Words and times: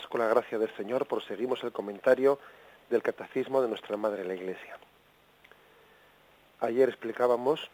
Con 0.00 0.22
la 0.22 0.26
gracia 0.26 0.58
del 0.58 0.74
Señor, 0.74 1.04
proseguimos 1.04 1.62
el 1.64 1.70
comentario 1.70 2.38
del 2.88 3.02
Catecismo 3.02 3.60
de 3.60 3.68
nuestra 3.68 3.98
Madre 3.98 4.24
la 4.24 4.34
Iglesia. 4.34 4.78
Ayer 6.60 6.88
explicábamos 6.88 7.68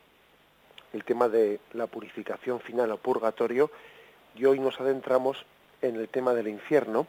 el 0.92 1.05
tema 1.05 1.28
de 1.28 1.61
la 1.74 1.86
purificación 1.86 2.58
final 2.58 2.91
o 2.91 2.96
purgatorio 2.96 3.70
y 4.34 4.46
hoy 4.46 4.58
nos 4.58 4.80
adentramos 4.80 5.46
en 5.80 5.94
el 5.94 6.08
tema 6.08 6.34
del 6.34 6.48
infierno 6.48 7.06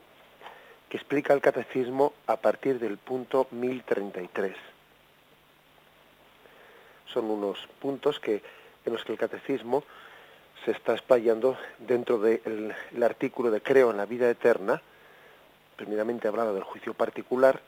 que 0.90 0.98
explica 0.98 1.34
el 1.34 1.42
Catecismo 1.42 2.14
a 2.28 2.38
partir 2.38 2.78
del 2.78 3.00
punto 3.00 3.48
1033. 3.50 4.56
Son 7.08 7.26
unos 7.26 7.68
puntos 7.82 8.20
que, 8.20 8.44
en 8.86 8.94
los 8.94 9.04
que 9.04 9.14
el 9.14 9.18
Catecismo 9.18 9.84
se 10.66 10.72
está 10.72 10.94
explayando 10.94 11.58
dentro 11.80 12.20
del 12.20 12.76
artículo 13.02 13.50
de 13.50 13.62
Creo 13.62 13.90
en 13.90 13.98
la 13.98 14.06
vida 14.06 14.30
eterna, 14.30 14.84
primeramente 15.80 16.28
hablado 16.28 16.54
del 16.54 16.64
juicio 16.64 16.94
particular, 16.94 17.62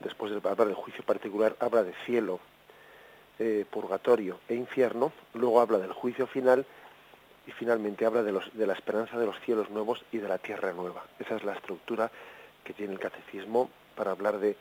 después 0.00 0.30
de 0.30 0.36
hablar 0.36 0.66
del 0.66 0.74
juicio 0.74 1.02
particular 1.02 1.56
habla 1.60 1.82
de 1.82 1.94
cielo, 2.04 2.40
eh, 3.38 3.64
purgatorio 3.70 4.38
e 4.50 4.54
infierno, 4.54 5.12
luego 5.32 5.62
habla 5.62 5.78
del 5.78 5.94
juicio 5.94 6.26
final 6.26 6.66
y 7.46 7.52
finalmente 7.52 8.04
habla 8.04 8.22
de, 8.22 8.32
los, 8.32 8.52
de 8.52 8.66
la 8.66 8.74
esperanza 8.74 9.18
de 9.18 9.24
los 9.24 9.40
cielos 9.40 9.70
nuevos 9.70 10.04
y 10.12 10.18
de 10.18 10.28
la 10.28 10.36
tierra 10.36 10.74
nueva. 10.74 11.04
Esa 11.18 11.36
es 11.36 11.44
la 11.44 11.54
estructura 11.54 12.10
que 12.62 12.74
tiene 12.74 12.92
el 12.92 12.98
catecismo 12.98 13.70
para 13.94 14.10
hablar 14.10 14.38
de, 14.38 14.54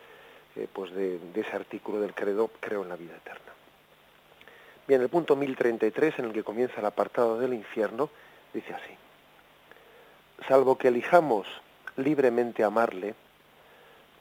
eh, 0.56 0.68
pues 0.72 0.94
de 0.94 1.20
ese 1.36 1.56
artículo 1.56 2.00
del 2.00 2.14
credo 2.14 2.50
Creo 2.62 2.84
en 2.84 2.90
la 2.90 2.96
vida 2.96 3.18
eterna. 3.18 3.52
Bien, 4.88 5.02
el 5.02 5.10
punto 5.10 5.36
1033, 5.36 6.20
en 6.20 6.26
el 6.26 6.32
que 6.32 6.44
comienza 6.44 6.80
el 6.80 6.86
apartado 6.86 7.38
del 7.38 7.54
infierno, 7.54 8.10
dice 8.54 8.74
así. 8.74 8.96
Salvo 10.48 10.78
que 10.78 10.88
elijamos 10.88 11.48
libremente 11.98 12.64
amarle, 12.64 13.16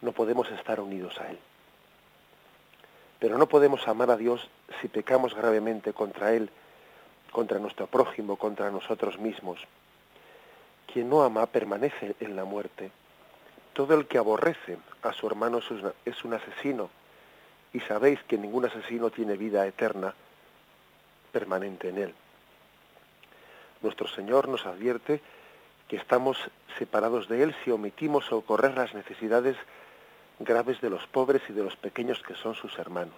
no 0.00 0.12
podemos 0.12 0.50
estar 0.50 0.80
unidos 0.80 1.18
a 1.20 1.30
Él. 1.30 1.38
Pero 3.18 3.38
no 3.38 3.48
podemos 3.48 3.86
amar 3.88 4.10
a 4.10 4.16
Dios 4.16 4.48
si 4.80 4.88
pecamos 4.88 5.34
gravemente 5.34 5.92
contra 5.92 6.32
Él, 6.32 6.50
contra 7.32 7.58
nuestro 7.58 7.86
prójimo, 7.86 8.36
contra 8.36 8.70
nosotros 8.70 9.18
mismos. 9.18 9.60
Quien 10.92 11.08
no 11.08 11.22
ama 11.22 11.46
permanece 11.46 12.14
en 12.20 12.36
la 12.36 12.44
muerte. 12.44 12.90
Todo 13.72 13.94
el 13.94 14.06
que 14.06 14.18
aborrece 14.18 14.78
a 15.02 15.12
su 15.12 15.26
hermano 15.26 15.60
es 16.04 16.24
un 16.24 16.34
asesino, 16.34 16.90
y 17.72 17.80
sabéis 17.80 18.22
que 18.24 18.38
ningún 18.38 18.66
asesino 18.66 19.10
tiene 19.10 19.36
vida 19.36 19.66
eterna 19.66 20.14
permanente 21.32 21.88
en 21.88 21.98
Él. 21.98 22.14
Nuestro 23.82 24.06
Señor 24.06 24.48
nos 24.48 24.64
advierte 24.64 25.20
que 25.94 26.00
estamos 26.00 26.36
separados 26.76 27.28
de 27.28 27.44
Él 27.44 27.54
si 27.62 27.70
omitimos 27.70 28.24
socorrer 28.24 28.76
las 28.76 28.94
necesidades 28.94 29.56
graves 30.40 30.80
de 30.80 30.90
los 30.90 31.06
pobres 31.06 31.40
y 31.48 31.52
de 31.52 31.62
los 31.62 31.76
pequeños 31.76 32.20
que 32.20 32.34
son 32.34 32.56
sus 32.56 32.76
hermanos. 32.80 33.14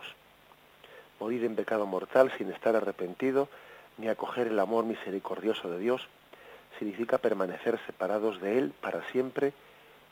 Morir 1.18 1.44
en 1.44 1.56
pecado 1.56 1.86
mortal 1.86 2.30
sin 2.36 2.52
estar 2.52 2.76
arrepentido 2.76 3.48
ni 3.96 4.08
acoger 4.08 4.48
el 4.48 4.58
amor 4.58 4.84
misericordioso 4.84 5.70
de 5.70 5.78
Dios 5.78 6.06
significa 6.78 7.16
permanecer 7.16 7.80
separados 7.86 8.42
de 8.42 8.58
Él 8.58 8.74
para 8.78 9.02
siempre 9.10 9.54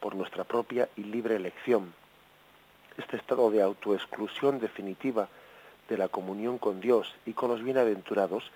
por 0.00 0.14
nuestra 0.14 0.44
propia 0.44 0.88
y 0.96 1.04
libre 1.04 1.36
elección. 1.36 1.92
Este 2.96 3.18
estado 3.18 3.50
de 3.50 3.60
autoexclusión 3.60 4.58
definitiva 4.58 5.28
de 5.90 5.98
la 5.98 6.08
comunión 6.08 6.56
con 6.56 6.80
Dios 6.80 7.14
y 7.26 7.34
con 7.34 7.50
los 7.50 7.62
bienaventurados 7.62 8.50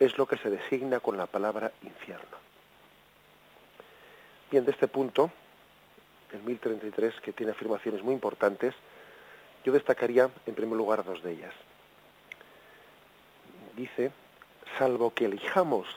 es 0.00 0.18
lo 0.18 0.26
que 0.26 0.38
se 0.38 0.50
designa 0.50 0.98
con 0.98 1.16
la 1.16 1.26
palabra 1.26 1.70
infierno. 1.84 2.42
Bien, 4.52 4.66
de 4.66 4.72
este 4.72 4.86
punto, 4.86 5.30
el 6.30 6.42
1033, 6.42 7.22
que 7.22 7.32
tiene 7.32 7.52
afirmaciones 7.52 8.02
muy 8.02 8.12
importantes, 8.12 8.74
yo 9.64 9.72
destacaría 9.72 10.28
en 10.44 10.54
primer 10.54 10.76
lugar 10.76 11.02
dos 11.06 11.22
de 11.22 11.32
ellas. 11.32 11.54
Dice, 13.74 14.12
salvo 14.76 15.14
que 15.14 15.24
elijamos 15.24 15.88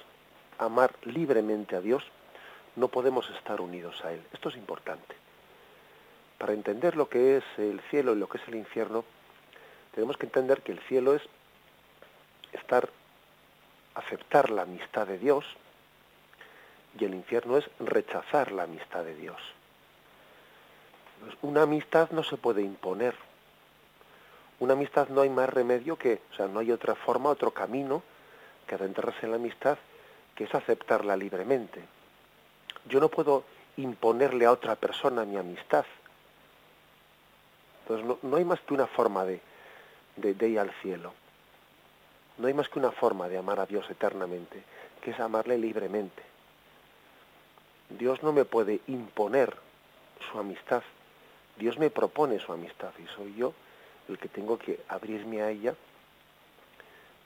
amar 0.57 0.95
libremente 1.03 1.75
a 1.75 1.81
Dios, 1.81 2.05
no 2.77 2.87
podemos 2.87 3.29
estar 3.31 3.59
unidos 3.59 4.05
a 4.05 4.13
Él. 4.13 4.21
Esto 4.31 4.47
es 4.47 4.55
importante. 4.55 5.15
Para 6.37 6.53
entender 6.53 6.95
lo 6.95 7.09
que 7.09 7.35
es 7.35 7.43
el 7.57 7.81
cielo 7.89 8.13
y 8.13 8.19
lo 8.19 8.29
que 8.29 8.37
es 8.37 8.47
el 8.47 8.55
infierno, 8.55 9.03
tenemos 9.93 10.15
que 10.15 10.27
entender 10.27 10.61
que 10.61 10.71
el 10.71 10.79
cielo 10.79 11.13
es 11.13 11.23
estar, 12.53 12.87
aceptar 13.95 14.49
la 14.49 14.61
amistad 14.61 15.07
de 15.07 15.17
Dios 15.17 15.43
y 16.97 17.05
el 17.05 17.13
infierno 17.13 17.57
es 17.57 17.69
rechazar 17.79 18.51
la 18.51 18.63
amistad 18.63 19.03
de 19.03 19.15
Dios. 19.15 19.41
una 21.41 21.63
amistad 21.63 22.09
no 22.11 22.23
se 22.23 22.37
puede 22.37 22.61
imponer. 22.61 23.15
Una 24.59 24.73
amistad 24.73 25.09
no 25.09 25.21
hay 25.21 25.29
más 25.29 25.49
remedio 25.49 25.97
que, 25.97 26.21
o 26.31 26.35
sea, 26.35 26.47
no 26.47 26.59
hay 26.59 26.71
otra 26.71 26.95
forma, 26.95 27.29
otro 27.29 27.51
camino 27.51 28.03
que 28.67 28.75
adentrarse 28.75 29.25
en 29.25 29.31
la 29.31 29.37
amistad 29.37 29.77
que 30.35 30.43
es 30.43 30.53
aceptarla 30.53 31.15
libremente. 31.15 31.81
Yo 32.87 32.99
no 32.99 33.09
puedo 33.09 33.43
imponerle 33.77 34.45
a 34.45 34.51
otra 34.51 34.75
persona 34.75 35.25
mi 35.25 35.37
amistad. 35.37 35.85
Entonces 37.81 38.17
no 38.21 38.37
hay 38.37 38.45
más 38.45 38.59
que 38.61 38.73
una 38.73 38.87
forma 38.87 39.25
de, 39.25 39.39
de, 40.17 40.49
ir 40.49 40.59
al 40.59 40.71
cielo. 40.81 41.13
No 42.37 42.47
hay 42.47 42.53
más 42.53 42.67
que 42.69 42.79
una 42.79 42.91
forma 42.91 43.29
de 43.29 43.37
amar 43.37 43.59
a 43.59 43.65
Dios 43.65 43.89
eternamente, 43.89 44.61
que 45.01 45.11
es 45.11 45.19
amarle 45.19 45.57
libremente. 45.57 46.34
Dios 47.89 48.23
no 48.23 48.33
me 48.33 48.45
puede 48.45 48.81
imponer 48.87 49.55
su 50.31 50.39
amistad. 50.39 50.83
Dios 51.57 51.77
me 51.77 51.89
propone 51.89 52.39
su 52.39 52.51
amistad 52.51 52.91
y 53.03 53.07
soy 53.15 53.35
yo 53.35 53.53
el 54.09 54.17
que 54.17 54.27
tengo 54.27 54.57
que 54.57 54.81
abrirme 54.87 55.41
a 55.41 55.49
ella 55.49 55.75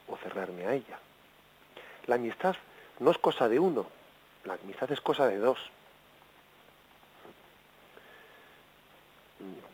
o 0.07 0.17
cerrarme 0.17 0.65
a 0.65 0.73
ella. 0.73 0.99
La 2.07 2.15
amistad 2.15 2.55
no 2.99 3.11
es 3.11 3.17
cosa 3.17 3.47
de 3.47 3.59
uno, 3.59 3.87
la 4.45 4.53
amistad 4.53 4.91
es 4.91 5.01
cosa 5.01 5.27
de 5.27 5.37
dos. 5.37 5.59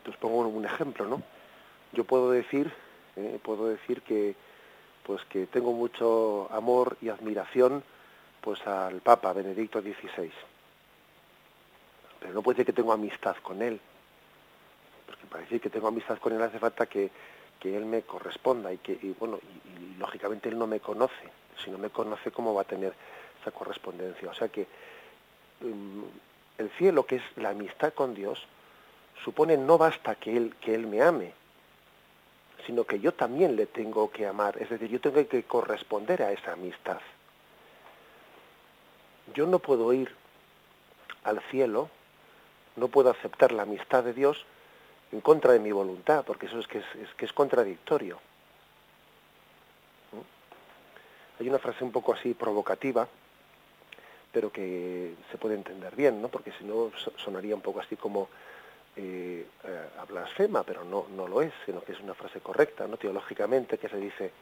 Os 0.08 0.16
pongo 0.16 0.40
un 0.40 0.64
ejemplo, 0.64 1.06
¿no? 1.06 1.22
Yo 1.92 2.04
puedo 2.04 2.30
decir 2.30 2.72
¿eh? 3.16 3.40
puedo 3.42 3.68
decir 3.68 4.02
que 4.02 4.34
pues 5.04 5.24
que 5.24 5.46
tengo 5.46 5.72
mucho 5.72 6.48
amor 6.52 6.96
y 7.00 7.08
admiración 7.08 7.82
pues 8.40 8.64
al 8.66 9.00
Papa 9.00 9.32
Benedicto 9.32 9.80
XVI. 9.80 10.30
No 12.32 12.42
puede 12.42 12.56
decir 12.56 12.66
que 12.66 12.72
tengo 12.72 12.92
amistad 12.92 13.36
con 13.42 13.62
él. 13.62 13.80
Porque 15.06 15.26
para 15.26 15.42
decir 15.42 15.60
que 15.60 15.70
tengo 15.70 15.88
amistad 15.88 16.18
con 16.18 16.32
él 16.32 16.42
hace 16.42 16.58
falta 16.58 16.86
que, 16.86 17.10
él 17.64 17.84
me 17.84 18.02
corresponda 18.02 18.72
y 18.72 18.78
que, 18.78 18.96
bueno, 19.18 19.40
y, 19.42 19.98
lógicamente 19.98 20.48
él 20.48 20.56
no 20.56 20.68
me 20.68 20.78
conoce. 20.78 21.32
Si 21.64 21.68
no 21.68 21.78
me 21.78 21.90
conoce, 21.90 22.30
¿cómo 22.30 22.54
va 22.54 22.62
a 22.62 22.64
tener 22.64 22.92
esa 23.40 23.50
correspondencia? 23.50 24.30
O 24.30 24.34
sea 24.34 24.46
que 24.46 24.68
mm, 25.62 26.02
el 26.58 26.70
cielo, 26.78 27.06
que 27.06 27.16
es 27.16 27.22
la 27.34 27.48
amistad 27.48 27.92
con 27.92 28.14
Dios, 28.14 28.46
supone 29.24 29.56
no 29.56 29.78
basta 29.78 30.14
que 30.14 30.36
él, 30.36 30.54
que 30.60 30.76
él 30.76 30.86
me 30.86 31.02
ame, 31.02 31.32
sino 32.66 32.84
que 32.84 33.00
yo 33.00 33.12
también 33.12 33.56
le 33.56 33.66
tengo 33.66 34.10
que 34.10 34.26
amar, 34.26 34.56
es 34.60 34.70
decir, 34.70 34.88
yo 34.88 35.00
tengo 35.00 35.26
que 35.26 35.42
corresponder 35.44 36.22
a 36.22 36.32
esa 36.32 36.52
amistad. 36.52 37.00
Yo 39.34 39.46
no 39.46 39.58
puedo 39.58 39.92
ir 39.92 40.14
al 41.24 41.40
cielo, 41.50 41.90
no 42.76 42.88
puedo 42.88 43.10
aceptar 43.10 43.52
la 43.52 43.62
amistad 43.62 44.04
de 44.04 44.12
Dios 44.12 44.44
en 45.12 45.20
contra 45.20 45.52
de 45.52 45.60
mi 45.60 45.72
voluntad, 45.72 46.24
porque 46.24 46.46
eso 46.46 46.58
es 46.58 46.66
que 46.66 46.78
es, 46.78 47.14
que 47.16 47.24
es 47.24 47.32
contradictorio. 47.32 48.18
Hay 51.38 51.48
una 51.48 51.58
frase 51.58 51.84
un 51.84 51.92
poco 51.92 52.14
así 52.14 52.32
provocativa, 52.34 53.06
pero 54.32 54.50
que 54.50 55.14
se 55.30 55.38
puede 55.38 55.54
entender 55.54 55.94
bien, 55.94 56.20
¿no? 56.20 56.28
porque 56.28 56.52
si 56.52 56.64
no 56.64 56.90
sonaría 57.16 57.54
un 57.54 57.60
poco 57.60 57.80
así 57.80 57.96
como 57.96 58.28
eh, 58.96 59.46
eh, 59.64 59.88
a 59.98 60.04
blasfema, 60.06 60.62
pero 60.62 60.84
no, 60.84 61.06
no 61.14 61.28
lo 61.28 61.42
es, 61.42 61.52
sino 61.66 61.82
que 61.82 61.92
es 61.92 62.00
una 62.00 62.14
frase 62.14 62.40
correcta, 62.40 62.86
¿no? 62.86 62.96
teológicamente, 62.96 63.78
que 63.78 63.88
se 63.88 63.98
dice, 63.98 64.32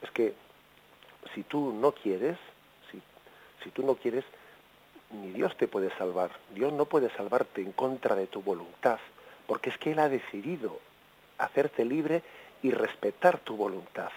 es 0.00 0.10
que 0.10 0.34
si 1.34 1.42
tú 1.44 1.72
no 1.72 1.92
quieres, 1.92 2.38
si, 2.90 3.00
si 3.62 3.70
tú 3.70 3.82
no 3.82 3.94
quieres, 3.94 4.24
ni 5.12 5.32
Dios 5.32 5.56
te 5.56 5.68
puede 5.68 5.90
salvar. 5.96 6.30
Dios 6.54 6.72
no 6.72 6.86
puede 6.86 7.10
salvarte 7.10 7.60
en 7.60 7.72
contra 7.72 8.14
de 8.14 8.26
tu 8.26 8.42
voluntad, 8.42 8.98
porque 9.46 9.70
es 9.70 9.78
que 9.78 9.92
Él 9.92 9.98
ha 9.98 10.08
decidido 10.08 10.78
hacerte 11.38 11.84
libre 11.84 12.22
y 12.62 12.70
respetar 12.70 13.38
tu 13.38 13.56
voluntad. 13.56 14.10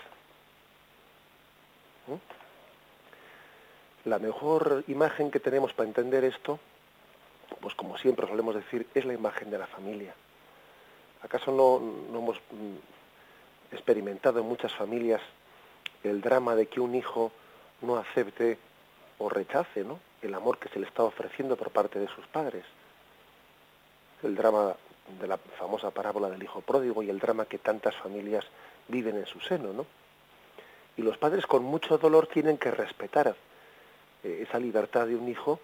¿Mm? 2.07 4.09
La 4.09 4.19
mejor 4.19 4.83
imagen 4.87 5.31
que 5.31 5.39
tenemos 5.39 5.73
para 5.73 5.87
entender 5.87 6.23
esto, 6.23 6.59
pues 7.59 7.73
como 7.75 7.97
siempre 7.97 8.27
solemos 8.27 8.55
decir, 8.55 8.87
es 8.93 9.05
la 9.05 9.13
imagen 9.13 9.49
de 9.49 9.57
la 9.57 9.67
familia. 9.67 10.13
¿Acaso 11.23 11.51
no, 11.51 11.79
no 12.11 12.19
hemos 12.19 12.37
mm, 12.37 13.73
experimentado 13.73 14.39
en 14.39 14.45
muchas 14.45 14.73
familias 14.73 15.21
el 16.03 16.21
drama 16.21 16.55
de 16.55 16.67
que 16.67 16.79
un 16.79 16.93
hijo 16.93 17.31
no 17.81 17.97
acepte 17.97 18.59
o 19.17 19.29
rechace 19.29 19.83
¿no? 19.83 19.99
el 20.21 20.33
amor 20.33 20.57
que 20.57 20.69
se 20.69 20.79
le 20.79 20.87
está 20.87 21.03
ofreciendo 21.03 21.55
por 21.55 21.71
parte 21.71 21.99
de 21.99 22.07
sus 22.07 22.25
padres. 22.27 22.65
El 24.23 24.35
drama 24.35 24.75
de 25.19 25.27
la 25.27 25.37
famosa 25.37 25.91
parábola 25.91 26.29
del 26.29 26.43
hijo 26.43 26.61
pródigo 26.61 27.03
y 27.03 27.09
el 27.09 27.19
drama 27.19 27.45
que 27.45 27.59
tantas 27.59 27.95
familias 27.95 28.45
viven 28.87 29.17
en 29.17 29.25
su 29.25 29.39
seno, 29.39 29.71
¿no? 29.71 29.85
Y 30.97 31.01
los 31.01 31.17
padres 31.17 31.45
con 31.45 31.63
mucho 31.63 31.97
dolor 31.97 32.27
tienen 32.27 32.57
que 32.57 32.71
respetar 32.71 33.35
eh, 34.23 34.45
esa 34.47 34.59
libertad 34.59 35.07
de 35.07 35.15
un 35.15 35.27
hijo, 35.27 35.59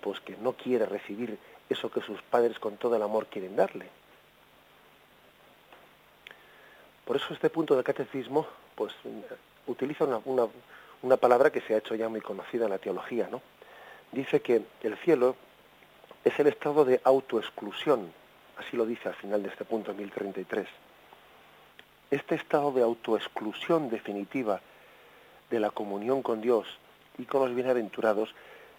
pues 0.00 0.20
que 0.20 0.36
no 0.36 0.52
quiere 0.52 0.86
recibir 0.86 1.38
eso 1.68 1.90
que 1.90 2.00
sus 2.00 2.22
padres 2.22 2.58
con 2.58 2.76
todo 2.76 2.96
el 2.96 3.02
amor 3.02 3.26
quieren 3.26 3.56
darle. 3.56 3.88
Por 7.04 7.16
eso 7.16 7.34
este 7.34 7.50
punto 7.50 7.74
del 7.74 7.84
catecismo, 7.84 8.46
pues 8.74 8.92
utiliza 9.66 10.04
una, 10.04 10.20
una, 10.24 10.46
una 11.02 11.16
palabra 11.16 11.50
que 11.50 11.60
se 11.60 11.74
ha 11.74 11.78
hecho 11.78 11.94
ya 11.94 12.08
muy 12.08 12.20
conocida 12.20 12.64
en 12.64 12.70
la 12.70 12.78
teología, 12.78 13.28
¿no? 13.30 13.40
Dice 14.12 14.40
que 14.40 14.62
el 14.82 14.96
cielo 14.98 15.36
es 16.24 16.38
el 16.38 16.46
estado 16.46 16.84
de 16.84 17.00
autoexclusión, 17.04 18.12
así 18.56 18.76
lo 18.76 18.86
dice 18.86 19.08
al 19.08 19.14
final 19.14 19.42
de 19.42 19.50
este 19.50 19.64
punto 19.64 19.94
1033. 19.94 20.66
Este 22.10 22.34
estado 22.34 22.72
de 22.72 22.82
autoexclusión 22.82 23.90
definitiva 23.90 24.60
de 25.50 25.60
la 25.60 25.70
comunión 25.70 26.22
con 26.22 26.40
Dios 26.40 26.66
y 27.18 27.24
con 27.24 27.42
los 27.42 27.54
bienaventurados 27.54 28.34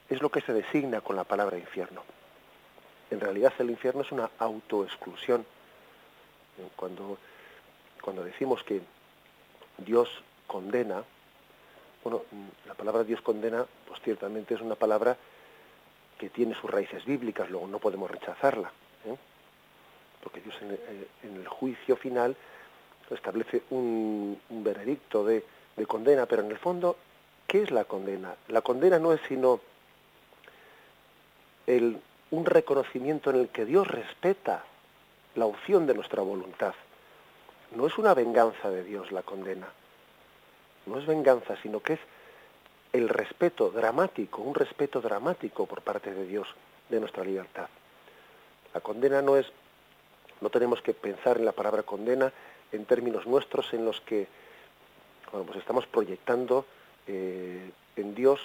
es 0.10 0.22
lo 0.22 0.30
que 0.30 0.42
se 0.42 0.54
designa 0.54 1.02
con 1.02 1.16
la 1.16 1.24
palabra 1.24 1.58
infierno. 1.58 2.04
En 3.12 3.20
realidad 3.20 3.54
el 3.60 3.70
infierno 3.70 4.02
es 4.02 4.12
una 4.12 4.30
autoexclusión. 4.40 5.46
Cuando, 6.76 7.18
cuando 8.02 8.24
decimos 8.24 8.64
que 8.64 8.82
Dios 9.78 10.10
condena, 10.48 11.04
bueno, 12.04 12.24
la 12.66 12.74
palabra 12.74 13.04
Dios 13.04 13.22
condena, 13.22 13.66
pues 13.88 14.02
ciertamente 14.02 14.54
es 14.54 14.62
una 14.62 14.76
palabra 14.76 15.18
que 16.18 16.30
tiene 16.30 16.56
sus 16.56 16.70
raíces 16.70 17.06
bíblicas, 17.06 17.50
luego 17.50 17.68
no 17.68 17.80
podemos 17.80 18.10
rechazarla, 18.10 18.72
¿eh? 19.06 19.16
porque 20.24 20.42
Dios 20.42 20.56
en, 20.62 21.36
el 21.36 21.48
juicio 21.48 21.96
final 21.96 22.36
establece 23.10 23.64
un, 23.72 24.40
veredicto 24.50 25.26
de, 25.26 25.44
condena, 25.88 26.26
pero 26.26 26.44
en 26.44 26.52
el 26.52 26.58
fondo, 26.58 26.98
¿qué 27.48 27.64
es 27.64 27.72
la 27.72 27.86
condena? 27.86 28.36
La 28.50 28.62
condena 28.62 29.00
no 29.00 29.14
es 29.14 29.22
sino 29.28 29.62
el, 31.68 32.02
un 32.32 32.46
reconocimiento 32.46 33.30
en 33.30 33.38
el 33.38 33.50
que 33.50 33.66
Dios 33.66 33.88
respeta 33.88 34.64
la 35.36 35.46
opción 35.46 35.88
de 35.88 35.94
nuestra 35.94 36.22
voluntad. 36.22 36.74
No 37.76 37.88
es 37.88 37.98
una 37.98 38.14
venganza 38.14 38.70
de 38.70 38.84
Dios 38.84 39.12
la 39.12 39.24
condena 39.24 39.68
no 40.90 41.00
es 41.00 41.06
venganza, 41.06 41.56
sino 41.62 41.80
que 41.80 41.94
es 41.94 42.00
el 42.92 43.08
respeto 43.08 43.70
dramático, 43.70 44.42
un 44.42 44.56
respeto 44.56 45.00
dramático 45.00 45.66
por 45.66 45.82
parte 45.82 46.14
de 46.14 46.26
Dios 46.26 46.48
de 46.90 47.00
nuestra 47.00 47.24
libertad. 47.24 47.70
La 48.74 48.82
condena 48.82 49.22
no 49.22 49.38
es, 49.38 49.46
no 50.42 50.50
tenemos 50.50 50.82
que 50.82 50.94
pensar 50.94 51.38
en 51.38 51.46
la 51.46 51.52
palabra 51.52 51.84
condena 51.84 52.32
en 52.72 52.86
términos 52.86 53.26
nuestros 53.26 53.74
en 53.74 53.86
los 53.86 54.02
que 54.02 54.28
pues 55.32 55.58
estamos 55.58 55.86
proyectando 55.86 56.66
eh, 57.08 57.72
en 57.96 58.16
Dios 58.16 58.40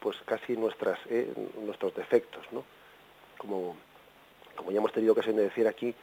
pues 0.00 0.16
casi 0.24 0.56
nuestras, 0.56 0.98
eh, 1.10 1.32
nuestros 1.64 1.94
defectos, 1.94 2.46
¿no? 2.52 2.64
Como, 3.36 3.76
como 4.56 4.70
ya 4.70 4.78
hemos 4.78 4.92
tenido 4.92 5.12
ocasión 5.12 5.36
de 5.36 5.42
decir 5.42 5.66
aquí, 5.66 5.94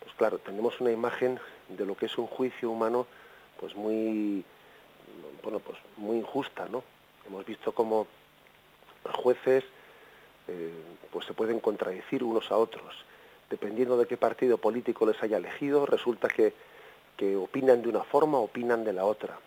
pues 0.00 0.14
claro, 0.16 0.38
tenemos 0.38 0.80
una 0.80 0.90
imagen 0.90 1.38
de 1.68 1.86
lo 1.86 1.96
que 1.96 2.06
es 2.06 2.18
un 2.18 2.26
juicio 2.26 2.70
humano 2.70 3.06
pues 3.58 3.74
muy 3.74 4.44
bueno, 5.44 5.60
pues 5.60 5.78
muy 5.98 6.16
injusta, 6.16 6.66
¿no? 6.70 6.82
Hemos 7.26 7.44
visto 7.44 7.72
cómo 7.72 8.06
los 9.04 9.14
jueces 9.14 9.62
eh, 10.48 10.72
pues 11.12 11.26
se 11.26 11.34
pueden 11.34 11.60
contradecir 11.60 12.24
unos 12.24 12.50
a 12.50 12.56
otros. 12.56 12.94
Dependiendo 13.50 13.96
de 13.98 14.06
qué 14.06 14.16
partido 14.16 14.58
político 14.58 15.06
les 15.06 15.22
haya 15.22 15.36
elegido, 15.36 15.86
resulta 15.86 16.28
que, 16.28 16.54
que 17.16 17.36
opinan 17.36 17.82
de 17.82 17.90
una 17.90 18.02
forma, 18.02 18.38
opinan 18.38 18.84
de 18.84 18.94
la 18.94 19.04
otra. 19.04 19.38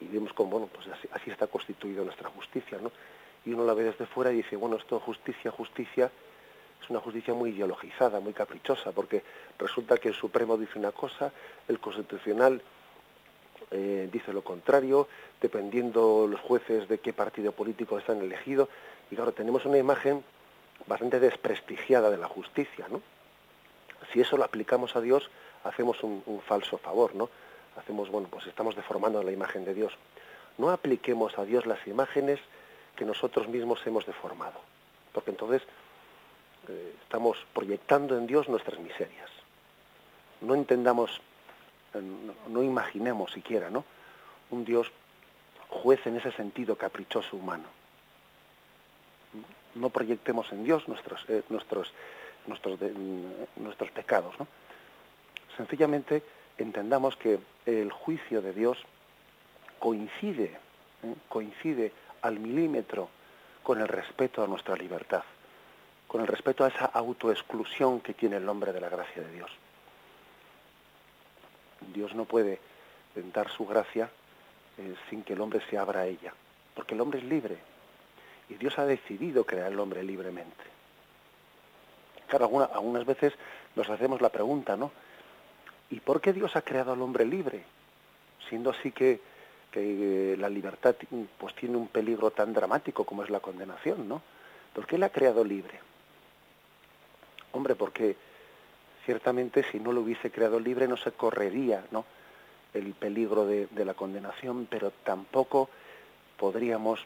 Y 0.00 0.06
vemos 0.06 0.32
cómo, 0.32 0.50
bueno, 0.50 0.68
pues 0.72 0.88
así, 1.12 1.30
está 1.30 1.46
constituida 1.46 2.02
nuestra 2.02 2.30
justicia, 2.30 2.78
¿no? 2.82 2.90
Y 3.44 3.52
uno 3.52 3.64
la 3.64 3.74
ve 3.74 3.84
desde 3.84 4.06
fuera 4.06 4.32
y 4.32 4.36
dice, 4.36 4.56
bueno, 4.56 4.76
esto 4.76 4.98
justicia, 4.98 5.50
justicia, 5.50 6.10
es 6.82 6.90
una 6.90 7.00
justicia 7.00 7.34
muy 7.34 7.50
ideologizada, 7.50 8.18
muy 8.18 8.32
caprichosa, 8.32 8.92
porque 8.92 9.22
resulta 9.58 9.98
que 9.98 10.08
el 10.08 10.14
Supremo 10.14 10.56
dice 10.56 10.78
una 10.78 10.92
cosa, 10.92 11.32
el 11.68 11.78
Constitucional 11.78 12.60
eh, 13.72 14.08
dice 14.12 14.32
lo 14.32 14.44
contrario, 14.44 15.08
dependiendo 15.40 16.26
los 16.28 16.40
jueces 16.40 16.88
de 16.88 16.98
qué 16.98 17.12
partido 17.12 17.52
político 17.52 17.98
están 17.98 18.20
elegidos. 18.20 18.68
Y 19.10 19.16
claro, 19.16 19.32
tenemos 19.32 19.64
una 19.64 19.78
imagen 19.78 20.22
bastante 20.86 21.18
desprestigiada 21.18 22.10
de 22.10 22.18
la 22.18 22.28
justicia, 22.28 22.86
¿no? 22.90 23.00
Si 24.12 24.20
eso 24.20 24.36
lo 24.36 24.44
aplicamos 24.44 24.94
a 24.94 25.00
Dios, 25.00 25.30
hacemos 25.64 26.02
un, 26.02 26.22
falso 26.46 26.76
favor, 26.76 27.14
¿no? 27.14 27.30
Hacemos, 27.76 28.10
bueno, 28.10 28.28
pues 28.30 28.46
estamos 28.46 28.76
deformando 28.76 29.22
la 29.22 29.32
imagen 29.32 29.64
de 29.64 29.74
Dios. 29.74 29.92
No 30.58 30.70
apliquemos 30.70 31.38
a 31.38 31.44
Dios 31.44 31.64
las 31.64 31.86
imágenes 31.86 32.40
que 32.96 33.06
nosotros 33.06 33.48
mismos 33.48 33.80
hemos 33.86 34.04
deformado, 34.04 34.60
porque 35.12 35.30
entonces 35.30 35.62
eh, 36.68 36.94
estamos 37.02 37.38
proyectando 37.54 38.18
en 38.18 38.26
Dios 38.26 38.48
nuestras 38.48 38.78
miserias. 38.80 39.30
No 40.42 40.54
entendamos 40.54 41.22
no, 42.00 42.62
imaginemos 42.62 43.32
siquiera, 43.32 43.70
¿no? 43.70 43.84
Un 44.50 44.64
Dios 44.64 44.90
juez 45.68 46.06
en 46.06 46.16
ese 46.16 46.32
sentido 46.32 46.76
caprichoso 46.76 47.36
humano. 47.36 47.64
No 49.74 49.90
proyectemos 49.90 50.52
en 50.52 50.64
Dios 50.64 50.86
nuestros, 50.88 51.24
eh, 51.28 51.42
nuestros, 51.48 51.92
nuestros, 52.46 52.78
nuestros 53.56 53.90
pecados, 53.90 54.38
¿no? 54.38 54.46
Sencillamente 55.56 56.22
entendamos 56.58 57.16
que 57.16 57.38
el 57.66 57.90
juicio 57.90 58.42
de 58.42 58.52
Dios 58.52 58.78
coincide, 59.78 60.58
¿eh? 61.02 61.14
coincide 61.28 61.92
al 62.22 62.38
milímetro 62.38 63.08
con 63.62 63.80
el 63.80 63.88
respeto 63.88 64.42
a 64.42 64.46
nuestra 64.46 64.76
libertad, 64.76 65.24
con 66.06 66.20
el 66.20 66.26
respeto 66.26 66.64
a 66.64 66.68
esa 66.68 66.86
autoexclusión 66.86 68.00
que 68.00 68.14
tiene 68.14 68.36
el 68.36 68.48
hombre 68.48 68.72
de 68.72 68.80
la 68.80 68.88
gracia 68.88 69.22
de 69.22 69.32
Dios. 69.32 69.50
Dios 71.92 72.14
no 72.14 72.24
puede 72.24 72.58
dar 73.32 73.50
su 73.50 73.66
gracia 73.66 74.10
eh, 74.78 74.94
sin 75.10 75.22
que 75.22 75.34
el 75.34 75.40
hombre 75.40 75.60
se 75.68 75.78
abra 75.78 76.00
a 76.00 76.06
ella, 76.06 76.32
porque 76.74 76.94
el 76.94 77.00
hombre 77.00 77.18
es 77.18 77.24
libre 77.24 77.58
y 78.48 78.54
Dios 78.54 78.78
ha 78.78 78.86
decidido 78.86 79.44
crear 79.44 79.66
al 79.66 79.80
hombre 79.80 80.02
libremente. 80.02 80.64
Claro, 82.26 82.68
algunas 82.72 83.04
veces 83.04 83.34
nos 83.76 83.88
hacemos 83.90 84.20
la 84.20 84.30
pregunta, 84.30 84.76
¿no? 84.76 84.90
¿Y 85.90 86.00
por 86.00 86.20
qué 86.20 86.32
Dios 86.32 86.56
ha 86.56 86.62
creado 86.62 86.92
al 86.92 87.02
hombre 87.02 87.26
libre? 87.26 87.62
Siendo 88.48 88.70
así 88.70 88.92
que, 88.92 89.20
que 89.70 90.36
la 90.38 90.48
libertad 90.48 90.96
pues, 91.38 91.54
tiene 91.54 91.76
un 91.76 91.88
peligro 91.88 92.30
tan 92.30 92.54
dramático 92.54 93.04
como 93.04 93.22
es 93.22 93.30
la 93.30 93.40
condenación, 93.40 94.08
¿no? 94.08 94.22
¿Por 94.74 94.86
qué 94.86 94.96
la 94.96 95.06
ha 95.06 95.12
creado 95.12 95.44
libre? 95.44 95.78
Hombre, 97.52 97.74
porque 97.74 98.16
ciertamente 99.04 99.64
si 99.70 99.80
no 99.80 99.92
lo 99.92 100.02
hubiese 100.02 100.30
creado 100.30 100.60
libre 100.60 100.88
no 100.88 100.96
se 100.96 101.12
correría 101.12 101.84
¿no? 101.90 102.04
el 102.74 102.94
peligro 102.94 103.46
de, 103.46 103.68
la 103.84 103.94
condenación, 103.94 104.66
pero 104.70 104.92
tampoco 105.04 105.68
podríamos 106.36 107.00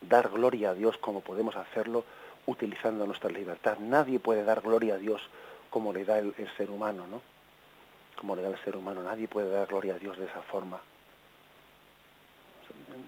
dar 0.00 0.30
gloria 0.30 0.70
a 0.70 0.74
Dios 0.74 0.96
como 0.98 1.20
podemos 1.20 1.56
hacerlo 1.56 2.04
utilizando 2.46 3.06
nuestra 3.06 3.30
libertad. 3.30 3.78
Nadie 3.78 4.18
puede 4.18 4.44
dar 4.44 4.62
gloria 4.62 4.94
a 4.94 4.98
Dios 4.98 5.20
como 5.70 5.92
le 5.92 6.04
da 6.04 6.18
el, 6.18 6.34
ser 6.56 6.70
humano, 6.70 7.06
¿no? 7.06 7.20
Como 8.16 8.34
le 8.34 8.42
da 8.42 8.48
el 8.48 8.58
ser 8.64 8.76
humano. 8.76 9.02
Nadie 9.02 9.28
puede 9.28 9.50
dar 9.50 9.68
gloria 9.68 9.94
a 9.94 9.98
Dios 9.98 10.18
de 10.18 10.26
esa 10.26 10.42
forma. 10.42 10.80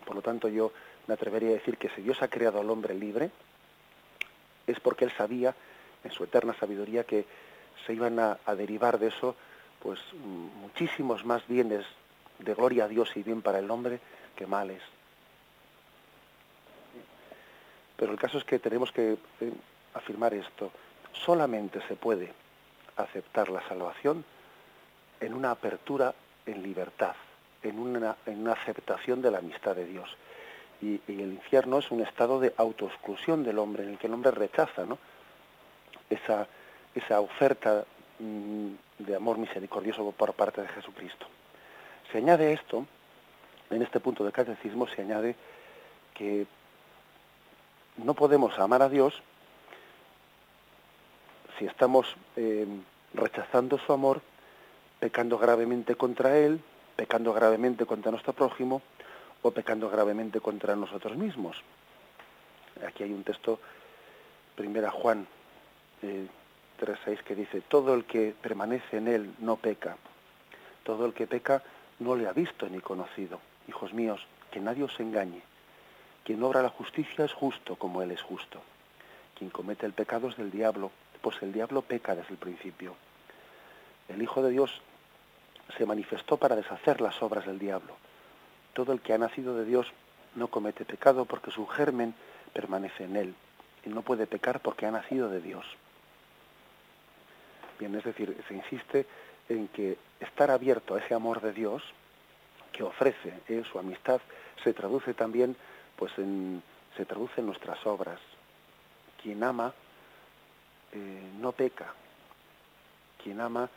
Por 0.05 0.15
lo 0.15 0.23
tanto, 0.23 0.49
yo 0.49 0.73
me 1.07 1.15
atrevería 1.15 1.51
a 1.51 1.55
decir 1.55 1.77
que 1.79 1.89
si 1.91 2.03
Dios 2.03 2.23
ha 2.23 2.29
creado 2.29 2.61
al 2.61 2.71
hombre 2.71 2.95
libre, 2.95 3.31
es 4.67 4.79
porque 4.81 5.05
Él 5.05 5.13
sabía, 5.17 5.55
en 6.05 6.11
su 6.11 6.25
eterna 6.25 6.55
sabiduría, 6.55 7.05
que 7.05 7.25
se 7.87 7.93
iban 7.95 8.19
a, 8.19 8.39
derivar 8.57 8.99
de 8.99 9.09
eso 9.09 9.37
pues 9.81 10.01
muchísimos 10.61 11.25
más 11.25 11.47
bienes 11.47 11.85
de 12.39 12.55
gloria 12.55 12.85
a 12.85 12.89
Dios 12.89 13.11
y 13.17 13.23
bien 13.23 13.43
para 13.43 13.59
el 13.59 13.71
hombre 13.71 14.01
que 14.35 14.47
mal 14.47 14.71
es. 14.71 14.83
Pero 17.97 18.13
el 18.13 18.19
caso 18.19 18.39
es 18.39 18.45
que 18.45 18.59
tenemos 18.59 18.91
que 18.91 19.13
eh, 19.13 19.53
afirmar 19.93 20.35
esto. 20.35 20.73
Solamente 21.13 21.81
se 21.87 21.97
puede 21.97 22.33
aceptar 22.97 23.51
la 23.51 23.67
salvación 23.69 24.25
en 25.21 25.35
una 25.35 25.51
apertura 25.51 26.15
en 26.47 26.63
libertad, 26.63 27.15
en 27.63 27.79
una, 27.79 28.17
en 28.27 28.41
una 28.41 28.53
aceptación 28.53 29.23
de 29.23 29.31
la 29.31 29.39
amistad 29.39 29.77
de 29.77 29.87
Dios. 29.87 30.17
Y, 30.83 31.01
el 31.09 31.33
infierno 31.33 31.79
es 31.79 31.91
un 31.91 32.01
estado 32.01 32.41
de 32.41 32.53
autoexclusión 32.57 33.45
del 33.45 33.59
hombre, 33.59 33.85
en 33.85 33.91
el 33.91 33.99
que 33.99 34.07
el 34.07 34.15
hombre 34.15 34.33
rechaza 34.33 34.85
¿no? 34.85 34.99
esa, 36.11 36.47
esa 36.95 37.21
oferta 37.21 37.85
mm, 38.19 38.69
de 38.99 39.17
amor 39.17 39.39
misericordioso 39.39 40.13
por 40.13 40.35
parte 40.35 40.63
de 40.63 40.69
Jesucristo. 40.69 41.27
Se 42.13 42.19
añade 42.19 42.53
esto, 42.53 42.87
en 43.71 43.83
este 43.83 44.01
punto 44.01 44.25
de 44.25 44.33
catecismo 44.33 44.87
se 44.87 45.03
añade 45.03 45.37
que 46.15 46.47
no 47.97 48.15
podemos 48.15 48.59
amar 48.59 48.83
a 48.83 48.89
Dios 48.89 49.23
si 51.59 51.67
estamos 51.67 52.17
eh, 52.37 52.67
rechazando 53.15 53.79
su 53.79 53.93
amor, 53.93 54.23
pecando 54.99 55.39
gravemente 55.39 55.95
contra 55.95 56.37
Él, 56.37 56.61
pecando 56.97 57.33
gravemente 57.33 57.87
contra 57.87 58.11
nuestro 58.11 58.33
prójimo 58.33 58.83
o 59.43 59.51
pecando 59.51 59.89
gravemente 59.89 60.41
contra 60.41 60.75
nosotros 60.75 61.17
mismos. 61.17 61.63
Aquí 62.87 63.05
hay 63.05 63.13
un 63.13 63.23
texto, 63.23 63.61
primera 64.57 64.91
Juan 64.91 65.27
eh, 66.03 66.27
3.6, 66.81 67.23
que 67.23 67.35
dice, 67.35 67.61
todo 67.61 67.95
el 67.95 68.05
que 68.05 68.35
permanece 68.41 68.99
en 68.99 69.09
Él 69.09 69.35
no 69.39 69.57
peca, 69.57 69.97
todo 70.83 71.07
el 71.07 71.13
que 71.13 71.27
peca 71.27 71.63
no 71.99 72.17
le 72.17 72.29
ha 72.29 72.33
visto 72.33 72.69
ni 72.69 72.81
conocido. 72.81 73.41
Hijos 73.69 73.93
míos, 73.93 74.27
que 74.51 74.61
nadie 74.61 74.85
os 74.85 74.99
engañe. 75.01 75.43
Quien 76.25 76.43
obra 76.43 76.63
la 76.63 76.69
justicia 76.69 77.25
es 77.25 77.33
justo 77.33 77.77
como 77.77 78.03
Él 78.03 78.11
es 78.11 78.23
justo. 78.23 78.61
Quien 79.37 79.51
comete 79.51 79.87
el 79.87 79.93
pecado 79.93 80.29
es 80.29 80.37
del 80.37 80.51
diablo, 80.51 80.91
pues 81.21 81.43
el 81.43 81.53
diablo 81.53 81.83
peca 81.83 82.15
desde 82.15 82.31
el 82.31 82.39
principio. 82.39 82.95
El 84.09 84.23
Hijo 84.23 84.43
de 84.43 84.51
Dios 84.51 84.81
se 85.77 85.87
manifestó 85.87 86.37
para 86.37 86.57
deshacer 86.57 87.01
las 87.01 87.23
obras 87.23 87.47
del 87.47 87.59
diablo. 87.59 87.97
Todo 88.75 88.93
el 88.93 89.01
que 89.01 89.15
ha 89.15 89.19
nacido 89.19 89.57
de 89.57 89.65
Dios 89.65 89.93
no 90.35 90.49
comete 90.49 90.85
pecado 90.85 91.25
porque 91.25 91.51
su 91.51 91.67
germen 91.67 92.15
permanece 92.53 93.05
en 93.05 93.17
él 93.17 93.35
y 93.85 93.89
no 93.89 94.03
puede 94.03 94.27
pecar 94.27 94.61
porque 94.61 94.87
ha 94.87 94.91
nacido 94.91 95.29
de 95.29 95.41
Dios. 95.41 95.65
Bien, 97.79 97.95
es 97.95 98.05
decir, 98.05 98.37
se 98.49 98.55
insiste 98.55 99.07
en 99.49 99.69
que 99.69 99.99
estar 100.21 100.51
abierto 100.51 100.95
a 100.95 101.01
ese 101.01 101.15
amor 101.15 101.41
de 101.41 101.53
Dios 101.53 101.83
que 102.73 102.83
ofrece 102.83 103.41
eh, 103.49 103.63
su 103.71 103.79
amistad 103.79 104.21
se 104.63 104.73
traduce 104.73 105.15
también 105.15 105.57
pues 105.97 106.13
en, 106.19 106.63
se 106.97 107.05
traduce 107.05 107.41
en 107.41 107.47
nuestras 107.47 107.85
obras. 107.87 108.19
Quien 109.23 109.43
ama 109.43 109.73
eh, 110.93 111.31
no 111.39 111.53
peca. 111.53 111.93
Quien 113.23 113.41
ama 113.41 113.69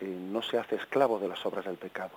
eh, 0.00 0.04
no 0.04 0.42
se 0.42 0.58
hace 0.58 0.76
esclavo 0.76 1.18
de 1.18 1.28
las 1.28 1.44
obras 1.46 1.64
del 1.64 1.76
pecado. 1.76 2.12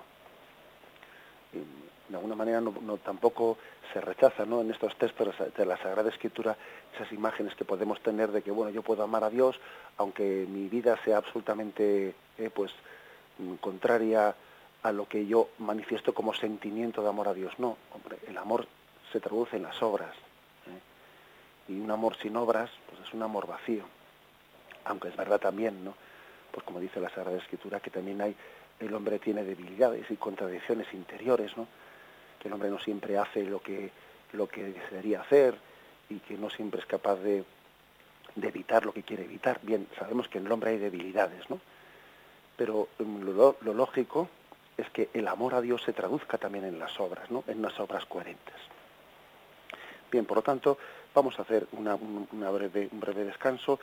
De 2.10 2.16
alguna 2.16 2.36
manera 2.36 2.62
no, 2.62 2.98
tampoco 2.98 3.58
se 3.94 4.02
rechaza 4.02 4.46
¿no? 4.46 4.62
en 4.62 4.72
estos 4.72 4.96
textos 4.98 5.36
de 5.56 5.66
la 5.66 5.78
Sagrada 5.78 6.10
Escritura 6.10 6.56
esas 6.96 7.12
imágenes 7.12 7.56
que 7.56 7.66
podemos 7.66 8.02
tener 8.02 8.32
de 8.32 8.42
que 8.42 8.52
bueno 8.52 8.72
yo 8.72 8.82
puedo 8.82 9.04
amar 9.04 9.24
a 9.24 9.30
Dios 9.30 9.60
aunque 9.98 10.46
mi 10.48 10.68
vida 10.68 10.98
sea 11.04 11.18
absolutamente 11.18 12.16
eh, 12.38 12.50
pues 12.54 12.72
contraria 13.60 14.36
a 14.84 14.92
lo 14.92 15.08
que 15.08 15.26
yo 15.26 15.50
manifiesto 15.60 16.14
como 16.14 16.34
sentimiento 16.34 17.02
de 17.02 17.10
amor 17.10 17.28
a 17.28 17.34
Dios. 17.34 17.54
No, 17.58 17.78
hombre, 17.94 18.18
el 18.28 18.38
amor 18.38 18.68
se 19.12 19.20
traduce 19.20 19.58
en 19.58 19.64
las 19.64 19.82
obras. 19.82 20.16
¿eh? 20.68 21.72
Y 21.74 21.80
un 21.80 21.92
amor 21.92 22.16
sin 22.18 22.36
obras, 22.38 22.70
pues 22.90 23.02
es 23.08 23.14
un 23.14 23.24
amor 23.24 23.48
vacío. 23.48 23.84
Aunque 24.86 25.10
es 25.10 25.16
verdad 25.16 25.40
también, 25.40 25.84
¿no? 25.84 25.94
Pues 26.52 26.64
como 26.66 26.80
dice 26.80 27.00
la 27.00 27.10
Sagrada 27.10 27.38
Escritura, 27.38 27.80
que 27.80 27.90
también 27.90 28.22
hay, 28.22 28.36
el 28.80 28.94
hombre 28.94 29.20
tiene 29.20 29.44
debilidades 29.44 30.10
y 30.10 30.16
contradicciones 30.16 30.88
interiores, 30.94 31.56
¿no? 31.58 31.68
Que 32.40 32.48
el 32.48 32.54
hombre 32.54 32.70
no 32.70 32.80
siempre 32.80 33.18
hace 33.18 33.44
lo 33.44 33.62
que, 33.62 33.92
lo 34.34 34.48
que 34.48 34.64
desearía 34.64 35.22
hacer 35.22 35.56
y 36.10 36.20
que 36.20 36.38
no 36.38 36.50
siempre 36.50 36.80
es 36.80 36.86
capaz 36.86 37.16
de, 37.18 37.44
de 38.36 38.48
evitar 38.48 38.86
lo 38.86 38.94
que 38.94 39.04
quiere 39.04 39.24
evitar. 39.24 39.60
Bien, 39.64 39.88
sabemos 39.98 40.28
que 40.30 40.38
en 40.38 40.46
el 40.46 40.52
hombre 40.52 40.72
hay 40.72 40.78
debilidades, 40.78 41.50
¿no? 41.50 41.60
Pero 42.56 42.90
mm, 43.00 43.24
lo, 43.24 43.56
lógico 43.62 44.30
es 44.78 44.90
que 44.92 45.10
el 45.14 45.28
amor 45.28 45.56
a 45.56 45.62
Dios 45.62 45.82
se 45.84 45.94
traduzca 45.94 46.38
también 46.38 46.66
en 46.66 46.80
las 46.80 47.00
obras, 47.00 47.32
¿no? 47.32 47.44
En 47.48 47.60
unas 47.60 47.80
obras 47.80 48.06
coherentes. 48.06 48.56
Bien, 50.12 50.26
por 50.26 50.38
lo 50.38 50.44
tanto, 50.44 50.78
vamos 51.14 51.38
a 51.40 51.42
hacer 51.42 51.68
una, 51.72 51.96
breve, 52.52 52.88
un 52.92 53.00
breve 53.00 53.26
descanso 53.26 53.80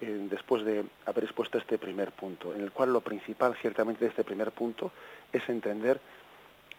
eh, 0.00 0.26
después 0.30 0.64
de 0.64 0.84
haber 1.06 1.24
expuesto 1.24 1.58
este 1.58 1.76
primer 1.76 2.12
punto, 2.12 2.54
en 2.54 2.62
el 2.62 2.72
cual 2.72 2.92
lo 2.92 3.00
principal, 3.00 3.56
ciertamente, 3.60 4.04
de 4.04 4.10
este 4.10 4.24
primer 4.24 4.52
punto 4.52 4.92
es 5.32 5.46
entender 5.48 6.00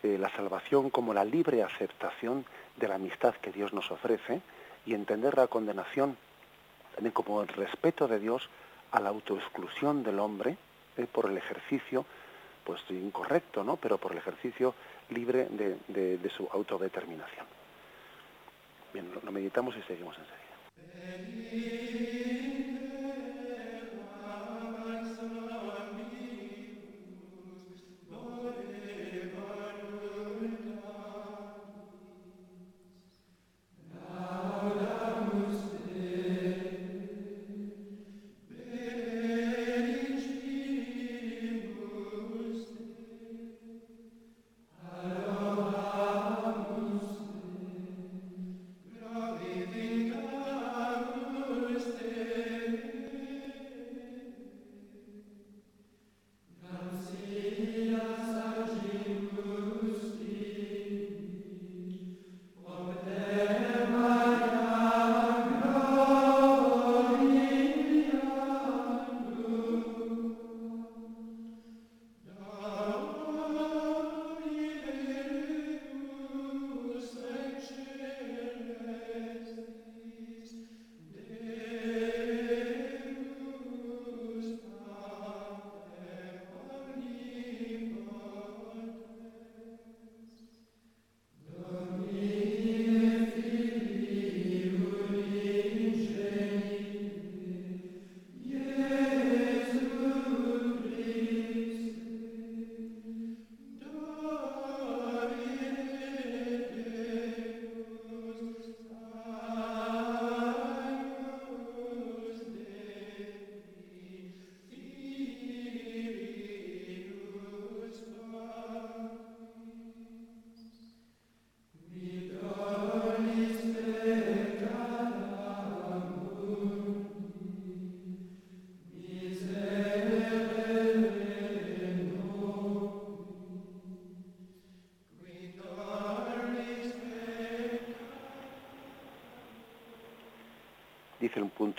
eh, 0.03 0.17
la 0.19 0.29
salvación 0.35 0.89
como 0.89 1.13
la 1.13 1.25
libre 1.25 1.63
aceptación 1.63 2.45
de 2.77 2.87
la 2.87 2.95
amistad 2.95 3.35
que 3.35 3.51
Dios 3.51 3.73
nos 3.73 3.91
ofrece 3.91 4.41
y 4.85 4.93
entender 4.93 5.37
la 5.37 5.47
condenación 5.47 6.17
también 6.95 7.13
como 7.13 7.41
el 7.41 7.47
respeto 7.47 8.07
de 8.07 8.19
Dios 8.19 8.49
a 8.91 8.99
la 8.99 9.09
autoexclusión 9.09 10.03
del 10.03 10.19
hombre 10.19 10.57
eh, 10.97 11.07
por 11.11 11.29
el 11.29 11.37
ejercicio, 11.37 12.05
pues 12.63 12.81
incorrecto, 12.89 13.63
¿no? 13.63 13.77
Pero 13.77 13.97
por 13.97 14.11
el 14.11 14.17
ejercicio 14.17 14.75
libre 15.09 15.47
de 15.49 16.29
su 16.35 16.47
autodeterminación. 16.51 17.45
Bien, 18.93 19.11
lo, 19.23 19.31
meditamos 19.31 19.75
y 19.77 19.81
seguimos 19.83 20.17
enseguida. 20.17 22.08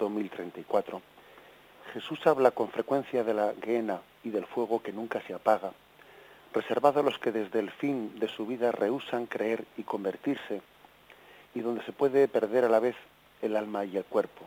Punto 0.00 0.08
1034. 0.08 1.02
Jesús 1.92 2.26
habla 2.26 2.52
con 2.52 2.70
frecuencia 2.70 3.22
de 3.22 3.34
la 3.34 3.52
guena 3.52 4.00
y 4.24 4.30
del 4.30 4.46
fuego 4.46 4.82
que 4.82 4.94
nunca 4.94 5.20
se 5.26 5.34
apaga, 5.34 5.72
reservado 6.54 7.00
a 7.00 7.02
los 7.02 7.18
que 7.18 7.32
desde 7.32 7.58
el 7.58 7.70
fin 7.70 8.18
de 8.18 8.28
su 8.28 8.46
vida 8.46 8.72
rehusan 8.72 9.26
creer 9.26 9.66
y 9.76 9.82
convertirse, 9.82 10.62
y 11.54 11.60
donde 11.60 11.84
se 11.84 11.92
puede 11.92 12.28
perder 12.28 12.64
a 12.64 12.70
la 12.70 12.80
vez 12.80 12.96
el 13.42 13.56
alma 13.56 13.84
y 13.84 13.98
el 13.98 14.04
cuerpo. 14.04 14.46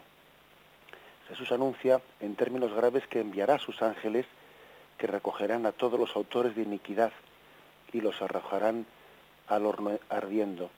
Jesús 1.27 1.51
anuncia 1.51 2.01
en 2.19 2.35
términos 2.35 2.73
graves 2.73 3.05
que 3.05 3.19
enviará 3.19 3.55
a 3.55 3.59
sus 3.59 3.81
ángeles 3.83 4.25
que 4.97 5.05
recogerán 5.05 5.67
a 5.67 5.71
todos 5.71 5.99
los 5.99 6.15
autores 6.15 6.55
de 6.55 6.63
iniquidad 6.63 7.11
y 7.91 8.01
los 8.01 8.19
arrojarán 8.23 8.87
al 9.47 9.67
horno 9.67 9.99
ardiendo, 10.09 10.71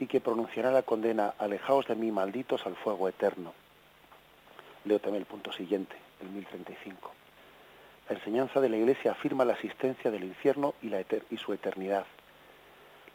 y 0.00 0.08
que 0.08 0.20
pronunciará 0.20 0.72
la 0.72 0.82
condena, 0.82 1.34
alejaos 1.38 1.86
de 1.86 1.94
mí, 1.94 2.10
malditos, 2.10 2.66
al 2.66 2.74
fuego 2.74 3.08
eterno. 3.08 3.52
Leo 4.86 5.00
también 5.00 5.22
el 5.22 5.26
punto 5.26 5.52
siguiente, 5.52 5.96
el 6.20 6.28
1035. 6.28 7.12
La 8.08 8.16
enseñanza 8.16 8.60
de 8.60 8.68
la 8.68 8.76
Iglesia 8.76 9.10
afirma 9.10 9.44
la 9.44 9.54
existencia 9.54 10.12
del 10.12 10.22
infierno 10.22 10.74
y, 10.80 10.92
y 10.94 11.36
su 11.38 11.52
eternidad. 11.52 12.06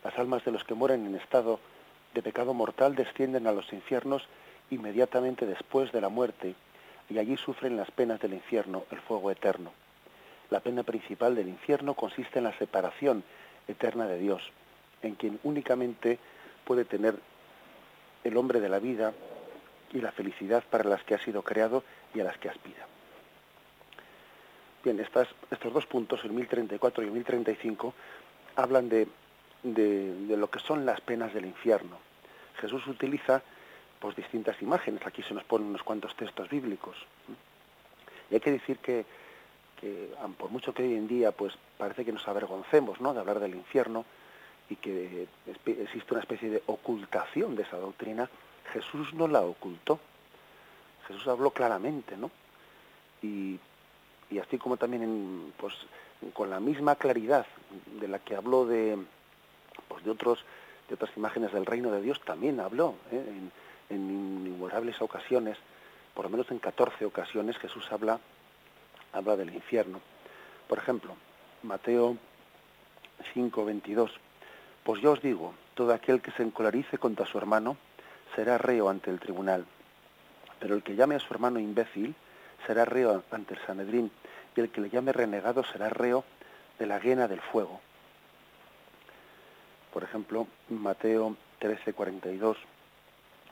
Las 0.04 0.20
almas 0.20 0.44
de 0.44 0.52
los 0.52 0.66
que 0.66 0.74
mueren 0.74 1.06
en 1.06 1.16
estado 1.16 1.60
de 2.14 2.22
pecado 2.22 2.54
mortal 2.54 2.96
descienden 2.96 3.48
a 3.48 3.54
los 3.54 3.72
infiernos 3.72 4.28
inmediatamente 4.70 5.46
después 5.46 5.94
de 5.94 6.02
la 6.02 6.10
muerte 6.10 6.56
y 7.10 7.20
allí 7.20 7.38
sufren 7.38 7.78
las 7.78 7.90
penas 7.90 8.20
del 8.20 8.34
infierno, 8.34 8.84
el 8.92 9.00
fuego 9.00 9.32
eterno. 9.32 9.72
La 10.50 10.60
pena 10.60 10.84
principal 10.84 11.36
del 11.36 11.48
infierno 11.48 11.94
consiste 11.94 12.40
en 12.40 12.46
la 12.46 12.58
separación 12.58 13.24
eterna 13.70 14.08
de 14.08 14.20
Dios, 14.20 14.52
en 15.04 15.16
quien 15.16 15.40
únicamente 15.44 16.20
puede 16.66 16.84
tener 16.84 17.16
el 18.26 18.36
hombre 18.36 18.60
de 18.60 18.68
la 18.68 18.80
vida 18.80 19.14
y 19.94 20.00
la 20.00 20.12
felicidad 20.12 20.64
para 20.70 20.84
las 20.84 21.04
que 21.04 21.16
ha 21.16 21.20
sido 21.20 21.42
creado 21.42 21.84
y 22.14 22.20
a 22.20 22.24
las 22.24 22.38
que 22.38 22.50
aspira. 22.50 22.88
Bien, 24.84 25.00
estas, 25.00 25.28
estos 25.52 25.74
dos 25.74 25.86
puntos, 25.86 26.24
el 26.24 26.32
1034 26.32 27.04
y 27.04 27.08
el 27.08 27.12
1035, 27.12 27.94
hablan 28.56 28.90
de, 28.90 29.08
de, 29.64 30.36
lo 30.38 30.50
que 30.50 30.60
son 30.60 30.86
las 30.86 31.02
penas 31.02 31.34
del 31.34 31.46
infierno. 31.46 31.98
Jesús 32.60 32.86
utiliza 32.88 33.42
pues, 34.00 34.16
distintas 34.16 34.60
imágenes, 34.62 35.06
aquí 35.06 35.22
se 35.24 35.34
nos 35.34 35.44
ponen 35.44 35.68
unos 35.68 35.84
cuantos 35.84 36.16
textos 36.16 36.50
bíblicos. 36.50 36.98
Y 38.30 38.36
hay 38.36 38.40
que 38.40 38.52
decir 38.52 38.78
que, 38.80 39.06
que, 39.80 40.10
por 40.38 40.50
mucho 40.50 40.74
que 40.74 40.84
hoy 40.84 40.96
en 40.96 41.08
día 41.08 41.32
pues, 41.32 41.54
parece 41.78 42.04
que 42.04 42.12
nos 42.12 42.28
avergoncemos 42.28 43.00
¿no? 43.02 43.14
de 43.14 43.20
hablar 43.20 43.40
del 43.40 43.56
infierno 43.56 44.06
y 44.70 44.78
que 44.78 45.28
existe 45.66 46.14
una 46.14 46.22
especie 46.22 46.50
de 46.50 46.64
ocultación 46.66 47.56
de 47.56 47.64
esa 47.64 47.78
doctrina, 47.78 48.30
Jesús 48.74 49.14
no 49.14 49.28
la 49.28 49.42
ocultó. 49.42 50.00
Jesús 51.08 51.28
habló 51.28 51.52
claramente, 51.52 52.16
¿no? 52.18 52.32
Y, 53.22 53.60
así 54.42 54.58
como 54.58 54.78
también 54.78 55.54
pues, 55.58 55.74
con 56.34 56.50
la 56.50 56.60
misma 56.60 56.96
claridad 56.96 57.46
de 58.00 58.08
la 58.08 58.20
que 58.20 58.36
habló 58.36 58.66
de, 58.66 58.98
pues, 59.88 60.04
de, 60.04 60.12
otros, 60.12 60.44
de 60.88 60.96
otras 60.96 61.12
imágenes 61.18 61.52
del 61.52 61.66
reino 61.66 61.92
de 61.92 62.02
Dios, 62.02 62.22
también 62.22 62.60
habló 62.60 62.96
¿eh? 63.12 63.24
en, 63.28 63.52
en, 63.90 64.10
innumerables 64.48 65.02
ocasiones, 65.02 65.58
por 66.14 66.26
lo 66.26 66.32
menos 66.32 66.50
en 66.50 66.60
14 66.60 67.06
ocasiones, 67.06 67.58
Jesús 67.58 67.92
habla, 67.92 68.20
habla 69.12 69.36
del 69.36 69.54
infierno. 69.54 70.00
Por 70.68 70.78
ejemplo, 70.78 71.14
Mateo 71.64 72.18
5, 73.34 73.66
22. 73.66 74.12
Pues 74.84 75.02
yo 75.02 75.12
os 75.12 75.22
digo, 75.22 75.54
todo 75.76 75.94
aquel 75.94 76.22
que 76.22 76.32
se 76.32 76.44
encolarice 76.44 76.98
contra 76.98 77.26
su 77.26 77.38
hermano, 77.38 77.78
será 78.36 78.58
reo 78.58 78.90
ante 78.90 79.10
el 79.10 79.20
tribunal. 79.20 79.66
Pero 80.60 80.76
el 80.76 80.84
que 80.84 80.96
llame 80.96 81.16
a 81.16 81.20
su 81.20 81.34
hermano 81.34 81.60
imbécil 81.60 82.16
será 82.66 82.86
reo 82.86 83.24
ante 83.32 83.56
el 83.56 83.60
Sanedrín, 83.66 84.12
y 84.56 84.62
el 84.62 84.70
que 84.70 84.82
le 84.82 84.90
llame 84.90 85.14
renegado 85.14 85.64
será 85.64 85.90
reo 85.90 86.24
de 86.78 86.86
la 86.86 87.00
guena 87.00 87.28
del 87.28 87.42
fuego. 87.42 87.80
Por 89.94 90.04
ejemplo, 90.04 90.48
Mateo 90.70 91.36
13:42. 91.60 92.58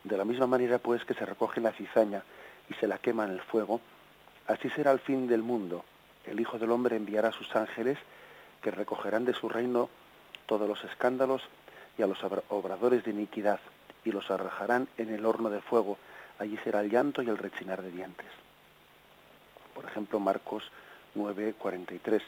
De 0.04 0.18
la 0.18 0.26
misma 0.26 0.48
manera, 0.48 0.78
pues, 0.78 1.04
que 1.04 1.14
se 1.14 1.26
recoge 1.26 1.60
la 1.60 1.74
cizaña 1.74 2.24
y 2.70 2.74
se 2.76 2.88
la 2.88 2.98
quema 2.98 3.26
en 3.26 3.32
el 3.32 3.42
fuego, 3.42 3.82
así 4.48 4.70
será 4.70 4.92
el 4.92 5.00
fin 5.00 5.28
del 5.28 5.44
mundo. 5.44 5.84
El 6.26 6.40
Hijo 6.40 6.58
del 6.58 6.72
Hombre 6.72 6.96
enviará 6.96 7.30
a 7.30 7.34
sus 7.34 7.54
ángeles 7.56 7.98
que 8.62 8.72
recogerán 8.72 9.26
de 9.26 9.34
su 9.34 9.50
reino 9.50 9.90
todos 10.46 10.68
los 10.68 10.84
escándalos 10.84 11.42
y 11.98 12.04
a 12.04 12.08
los 12.08 12.24
obradores 12.50 13.04
de 13.04 13.12
iniquidad 13.12 13.60
y 14.06 14.12
los 14.12 14.30
arrojarán 14.32 14.88
en 14.98 15.14
el 15.14 15.26
horno 15.26 15.50
de 15.50 15.62
fuego. 15.62 15.98
Allí 16.38 16.58
será 16.64 16.82
el 16.82 16.90
llanto 16.90 17.22
y 17.22 17.30
el 17.30 17.38
rechinar 17.38 17.82
de 17.82 17.92
dientes. 17.92 18.28
Por 19.74 19.86
ejemplo, 19.86 20.20
Marcos 20.20 20.72
9, 21.16 21.56
43. 21.58 22.22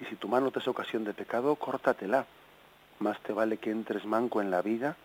Y 0.00 0.04
si 0.06 0.16
tu 0.16 0.28
mano 0.28 0.50
te 0.50 0.58
es 0.58 0.68
ocasión 0.68 1.04
de 1.04 1.14
pecado, 1.14 1.54
córtatela. 1.56 2.26
Más 2.98 3.20
te 3.20 3.32
vale 3.32 3.58
que 3.58 3.70
entres 3.70 4.04
manco 4.04 4.40
en 4.40 4.50
la 4.50 4.62
vida 4.62 4.96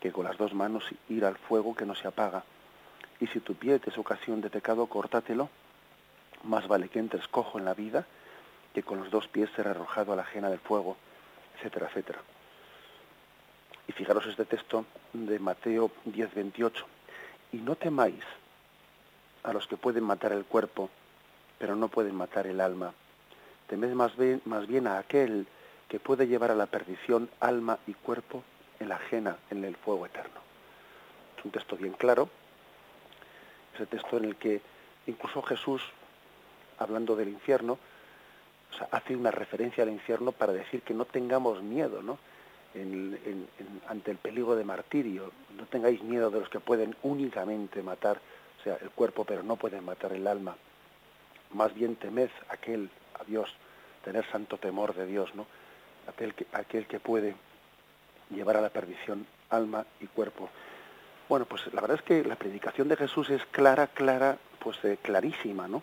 que 0.00 0.12
con 0.12 0.24
las 0.24 0.36
dos 0.36 0.52
manos 0.52 0.84
ir 1.08 1.24
al 1.24 1.36
fuego 1.36 1.74
que 1.74 1.86
no 1.86 1.94
se 1.94 2.06
apaga. 2.06 2.44
Y 3.18 3.26
si 3.28 3.40
tu 3.40 3.54
pie 3.54 3.78
te 3.78 3.90
es 3.90 3.98
ocasión 3.98 4.40
de 4.40 4.50
pecado, 4.50 4.86
córtatelo. 4.86 5.48
Más 6.44 6.68
vale 6.68 6.88
que 6.88 6.98
entres 6.98 7.26
cojo 7.28 7.58
en 7.58 7.64
la 7.64 7.74
vida 7.74 8.06
que 8.74 8.82
con 8.82 8.98
los 8.98 9.10
dos 9.10 9.26
pies 9.26 9.48
ser 9.56 9.68
arrojado 9.68 10.12
a 10.12 10.16
la 10.16 10.22
ajena 10.22 10.50
del 10.50 10.58
fuego, 10.58 10.96
etcétera, 11.56 11.86
etcétera. 11.88 12.18
Y 13.88 13.92
fijaros 13.92 14.26
este 14.26 14.44
texto 14.44 14.84
de 15.12 15.38
Mateo 15.38 15.90
10, 16.04 16.34
28. 16.34 16.84
Y 17.52 17.58
no 17.58 17.76
temáis 17.76 18.22
a 19.42 19.52
los 19.52 19.66
que 19.66 19.76
pueden 19.76 20.04
matar 20.04 20.32
el 20.32 20.44
cuerpo, 20.44 20.90
pero 21.58 21.76
no 21.76 21.88
pueden 21.88 22.14
matar 22.14 22.46
el 22.46 22.60
alma. 22.60 22.92
Temed 23.68 23.92
más 23.92 24.16
bien, 24.66 24.86
a 24.86 24.98
aquel 24.98 25.46
que 25.88 26.00
puede 26.00 26.26
llevar 26.26 26.50
a 26.50 26.56
la 26.56 26.66
perdición 26.66 27.30
alma 27.40 27.78
y 27.86 27.94
cuerpo 27.94 28.42
en 28.80 28.88
la 28.88 28.96
ajena, 28.96 29.36
en 29.50 29.64
el 29.64 29.76
fuego 29.76 30.06
eterno. 30.06 30.40
Es 31.38 31.44
un 31.44 31.50
texto 31.50 31.76
bien 31.76 31.92
claro, 31.92 32.28
ese 33.74 33.86
texto 33.86 34.16
en 34.16 34.24
el 34.24 34.36
que 34.36 34.60
incluso 35.06 35.42
Jesús, 35.42 35.82
hablando 36.78 37.14
del 37.14 37.28
infierno, 37.28 37.78
hace 38.90 39.14
una 39.14 39.30
referencia 39.30 39.84
al 39.84 39.90
infierno 39.90 40.32
para 40.32 40.52
decir 40.52 40.82
que 40.82 40.92
no 40.92 41.04
tengamos 41.04 41.62
miedo, 41.62 42.02
¿no? 42.02 42.18
Ante 43.88 44.10
el 44.10 44.16
peligro 44.18 44.56
de 44.56 44.64
martirio. 44.64 45.32
No 45.56 45.66
tengáis 45.66 46.02
miedo 46.02 46.30
de 46.30 46.40
los 46.40 46.48
que 46.48 46.60
pueden 46.60 46.96
únicamente 47.02 47.82
matar, 47.82 48.20
o 48.60 48.62
sea, 48.62 48.78
el 48.80 48.90
cuerpo, 48.90 49.24
pero 49.24 49.42
no 49.42 49.56
pueden 49.56 49.84
matar 49.84 50.12
el 50.12 50.26
alma. 50.26 50.56
Más 51.52 51.74
bien 51.74 51.96
temed 51.96 52.30
aquel, 52.48 52.90
a 53.18 53.24
Dios, 53.24 53.54
tener 54.04 54.24
santo 54.30 54.58
temor 54.58 54.94
de 54.94 55.06
Dios, 55.06 55.34
¿no? 55.34 55.46
Aquel 56.08 56.34
que, 56.34 56.46
aquel 56.52 56.86
que 56.86 57.00
puede 57.00 57.34
llevar 58.30 58.56
a 58.56 58.60
la 58.60 58.70
perdición 58.70 59.26
alma 59.50 59.86
y 60.00 60.06
cuerpo. 60.06 60.48
Bueno, 61.28 61.44
pues 61.46 61.62
la 61.72 61.80
verdad 61.80 61.98
es 61.98 62.02
que 62.02 62.24
la 62.24 62.36
predicación 62.36 62.88
de 62.88 62.96
Jesús 62.96 63.30
es 63.30 63.44
clara, 63.46 63.88
clara, 63.88 64.38
pues 64.60 64.78
eh, 64.84 64.98
clarísima, 65.02 65.66
¿no? 65.66 65.82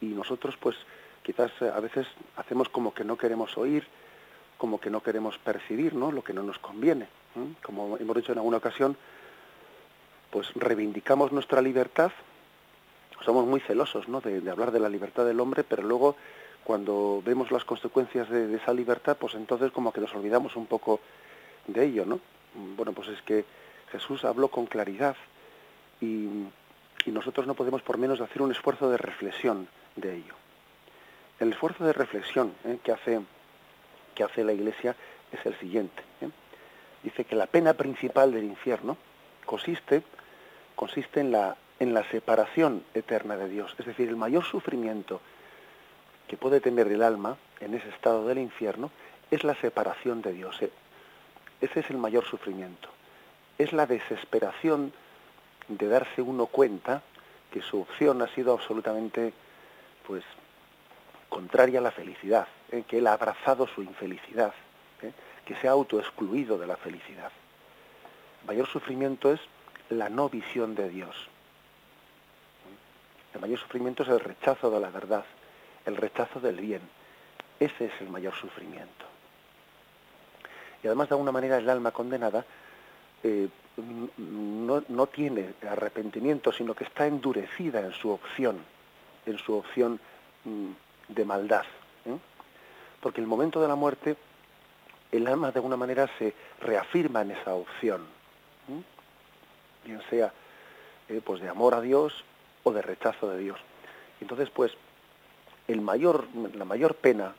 Y 0.00 0.06
nosotros, 0.06 0.56
pues, 0.60 0.76
quizás 1.22 1.50
eh, 1.60 1.70
a 1.74 1.80
veces 1.80 2.06
hacemos 2.36 2.68
como 2.68 2.92
que 2.92 3.04
no 3.04 3.16
queremos 3.16 3.56
oír, 3.56 3.86
como 4.58 4.80
que 4.80 4.90
no 4.90 5.02
queremos 5.02 5.38
percibir 5.38 5.94
¿no? 5.94 6.12
lo 6.12 6.22
que 6.22 6.34
no 6.34 6.42
nos 6.42 6.58
conviene. 6.58 7.06
Como 7.62 7.96
hemos 7.96 8.16
dicho 8.16 8.32
en 8.32 8.38
alguna 8.38 8.56
ocasión, 8.56 8.96
pues 10.30 10.52
reivindicamos 10.54 11.32
nuestra 11.32 11.62
libertad, 11.62 12.10
somos 13.24 13.46
muy 13.46 13.60
celosos 13.60 14.08
¿no? 14.08 14.20
de, 14.20 14.50
hablar 14.50 14.72
de 14.72 14.80
la 14.80 14.88
libertad 14.88 15.24
del 15.24 15.40
hombre, 15.40 15.64
pero 15.64 15.82
luego 15.82 16.16
cuando 16.64 17.22
vemos 17.24 17.50
las 17.50 17.64
consecuencias 17.64 18.28
de, 18.28 18.54
esa 18.56 18.74
libertad, 18.74 19.16
pues 19.18 19.34
entonces 19.34 19.70
como 19.70 19.92
que 19.92 20.00
nos 20.00 20.14
olvidamos 20.14 20.56
un 20.56 20.66
poco 20.66 21.00
de 21.66 21.84
ello, 21.84 22.04
¿no? 22.04 22.20
Bueno, 22.76 22.92
pues 22.92 23.08
es 23.08 23.22
que 23.22 23.44
Jesús 23.90 24.24
habló 24.24 24.48
con 24.48 24.66
claridad 24.66 25.16
y, 26.00 26.46
nosotros 27.06 27.46
no 27.46 27.54
podemos 27.54 27.80
por 27.80 27.96
menos 27.96 28.20
hacer 28.20 28.42
un 28.42 28.50
esfuerzo 28.50 28.90
de 28.90 28.98
reflexión 28.98 29.66
de 29.96 30.16
ello. 30.16 30.34
El 31.40 31.52
esfuerzo 31.52 31.82
de 31.86 31.94
reflexión 31.94 32.52
¿eh? 32.66 32.78
que 32.84 32.92
hace 32.92 33.20
que 34.18 34.24
hace 34.24 34.42
la 34.42 34.52
Iglesia 34.52 34.96
es 35.30 35.46
el 35.46 35.56
siguiente. 35.60 36.02
¿eh? 36.20 36.28
Dice 37.04 37.24
que 37.24 37.36
la 37.36 37.46
pena 37.46 37.74
principal 37.74 38.32
del 38.32 38.42
infierno 38.42 38.96
consiste, 39.46 40.02
consiste 40.74 41.20
en, 41.20 41.30
la, 41.30 41.56
en 41.78 41.94
la 41.94 42.02
separación 42.10 42.82
eterna 42.94 43.36
de 43.36 43.48
Dios. 43.48 43.76
Es 43.78 43.86
decir, 43.86 44.08
el 44.08 44.16
mayor 44.16 44.42
sufrimiento 44.42 45.20
que 46.26 46.36
puede 46.36 46.60
tener 46.60 46.88
el 46.88 47.02
alma 47.02 47.36
en 47.60 47.74
ese 47.74 47.88
estado 47.90 48.26
del 48.26 48.38
infierno 48.38 48.90
es 49.30 49.44
la 49.44 49.54
separación 49.54 50.20
de 50.20 50.32
Dios. 50.32 50.60
¿eh? 50.62 50.72
Ese 51.60 51.78
es 51.78 51.90
el 51.90 51.98
mayor 51.98 52.24
sufrimiento. 52.24 52.88
Es 53.56 53.72
la 53.72 53.86
desesperación 53.86 54.92
de 55.68 55.86
darse 55.86 56.22
uno 56.22 56.46
cuenta 56.46 57.02
que 57.52 57.62
su 57.62 57.82
opción 57.82 58.20
ha 58.22 58.26
sido 58.34 58.52
absolutamente 58.52 59.32
pues 60.04 60.24
contraria 61.28 61.78
a 61.78 61.82
la 61.82 61.92
felicidad, 61.92 62.48
¿eh? 62.72 62.84
que 62.86 62.98
él 62.98 63.06
ha 63.06 63.12
abrazado 63.12 63.66
su 63.66 63.82
infelicidad, 63.82 64.52
¿eh? 65.02 65.12
que 65.44 65.56
se 65.56 65.68
ha 65.68 65.72
autoexcluido 65.72 66.58
de 66.58 66.66
la 66.66 66.76
felicidad. 66.76 67.32
El 68.42 68.46
mayor 68.46 68.68
sufrimiento 68.68 69.32
es 69.32 69.40
la 69.90 70.08
no 70.08 70.28
visión 70.28 70.74
de 70.74 70.88
Dios. 70.88 71.16
El 73.34 73.40
mayor 73.40 73.58
sufrimiento 73.58 74.02
es 74.02 74.08
el 74.08 74.20
rechazo 74.20 74.70
de 74.70 74.80
la 74.80 74.90
verdad, 74.90 75.24
el 75.84 75.96
rechazo 75.96 76.40
del 76.40 76.56
bien. 76.60 76.82
Ese 77.60 77.86
es 77.86 77.92
el 78.00 78.08
mayor 78.08 78.34
sufrimiento. 78.34 79.06
Y 80.82 80.86
además, 80.86 81.08
de 81.08 81.14
alguna 81.14 81.32
manera, 81.32 81.58
el 81.58 81.68
alma 81.68 81.90
condenada 81.90 82.44
eh, 83.22 83.48
no, 84.16 84.82
no, 84.88 85.06
tiene 85.06 85.54
arrepentimiento, 85.68 86.52
sino 86.52 86.74
que 86.74 86.84
está 86.84 87.06
endurecida 87.06 87.80
en 87.80 87.92
su 87.92 88.10
opción, 88.10 88.58
en 89.26 89.38
su 89.38 89.54
opción 89.54 90.00
mm, 90.44 90.70
de 91.08 91.24
maldad. 91.24 91.64
¿Eh? 92.98 93.00
Porque 93.00 93.20
en 93.20 93.24
el 93.24 93.28
momento 93.28 93.60
de 93.60 93.68
la 93.68 93.74
muerte, 93.74 94.16
el 95.12 95.26
alma 95.26 95.50
de 95.50 95.58
alguna 95.58 95.76
manera 95.76 96.08
se 96.18 96.34
reafirma 96.60 97.22
en 97.22 97.30
esa 97.32 97.54
opción, 97.54 98.02
¿eh? 98.68 98.82
bien 99.84 100.02
sea 100.10 100.32
pues 101.24 101.40
de 101.40 101.48
amor 101.48 101.74
a 101.74 101.80
Dios 101.80 102.24
o 102.64 102.72
de 102.72 102.82
rechazo 102.82 103.30
de 103.30 103.38
Dios. 103.38 103.58
Entonces, 104.20 104.50
pues, 104.50 104.72
la 105.66 105.80
mayor 105.80 106.94
pena, 106.96 107.34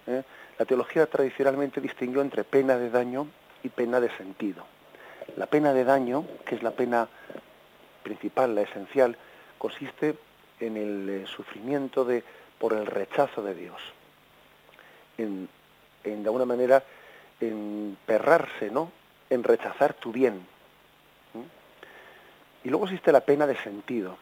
la 0.58 0.66
teología 0.66 1.06
tradicionalmente 1.06 1.80
distinguió 1.80 2.22
entre 2.22 2.44
pena 2.44 2.78
de 2.78 2.90
daño 2.90 3.28
y 3.64 3.70
pena 3.70 4.00
de 4.00 4.10
sentido. 4.18 4.66
La 5.38 5.46
pena 5.46 5.74
de 5.74 5.84
daño, 5.84 6.26
que 6.46 6.56
es 6.56 6.64
la 6.64 6.72
pena 6.72 7.08
principal, 8.04 8.56
la 8.56 8.62
esencial, 8.62 9.18
consiste 9.58 10.16
en 10.60 10.78
el 10.78 11.10
eh, 11.10 11.28
sufrimiento 11.28 12.06
de, 12.06 12.24
por 12.58 12.74
el 12.74 12.86
rechazo 12.86 13.42
de 13.42 13.54
Dios. 13.54 13.80
En, 15.20 15.50
de 16.04 16.26
alguna 16.26 16.46
manera, 16.46 16.84
en 17.40 17.98
perrarse, 18.06 18.70
¿no? 18.72 18.92
En 19.30 19.44
rechazar 19.44 19.94
tu 19.94 20.12
bien. 20.12 20.46
Y 22.64 22.70
luego 22.70 22.86
existe 22.86 23.12
la 23.12 23.22
pena 23.22 23.46
de 23.48 23.56
sentido. 23.56 24.18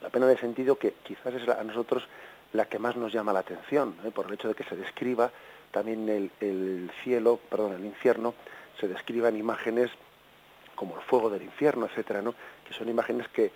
La 0.00 0.08
pena 0.08 0.26
de 0.26 0.38
sentido 0.38 0.76
que 0.76 0.94
quizás 1.02 1.34
es 1.34 1.48
a 1.48 1.62
nosotros 1.64 2.06
la 2.52 2.66
que 2.66 2.78
más 2.78 2.96
nos 2.96 3.12
llama 3.12 3.32
la 3.32 3.40
atención, 3.40 3.96
¿eh? 4.04 4.10
por 4.10 4.26
el 4.26 4.34
hecho 4.34 4.48
de 4.48 4.54
que 4.54 4.64
se 4.64 4.76
describa 4.76 5.30
también 5.70 6.08
el, 6.08 6.30
el 6.40 6.90
cielo, 7.02 7.38
perdón, 7.48 7.72
el 7.74 7.84
infierno, 7.84 8.34
se 8.78 8.88
describan 8.88 9.36
imágenes 9.36 9.90
como 10.74 10.96
el 10.96 11.02
fuego 11.02 11.30
del 11.30 11.42
infierno, 11.42 11.86
etcétera, 11.86 12.20
¿no? 12.20 12.34
que 12.66 12.74
son 12.74 12.88
imágenes 12.88 13.28
que, 13.28 13.50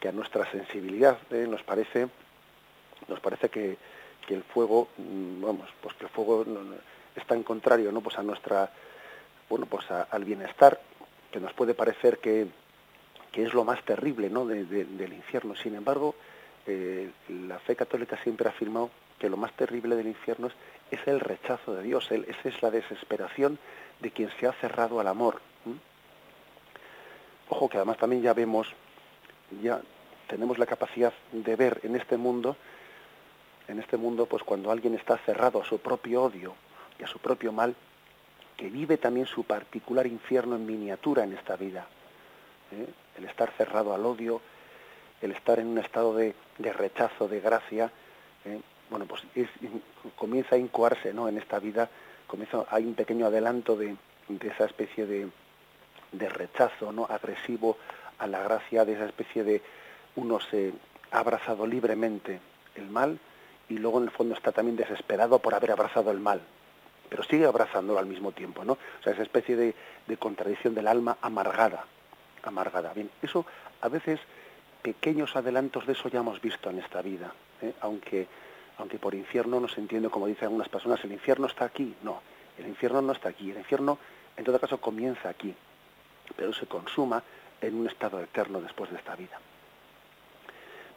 que 0.00 0.08
a 0.08 0.12
nuestra 0.12 0.50
sensibilidad 0.50 1.18
¿eh? 1.30 1.46
nos 1.48 1.62
parece 1.62 2.08
nos 3.08 3.20
parece 3.20 3.48
que, 3.48 3.76
que, 4.26 4.34
el 4.34 4.42
fuego 4.42 4.88
mm, 4.96 5.42
vamos 5.42 5.68
pues 5.80 5.94
que 5.96 6.04
el 6.04 6.10
fuego 6.10 6.44
es 7.14 7.26
tan 7.26 7.42
contrario 7.42 7.92
no 7.92 8.00
pues 8.00 8.18
a 8.18 8.22
nuestra 8.22 8.70
bueno 9.48 9.66
pues 9.66 9.90
al 9.90 10.24
bienestar 10.24 10.80
que 11.30 11.40
nos 11.40 11.52
puede 11.52 11.74
parecer 11.74 12.18
que, 12.18 12.46
que 13.32 13.44
es 13.44 13.54
lo 13.54 13.64
más 13.64 13.84
terrible 13.84 14.28
¿no? 14.30 14.44
del 14.46 15.12
infierno. 15.12 15.54
Sin 15.54 15.74
embargo 15.74 16.14
eh, 16.66 17.10
la 17.28 17.58
fe 17.58 17.76
católica 17.76 18.18
siempre 18.22 18.48
ha 18.48 18.52
afirmado 18.52 18.90
que 19.18 19.28
lo 19.28 19.36
más 19.36 19.52
terrible 19.52 19.96
del 19.96 20.08
infierno 20.08 20.48
es, 20.48 20.54
es 20.90 21.06
el 21.06 21.20
rechazo 21.20 21.74
de 21.74 21.82
Dios, 21.82 22.10
esa 22.10 22.48
es 22.48 22.62
la 22.62 22.70
desesperación 22.70 23.58
de 24.00 24.10
quien 24.10 24.30
se 24.38 24.46
ha 24.46 24.52
cerrado 24.52 24.98
al 25.00 25.08
amor, 25.08 25.40
Ojo 27.50 27.68
que 27.68 27.78
además 27.78 27.98
también 27.98 28.22
ya 28.22 28.32
vemos, 28.32 28.68
ya 29.60 29.80
tenemos 30.28 30.56
la 30.56 30.66
capacidad 30.66 31.12
de 31.32 31.56
ver 31.56 31.80
en 31.82 31.96
este 31.96 32.16
mundo, 32.16 32.56
en 33.70 33.78
este 33.78 33.96
mundo, 33.96 34.26
pues 34.26 34.42
cuando 34.42 34.70
alguien 34.70 34.94
está 34.94 35.16
cerrado 35.18 35.62
a 35.62 35.64
su 35.64 35.78
propio 35.78 36.24
odio 36.24 36.54
y 36.98 37.04
a 37.04 37.06
su 37.06 37.18
propio 37.18 37.52
mal, 37.52 37.74
que 38.56 38.68
vive 38.68 38.98
también 38.98 39.26
su 39.26 39.44
particular 39.44 40.06
infierno 40.06 40.56
en 40.56 40.66
miniatura 40.66 41.24
en 41.24 41.32
esta 41.32 41.56
vida. 41.56 41.86
¿eh? 42.72 42.86
El 43.16 43.24
estar 43.24 43.52
cerrado 43.52 43.94
al 43.94 44.04
odio, 44.04 44.40
el 45.22 45.32
estar 45.32 45.58
en 45.60 45.68
un 45.68 45.78
estado 45.78 46.14
de, 46.14 46.34
rechazo, 46.58 47.28
de 47.28 47.40
gracia, 47.40 47.90
¿eh? 48.44 48.60
bueno, 48.90 49.06
pues 49.06 49.22
comienza 50.16 50.56
a 50.56 50.58
incoarse 50.58 51.14
¿no? 51.14 51.28
en 51.28 51.38
esta 51.38 51.60
vida, 51.60 51.88
comienza, 52.26 52.64
hay 52.70 52.84
un 52.84 52.94
pequeño 52.94 53.26
adelanto 53.26 53.76
de 53.76 53.96
esa 54.42 54.64
especie 54.64 55.06
de, 55.06 55.28
de 56.12 56.28
rechazo 56.28 56.92
no 56.92 57.06
agresivo 57.08 57.76
a 58.18 58.26
la 58.26 58.42
gracia 58.42 58.84
de 58.84 58.94
esa 58.94 59.06
especie 59.06 59.44
de 59.44 59.62
uno 60.16 60.40
se 60.40 60.72
ha 61.12 61.20
abrazado 61.20 61.66
libremente 61.66 62.40
el 62.74 62.90
mal 62.90 63.18
y 63.70 63.78
luego 63.78 63.98
en 63.98 64.04
el 64.04 64.10
fondo 64.10 64.34
está 64.34 64.52
también 64.52 64.76
desesperado 64.76 65.38
por 65.38 65.54
haber 65.54 65.72
abrazado 65.72 66.10
el 66.10 66.20
mal 66.20 66.42
pero 67.08 67.24
sigue 67.24 67.46
abrazándolo 67.46 67.98
al 67.98 68.06
mismo 68.06 68.32
tiempo 68.32 68.64
no 68.64 68.74
o 68.74 69.02
sea 69.02 69.14
esa 69.14 69.22
especie 69.22 69.56
de, 69.56 69.74
contradicción 70.18 70.74
del 70.74 70.88
alma 70.88 71.16
amargada 71.22 71.86
amargada 72.42 72.92
bien 72.92 73.10
eso 73.22 73.46
a 73.80 73.88
veces 73.88 74.20
pequeños 74.82 75.36
adelantos 75.36 75.86
de 75.86 75.92
eso 75.92 76.08
ya 76.08 76.20
hemos 76.20 76.40
visto 76.42 76.68
en 76.68 76.78
esta 76.80 77.00
vida 77.00 77.32
¿eh? 77.62 77.72
aunque 77.80 78.26
aunque 78.76 78.98
por 78.98 79.14
infierno 79.14 79.60
no 79.60 79.68
se 79.68 79.80
entiende 79.80 80.10
como 80.10 80.26
dicen 80.26 80.44
algunas 80.44 80.68
personas 80.68 81.02
el 81.04 81.12
infierno 81.12 81.46
está 81.46 81.64
aquí 81.64 81.94
no 82.02 82.20
el 82.58 82.66
infierno 82.66 83.00
no 83.00 83.12
está 83.12 83.30
aquí 83.30 83.50
el 83.50 83.58
infierno 83.58 83.98
en 84.36 84.44
todo 84.44 84.58
caso 84.58 84.78
comienza 84.78 85.28
aquí 85.28 85.54
pero 86.36 86.52
se 86.52 86.66
consuma 86.66 87.22
en 87.60 87.74
un 87.74 87.86
estado 87.86 88.20
eterno 88.20 88.60
después 88.60 88.90
de 88.90 88.96
esta 88.96 89.16
vida. 89.16 89.38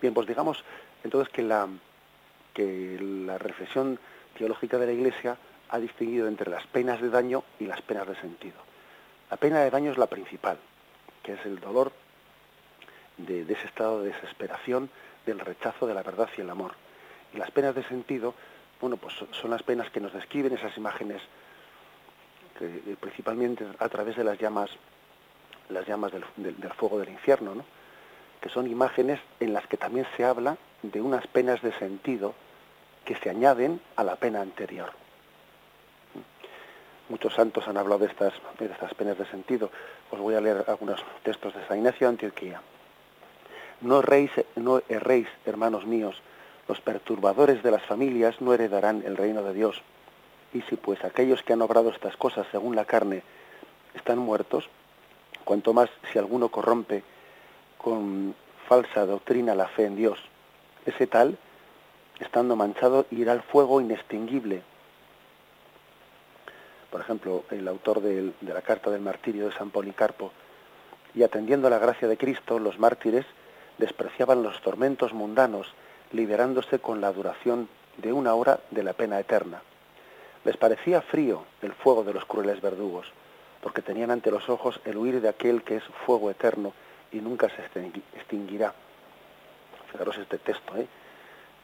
Bien, 0.02 0.14
pues 0.14 0.28
digamos 0.28 0.64
entonces 1.04 1.32
que 1.34 1.42
la, 1.42 1.68
que 2.54 3.00
la 3.02 3.38
reflexión 3.38 4.00
teológica 4.38 4.78
de 4.78 4.86
la 4.86 4.92
Iglesia 4.92 5.38
ha 5.70 5.80
distinguido 5.80 6.28
entre 6.28 6.50
las 6.50 6.66
penas 6.68 7.02
de 7.02 7.10
daño 7.10 7.44
y 7.60 7.66
las 7.66 7.82
penas 7.82 8.08
de 8.08 8.16
sentido. 8.16 8.58
La 9.30 9.38
pena 9.38 9.62
de 9.62 9.72
daño 9.72 9.92
es 9.92 9.98
la 9.98 10.08
principal, 10.08 10.58
que 11.24 11.34
es 11.34 11.46
el 11.46 11.60
dolor 11.60 11.92
de, 13.18 13.42
ese 13.42 13.66
estado 13.66 14.02
de 14.02 14.10
desesperación, 14.10 14.90
del 15.26 15.40
rechazo 15.40 15.88
de 15.88 15.94
la 15.94 16.04
verdad 16.04 16.30
y 16.38 16.42
el 16.42 16.50
amor. 16.50 16.74
Y 17.34 17.38
las 17.38 17.50
penas 17.52 17.74
de 17.74 17.84
sentido, 17.84 18.36
bueno, 18.80 18.98
pues 18.98 19.16
son 19.32 19.52
las 19.52 19.64
penas 19.64 19.90
que 19.90 20.00
nos 20.00 20.14
describen 20.14 20.54
esas 20.54 20.78
imágenes, 20.78 21.22
que, 22.60 22.96
principalmente 23.00 23.66
a 23.80 23.90
través 23.90 24.16
de 24.16 24.24
las 24.24 24.38
llamas 24.38 24.70
las 25.70 25.88
llamas 25.88 26.12
del, 26.12 26.24
fuego 26.78 27.00
del 27.00 27.10
infierno, 27.10 27.56
¿no? 27.56 27.66
que 28.42 28.50
son 28.50 28.68
imágenes 28.68 29.20
en 29.40 29.54
las 29.54 29.66
que 29.68 29.78
también 29.78 30.06
se 30.18 30.26
habla 30.26 30.58
de 30.82 31.02
unas 31.02 31.26
penas 31.28 31.62
de 31.62 31.72
sentido 31.80 32.36
que 33.06 33.16
se 33.16 33.30
añaden 33.30 33.82
a 33.96 34.04
la 34.04 34.16
pena 34.16 34.42
anterior. 34.42 34.92
Muchos 37.10 37.34
santos 37.34 37.68
han 37.68 37.78
hablado 37.78 38.00
de 38.00 38.08
estas, 38.08 38.34
de 38.60 38.66
estas 38.66 38.94
penas 38.94 39.18
de 39.18 39.26
sentido. 39.26 39.70
Os 40.10 40.20
voy 40.20 40.36
a 40.36 40.42
leer 40.42 40.64
algunos 40.68 41.04
textos 41.24 41.54
de 41.54 41.66
San 41.68 41.78
Ignacio 41.78 42.08
de 42.08 42.12
Antioquía. 42.12 42.62
No 43.82 44.00
erréis, 44.00 44.32
no 44.56 44.82
erréis, 44.88 45.28
hermanos 45.46 45.86
míos, 45.86 46.22
los 46.68 46.80
perturbadores 46.80 47.62
de 47.62 47.72
las 47.72 47.84
familias 47.84 48.40
no 48.40 48.54
heredarán 48.54 49.04
el 49.06 49.18
reino 49.18 49.44
de 49.44 49.54
Dios. 49.54 49.82
Y 50.54 50.62
si 50.62 50.78
pues 50.78 51.04
aquellos 51.04 51.44
que 51.44 51.54
han 51.54 51.62
obrado 51.62 51.90
estas 51.90 52.16
cosas 52.16 52.48
según 52.52 52.76
la 52.76 52.86
carne 52.86 53.24
están 53.94 54.20
muertos, 54.20 54.70
cuanto 55.44 55.74
más 55.74 55.90
si 56.12 56.20
alguno 56.20 56.50
corrompe 56.50 57.04
con 57.78 58.34
falsa 58.68 59.06
doctrina 59.06 59.56
la 59.56 59.68
fe 59.68 59.86
en 59.86 59.98
Dios. 59.98 60.20
Ese 60.86 61.06
tal, 61.08 61.38
estando 62.20 62.56
manchado, 62.56 63.06
irá 63.12 63.32
al 63.32 63.42
fuego 63.42 63.82
inextinguible. 63.82 64.62
Por 66.90 67.02
ejemplo, 67.02 67.44
el 67.52 67.68
autor 67.68 68.02
de, 68.02 68.32
la 68.42 68.62
carta 68.62 68.90
del 68.92 69.02
martirio 69.02 69.48
de 69.48 69.56
San 69.56 69.72
Policarpo, 69.72 70.32
y 71.16 71.24
atendiendo 71.24 71.68
a 71.68 71.72
la 71.72 71.80
gracia 71.80 72.08
de 72.08 72.18
Cristo, 72.18 72.60
los 72.60 72.80
mártires 72.80 73.26
despreciaban 73.78 74.44
los 74.44 74.62
tormentos 74.62 75.14
mundanos, 75.14 75.68
liberándose 76.12 76.80
con 76.80 77.02
la 77.02 77.12
duración 77.12 77.70
de 77.98 78.14
una 78.14 78.34
hora 78.34 78.60
de 78.72 78.84
la 78.84 78.94
pena 78.94 79.20
eterna. 79.20 79.62
Les 80.46 80.58
parecía 80.58 81.02
frío 81.02 81.46
el 81.62 81.74
fuego 81.74 82.04
de 82.04 82.14
los 82.14 82.26
crueles 82.26 82.62
verdugos 82.62 83.12
porque 83.64 83.82
tenían 83.82 84.12
ante 84.12 84.30
los 84.30 84.50
ojos 84.50 84.80
el 84.84 84.98
huir 84.98 85.22
de 85.22 85.30
aquel 85.30 85.64
que 85.64 85.78
es 85.78 85.84
fuego 86.06 86.30
eterno 86.30 86.74
y 87.14 87.22
nunca 87.22 87.48
se 87.50 87.64
extinguirá. 88.14 88.74
Fijaros 89.90 90.18
este 90.18 90.38
texto 90.38 90.76
¿eh? 90.76 90.86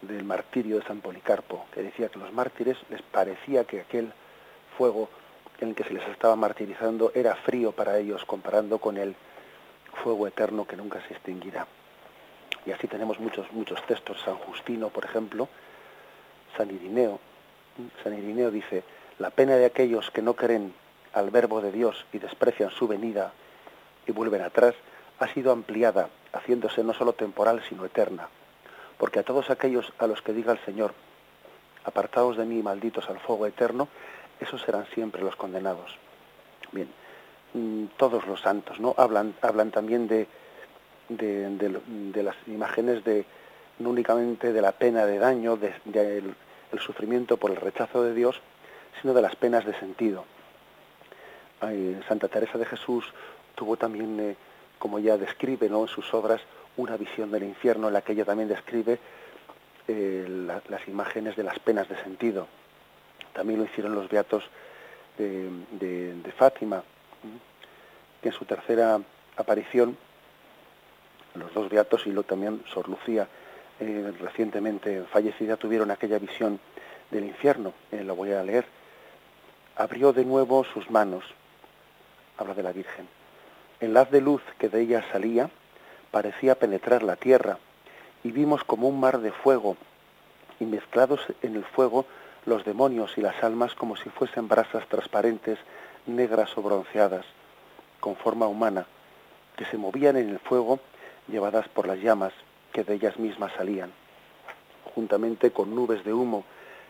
Del 0.01 0.23
martirio 0.23 0.79
de 0.79 0.85
San 0.85 1.01
Policarpo, 1.01 1.65
que 1.73 1.83
decía 1.83 2.09
que 2.09 2.19
los 2.19 2.31
mártires 2.31 2.77
les 2.89 3.01
parecía 3.01 3.65
que 3.65 3.81
aquel 3.81 4.13
fuego 4.77 5.09
en 5.59 5.69
el 5.69 5.75
que 5.75 5.83
se 5.83 5.93
les 5.93 6.07
estaba 6.07 6.35
martirizando 6.35 7.11
era 7.13 7.35
frío 7.35 7.71
para 7.71 7.97
ellos 7.97 8.23
comparando 8.25 8.77
con 8.77 8.97
el 8.97 9.15
fuego 10.03 10.27
eterno 10.27 10.65
que 10.65 10.77
nunca 10.77 11.01
se 11.07 11.13
extinguirá. 11.13 11.67
Y 12.65 12.71
así 12.71 12.87
tenemos 12.87 13.19
muchos, 13.19 13.51
muchos 13.51 13.85
textos. 13.85 14.21
San 14.23 14.35
Justino, 14.35 14.89
por 14.89 15.05
ejemplo, 15.05 15.47
San 16.55 16.69
Irineo. 16.69 17.19
San 18.03 18.17
Irineo 18.17 18.51
dice, 18.51 18.83
la 19.17 19.31
pena 19.31 19.55
de 19.55 19.65
aquellos 19.65 20.11
que 20.11 20.21
no 20.21 20.33
creen 20.33 20.73
al 21.13 21.29
verbo 21.29 21.61
de 21.61 21.71
Dios 21.71 22.05
y 22.13 22.19
desprecian 22.19 22.69
su 22.69 22.87
venida 22.87 23.33
y 24.05 24.11
vuelven 24.11 24.41
atrás, 24.41 24.75
ha 25.19 25.27
sido 25.33 25.51
ampliada, 25.51 26.09
haciéndose 26.31 26.83
no 26.83 26.93
solo 26.93 27.13
temporal, 27.13 27.61
sino 27.67 27.85
eterna. 27.85 28.29
Porque 28.99 29.19
a 29.19 29.23
todos 29.23 29.49
aquellos 29.49 29.91
a 29.97 30.05
los 30.05 30.21
que 30.21 30.33
diga 30.33 30.51
el 30.51 30.59
Señor, 30.59 30.93
apartados 31.85 32.37
de 32.37 32.45
mí, 32.45 32.61
malditos 32.61 33.09
al 33.09 33.19
fuego 33.19 33.47
eterno, 33.47 33.87
esos 34.39 34.61
serán 34.61 34.85
siempre 34.93 35.23
los 35.23 35.35
condenados. 35.35 35.97
Bien, 36.71 36.89
mm, 37.53 37.85
todos 37.97 38.27
los 38.27 38.41
santos, 38.41 38.79
¿no? 38.79 38.93
Hablan, 38.97 39.33
hablan 39.41 39.71
también 39.71 40.07
de, 40.07 40.27
de, 41.09 42.23
las 42.23 42.35
imágenes 42.47 43.03
de 43.03 43.25
no 43.79 43.89
únicamente 43.89 44.51
de 44.53 44.61
la 44.61 44.73
pena 44.73 45.05
de 45.05 45.17
daño, 45.17 45.55
del 45.55 45.73
de, 45.85 46.17
el, 46.17 46.79
sufrimiento 46.79 47.37
por 47.37 47.51
el 47.51 47.57
rechazo 47.57 48.03
de 48.03 48.13
Dios, 48.13 48.41
sino 49.01 49.13
de 49.13 49.21
las 49.21 49.35
penas 49.35 49.65
de 49.65 49.73
sentido. 49.79 50.25
Santa 52.07 52.27
Teresa 52.27 52.57
de 52.57 52.65
Jesús 52.65 53.05
tuvo 53.55 53.77
también, 53.77 54.19
eh, 54.19 54.35
como 54.77 54.99
ya 54.99 55.17
describe 55.17 55.69
¿no? 55.69 55.81
en 55.81 55.87
sus 55.87 56.13
obras, 56.13 56.41
una 56.79 56.97
visión 56.97 57.29
del 57.31 57.43
infierno 57.43 57.87
en 57.87 57.93
la 57.93 58.01
que 58.01 58.13
ella 58.13 58.25
también 58.25 58.47
describe 58.47 58.99
eh, 59.87 60.25
las 60.69 60.87
imágenes 60.87 61.35
de 61.35 61.43
las 61.43 61.59
penas 61.59 61.89
de 61.89 62.01
sentido. 62.01 62.47
También 63.33 63.59
lo 63.59 63.65
hicieron 63.65 63.93
los 63.93 64.09
beatos 64.09 64.43
de, 65.17 66.33
Fátima, 66.37 66.81
que 68.21 68.29
en 68.29 68.33
su 68.33 68.45
tercera 68.45 68.99
aparición 69.35 69.97
los 71.35 71.53
dos 71.53 71.69
beatos 71.69 72.07
y 72.07 72.11
lo 72.11 72.23
también 72.23 72.63
Sor 72.73 72.87
Lucía, 72.87 73.27
eh, 73.79 74.13
recientemente 74.19 75.03
fallecida, 75.11 75.57
tuvieron 75.57 75.91
aquella 75.91 76.17
visión 76.17 76.59
del 77.11 77.25
infierno, 77.25 77.73
eh, 77.91 78.03
lo 78.03 78.15
voy 78.15 78.31
a 78.31 78.43
leer. 78.43 78.65
Abrió 79.75 80.13
de 80.13 80.23
nuevo 80.23 80.63
sus 80.63 80.89
manos, 80.89 81.25
habla 82.37 82.53
de 82.53 82.63
la 82.63 82.71
Virgen. 82.71 83.07
El 83.81 83.95
haz 83.97 84.09
de 84.11 84.21
luz 84.21 84.41
que 84.57 84.69
de 84.69 84.81
ella 84.81 85.03
salía 85.11 85.49
parecía 86.11 86.55
penetrar 86.55 87.03
la 87.03 87.15
tierra 87.15 87.57
y 88.23 88.31
vimos 88.31 88.63
como 88.63 88.87
un 88.87 88.99
mar 88.99 89.19
de 89.19 89.31
fuego 89.31 89.77
y 90.59 90.65
mezclados 90.65 91.21
en 91.41 91.55
el 91.55 91.63
fuego 91.63 92.05
los 92.45 92.65
demonios 92.65 93.17
y 93.17 93.21
las 93.21 93.43
almas 93.43 93.75
como 93.75 93.95
si 93.95 94.09
fuesen 94.09 94.47
brasas 94.47 94.87
transparentes, 94.87 95.59
negras 96.05 96.57
o 96.57 96.61
bronceadas, 96.61 97.25
con 97.99 98.15
forma 98.15 98.47
humana, 98.47 98.85
que 99.55 99.65
se 99.65 99.77
movían 99.77 100.17
en 100.17 100.29
el 100.29 100.39
fuego 100.39 100.79
llevadas 101.27 101.67
por 101.67 101.87
las 101.87 101.99
llamas 101.99 102.33
que 102.71 102.83
de 102.83 102.95
ellas 102.95 103.17
mismas 103.17 103.51
salían, 103.53 103.91
juntamente 104.95 105.51
con 105.51 105.75
nubes 105.75 106.03
de 106.03 106.13
humo 106.13 106.43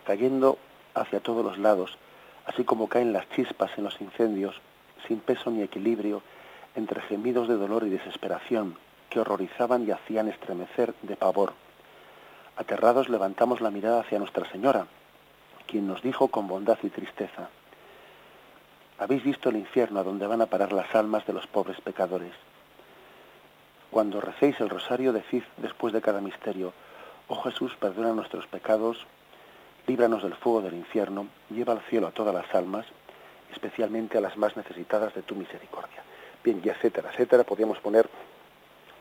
cayendo 0.05 0.57
hacia 0.93 1.19
todos 1.19 1.43
los 1.43 1.57
lados, 1.57 1.97
así 2.45 2.63
como 2.63 2.87
caen 2.87 3.13
las 3.13 3.29
chispas 3.29 3.71
en 3.77 3.83
los 3.83 3.99
incendios, 4.01 4.59
sin 5.07 5.19
peso 5.19 5.51
ni 5.51 5.61
equilibrio, 5.61 6.21
entre 6.75 7.01
gemidos 7.01 7.47
de 7.47 7.55
dolor 7.55 7.83
y 7.85 7.89
desesperación, 7.89 8.75
que 9.09 9.19
horrorizaban 9.19 9.87
y 9.87 9.91
hacían 9.91 10.27
estremecer 10.27 10.93
de 11.01 11.15
pavor. 11.15 11.53
Aterrados 12.55 13.09
levantamos 13.09 13.61
la 13.61 13.71
mirada 13.71 14.01
hacia 14.01 14.19
Nuestra 14.19 14.49
Señora, 14.51 14.87
quien 15.67 15.87
nos 15.87 16.01
dijo 16.01 16.27
con 16.27 16.47
bondad 16.47 16.77
y 16.83 16.89
tristeza, 16.89 17.49
Habéis 18.99 19.23
visto 19.23 19.47
el 19.47 19.55
infierno 19.55 20.01
a 20.01 20.03
donde 20.03 20.27
van 20.27 20.41
a 20.41 20.47
parar 20.47 20.73
las 20.73 20.93
almas 20.93 21.25
de 21.25 21.31
los 21.31 21.47
pobres 21.47 21.79
pecadores. 21.79 22.33
Cuando 23.91 24.19
recéis 24.19 24.59
el 24.59 24.69
rosario, 24.69 25.13
decid 25.13 25.43
después 25.55 25.93
de 25.93 26.01
cada 26.01 26.19
misterio, 26.19 26.73
oh 27.29 27.41
Jesús, 27.43 27.71
perdona 27.79 28.11
nuestros 28.11 28.45
pecados, 28.47 28.97
líbranos 29.87 30.21
del 30.21 30.35
fuego 30.35 30.61
del 30.61 30.73
infierno, 30.73 31.27
lleva 31.49 31.71
al 31.73 31.81
cielo 31.83 32.07
a 32.07 32.11
todas 32.11 32.35
las 32.35 32.53
almas, 32.53 32.85
especialmente 33.53 34.17
a 34.17 34.21
las 34.21 34.35
más 34.35 34.57
necesitadas 34.57 35.15
de 35.15 35.21
tu 35.21 35.33
misericordia. 35.33 36.03
Bien, 36.43 36.61
y 36.61 36.67
etcétera, 36.67 37.09
etcétera, 37.11 37.45
podríamos 37.45 37.79
poner 37.79 38.09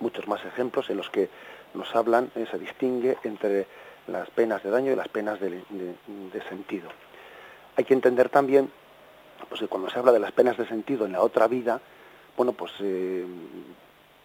muchos 0.01 0.27
más 0.29 0.45
ejemplos 0.45 0.89
en 0.91 0.97
los 0.97 1.11
que 1.11 1.29
nos 1.75 1.95
hablan, 1.95 2.31
eh, 2.35 2.47
se 2.51 2.59
distingue 2.59 3.17
entre 3.25 3.67
las 4.07 4.31
penas 4.31 4.63
de 4.63 4.71
daño 4.71 4.93
y 4.93 4.97
las 4.97 5.09
penas 5.09 5.39
de, 5.41 5.63
sentido. 6.49 6.89
Hay 7.77 7.85
que 7.85 7.95
entender 7.95 8.29
también 8.29 8.71
pues, 9.49 9.61
que 9.61 9.69
cuando 9.69 9.91
se 9.91 9.99
habla 9.99 10.13
de 10.13 10.19
las 10.19 10.33
penas 10.33 10.57
de 10.57 10.67
sentido 10.67 11.07
en 11.07 11.13
la 11.13 11.23
otra 11.23 11.47
vida, 11.47 11.81
bueno, 12.37 12.53
pues 12.53 12.73
eh, 12.81 13.27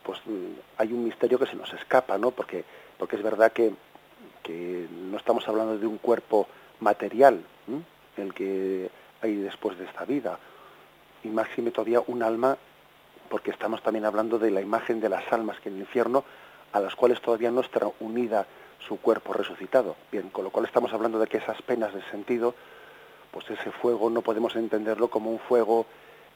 pues 0.03 0.19
mm, 0.25 0.53
hay 0.77 0.93
un 0.93 1.03
misterio 1.03 1.39
que 1.39 1.47
se 1.47 1.55
nos 1.55 1.73
escapa, 1.73 2.17
¿no? 2.17 2.31
Porque, 2.31 2.63
porque 2.97 3.15
es 3.15 3.23
verdad 3.23 3.51
que, 3.51 3.73
no 5.09 5.17
estamos 5.17 5.47
hablando 5.47 5.77
de 5.77 5.87
un 5.87 5.97
cuerpo 5.97 6.47
material, 6.81 7.41
el 8.17 8.33
que 8.33 8.89
hay 9.21 9.35
después 9.35 9.77
de 9.77 9.85
esta 9.85 10.03
vida, 10.03 10.37
y 11.23 11.29
máxime 11.29 11.71
todavía 11.71 12.01
un 12.07 12.23
alma, 12.23 12.57
porque 13.33 13.49
estamos 13.49 13.81
también 13.81 14.05
hablando 14.05 14.37
de 14.37 14.51
la 14.51 14.61
imagen 14.61 14.99
de 14.99 15.09
las 15.09 15.23
almas 15.33 15.59
que 15.59 15.69
en 15.69 15.73
el 15.73 15.81
infierno, 15.81 16.23
a 16.71 16.79
las 16.79 16.95
cuales 16.95 17.19
todavía 17.19 17.49
no 17.49 17.61
está 17.61 17.89
unida 17.99 18.45
su 18.77 18.97
cuerpo 18.97 19.33
resucitado. 19.33 19.95
Bien, 20.11 20.29
con 20.29 20.43
lo 20.43 20.51
cual 20.51 20.65
estamos 20.65 20.93
hablando 20.93 21.17
de 21.17 21.25
que 21.25 21.37
esas 21.37 21.59
penas 21.63 21.95
de 21.95 22.03
sentido, 22.11 22.53
pues 23.31 23.49
ese 23.49 23.71
fuego 23.71 24.11
no 24.11 24.21
podemos 24.21 24.55
entenderlo 24.55 25.07
como 25.07 25.31
un 25.31 25.39
fuego 25.39 25.87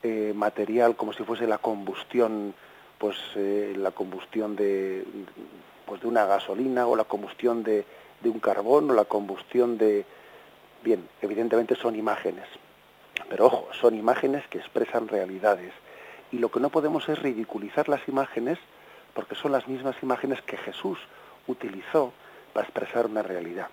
eh, 0.01 0.33
material, 0.35 0.95
como 0.95 1.13
si 1.13 1.21
fuese 1.21 1.45
la 1.45 1.59
combustión 1.59 2.55
pues 2.97 3.15
eh, 3.35 3.75
la 3.77 3.91
combustión 3.91 4.55
de, 4.55 5.05
pues 5.85 6.01
de 6.01 6.07
una 6.07 6.25
gasolina 6.25 6.87
o 6.87 6.95
la 6.95 7.03
combustión 7.03 7.61
de, 7.61 7.85
de 8.21 8.29
un 8.31 8.39
carbón 8.39 8.89
o 8.89 8.95
la 8.95 9.05
combustión 9.05 9.77
de... 9.77 10.03
Bien, 10.83 11.07
evidentemente 11.21 11.75
son 11.75 11.95
imágenes, 11.95 12.47
pero 13.29 13.45
ojo, 13.45 13.67
son 13.79 13.93
imágenes 13.93 14.47
que 14.47 14.57
expresan 14.57 15.07
realidades. 15.07 15.73
Y 16.31 16.39
lo 16.39 16.49
que 16.49 16.59
no 16.59 16.69
podemos 16.69 17.07
es 17.09 17.19
ridiculizar 17.19 17.87
las 17.89 18.07
imágenes 18.07 18.59
porque 19.13 19.35
son 19.35 19.51
las 19.51 19.67
mismas 19.67 19.95
imágenes 20.03 20.41
que 20.41 20.57
Jesús 20.57 20.99
utilizó 21.47 22.13
para 22.53 22.65
expresar 22.65 23.05
una 23.05 23.23
realidad. 23.23 23.67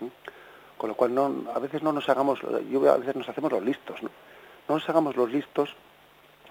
¿Mm? 0.00 0.06
Con 0.78 0.88
lo 0.88 0.96
cual 0.96 1.14
no, 1.14 1.44
a 1.54 1.58
veces 1.58 1.82
no 1.82 1.92
nos 1.92 2.08
hagamos, 2.08 2.40
yo 2.70 2.92
a 2.92 2.96
veces 2.96 3.16
nos 3.16 3.28
hacemos 3.28 3.52
los 3.52 3.62
listos, 3.62 4.02
¿no? 4.02 4.10
No 4.68 4.76
nos 4.76 4.88
hagamos 4.88 5.16
los 5.16 5.30
listos 5.30 5.74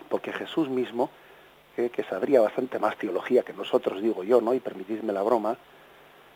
porque 0.09 0.33
Jesús 0.33 0.69
mismo 0.69 1.09
que, 1.75 2.03
sabría 2.03 2.41
bastante 2.41 2.79
más 2.79 2.97
teología 2.97 3.43
que 3.43 3.53
nosotros, 3.53 4.01
digo 4.01 4.23
yo, 4.23 4.41
¿no? 4.41 4.53
Y 4.53 4.59
permitidme 4.59 5.13
la 5.13 5.21
broma, 5.21 5.57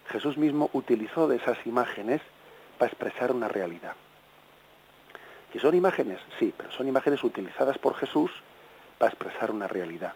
Jesús 0.07 0.37
mismo 0.37 0.69
utilizó 0.73 1.27
de 1.27 1.37
esas 1.37 1.57
imágenes 1.65 2.21
para 2.77 2.91
expresar 2.91 3.31
una 3.31 3.47
realidad. 3.47 3.95
¿Y 5.53 5.59
son 5.59 5.75
imágenes? 5.75 6.19
Sí, 6.37 6.53
pero 6.55 6.71
son 6.71 6.87
imágenes 6.87 7.23
utilizadas 7.23 7.77
por 7.79 7.95
Jesús 7.95 8.31
para 9.01 9.13
expresar 9.13 9.49
una 9.49 9.67
realidad. 9.67 10.13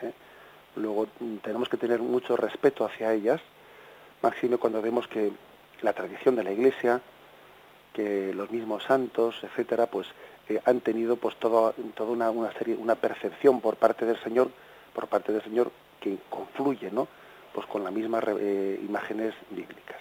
¿eh? 0.00 0.12
Luego 0.76 1.08
mm, 1.20 1.36
tenemos 1.44 1.68
que 1.68 1.76
tener 1.76 2.00
mucho 2.00 2.38
respeto 2.38 2.86
hacia 2.86 3.12
ellas, 3.12 3.42
máxime 4.22 4.56
cuando 4.56 4.80
vemos 4.80 5.06
que 5.08 5.30
la 5.82 5.92
tradición 5.92 6.34
de 6.34 6.42
la 6.42 6.52
Iglesia, 6.52 7.02
que 7.92 8.32
los 8.32 8.50
mismos 8.50 8.84
santos, 8.84 9.36
etcétera, 9.42 9.88
pues 9.88 10.06
han 10.64 10.80
tenido 10.80 11.16
pues 11.16 11.36
toda, 11.36 11.74
una, 11.98 12.52
serie, 12.54 12.76
una 12.76 12.94
percepción 12.94 13.60
por 13.60 13.76
parte 13.76 14.06
del 14.06 14.18
Señor, 14.22 14.50
por 14.94 15.06
parte 15.08 15.30
del 15.30 15.42
Señor 15.42 15.70
que 16.00 16.16
confluye, 16.30 16.90
¿no? 16.90 17.06
Pues 17.52 17.66
con 17.66 17.84
las 17.84 17.92
mismas 17.92 18.24
eh, 18.40 18.80
imágenes 18.82 19.34
bíblicas. 19.50 20.00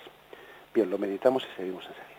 Bien, 0.74 0.90
lo 0.90 0.98
meditamos 0.98 1.44
y 1.44 1.58
seguimos 1.58 1.84
enseguida. 1.86 2.11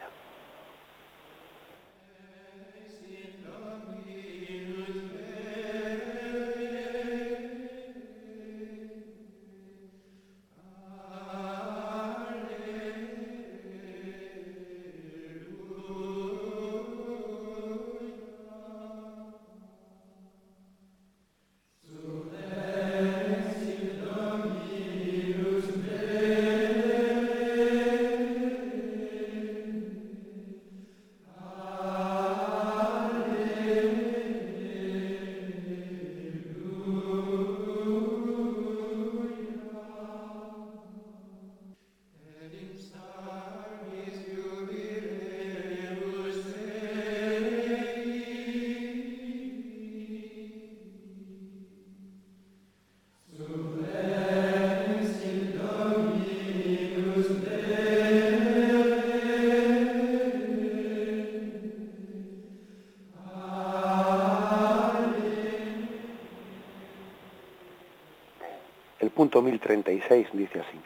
Punto 69.33 69.49
1036 69.49 70.29
dice 70.35 70.61
así. 70.61 70.79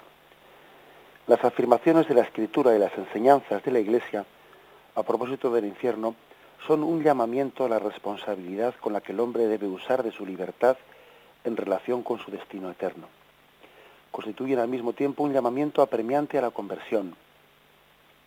Las 1.26 1.44
afirmaciones 1.44 2.06
de 2.06 2.14
la 2.14 2.22
Escritura 2.22 2.76
y 2.76 2.78
las 2.78 2.96
enseñanzas 2.96 3.60
de 3.64 3.72
la 3.72 3.80
Iglesia 3.80 4.24
a 4.94 5.02
propósito 5.02 5.50
del 5.50 5.64
infierno 5.64 6.14
son 6.64 6.84
un 6.84 7.02
llamamiento 7.02 7.64
a 7.64 7.68
la 7.68 7.80
responsabilidad 7.80 8.76
con 8.80 8.92
la 8.92 9.00
que 9.00 9.10
el 9.10 9.18
hombre 9.18 9.48
debe 9.48 9.66
usar 9.66 10.04
de 10.04 10.12
su 10.12 10.24
libertad 10.24 10.76
en 11.42 11.56
relación 11.56 12.04
con 12.04 12.20
su 12.20 12.30
destino 12.30 12.70
eterno. 12.70 13.08
Constituyen 14.12 14.60
al 14.60 14.68
mismo 14.68 14.92
tiempo 14.92 15.24
un 15.24 15.32
llamamiento 15.32 15.82
apremiante 15.82 16.38
a 16.38 16.42
la 16.42 16.50
conversión. 16.52 17.16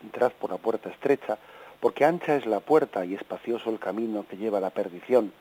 Entrad 0.02 0.32
por 0.32 0.50
la 0.50 0.58
puerta 0.58 0.90
estrecha, 0.90 1.38
porque 1.80 2.04
ancha 2.04 2.36
es 2.36 2.44
la 2.44 2.60
puerta 2.60 3.06
y 3.06 3.14
espacioso 3.14 3.70
el 3.70 3.78
camino 3.78 4.26
que 4.28 4.36
lleva 4.36 4.58
a 4.58 4.60
la 4.60 4.68
perdición, 4.68 5.32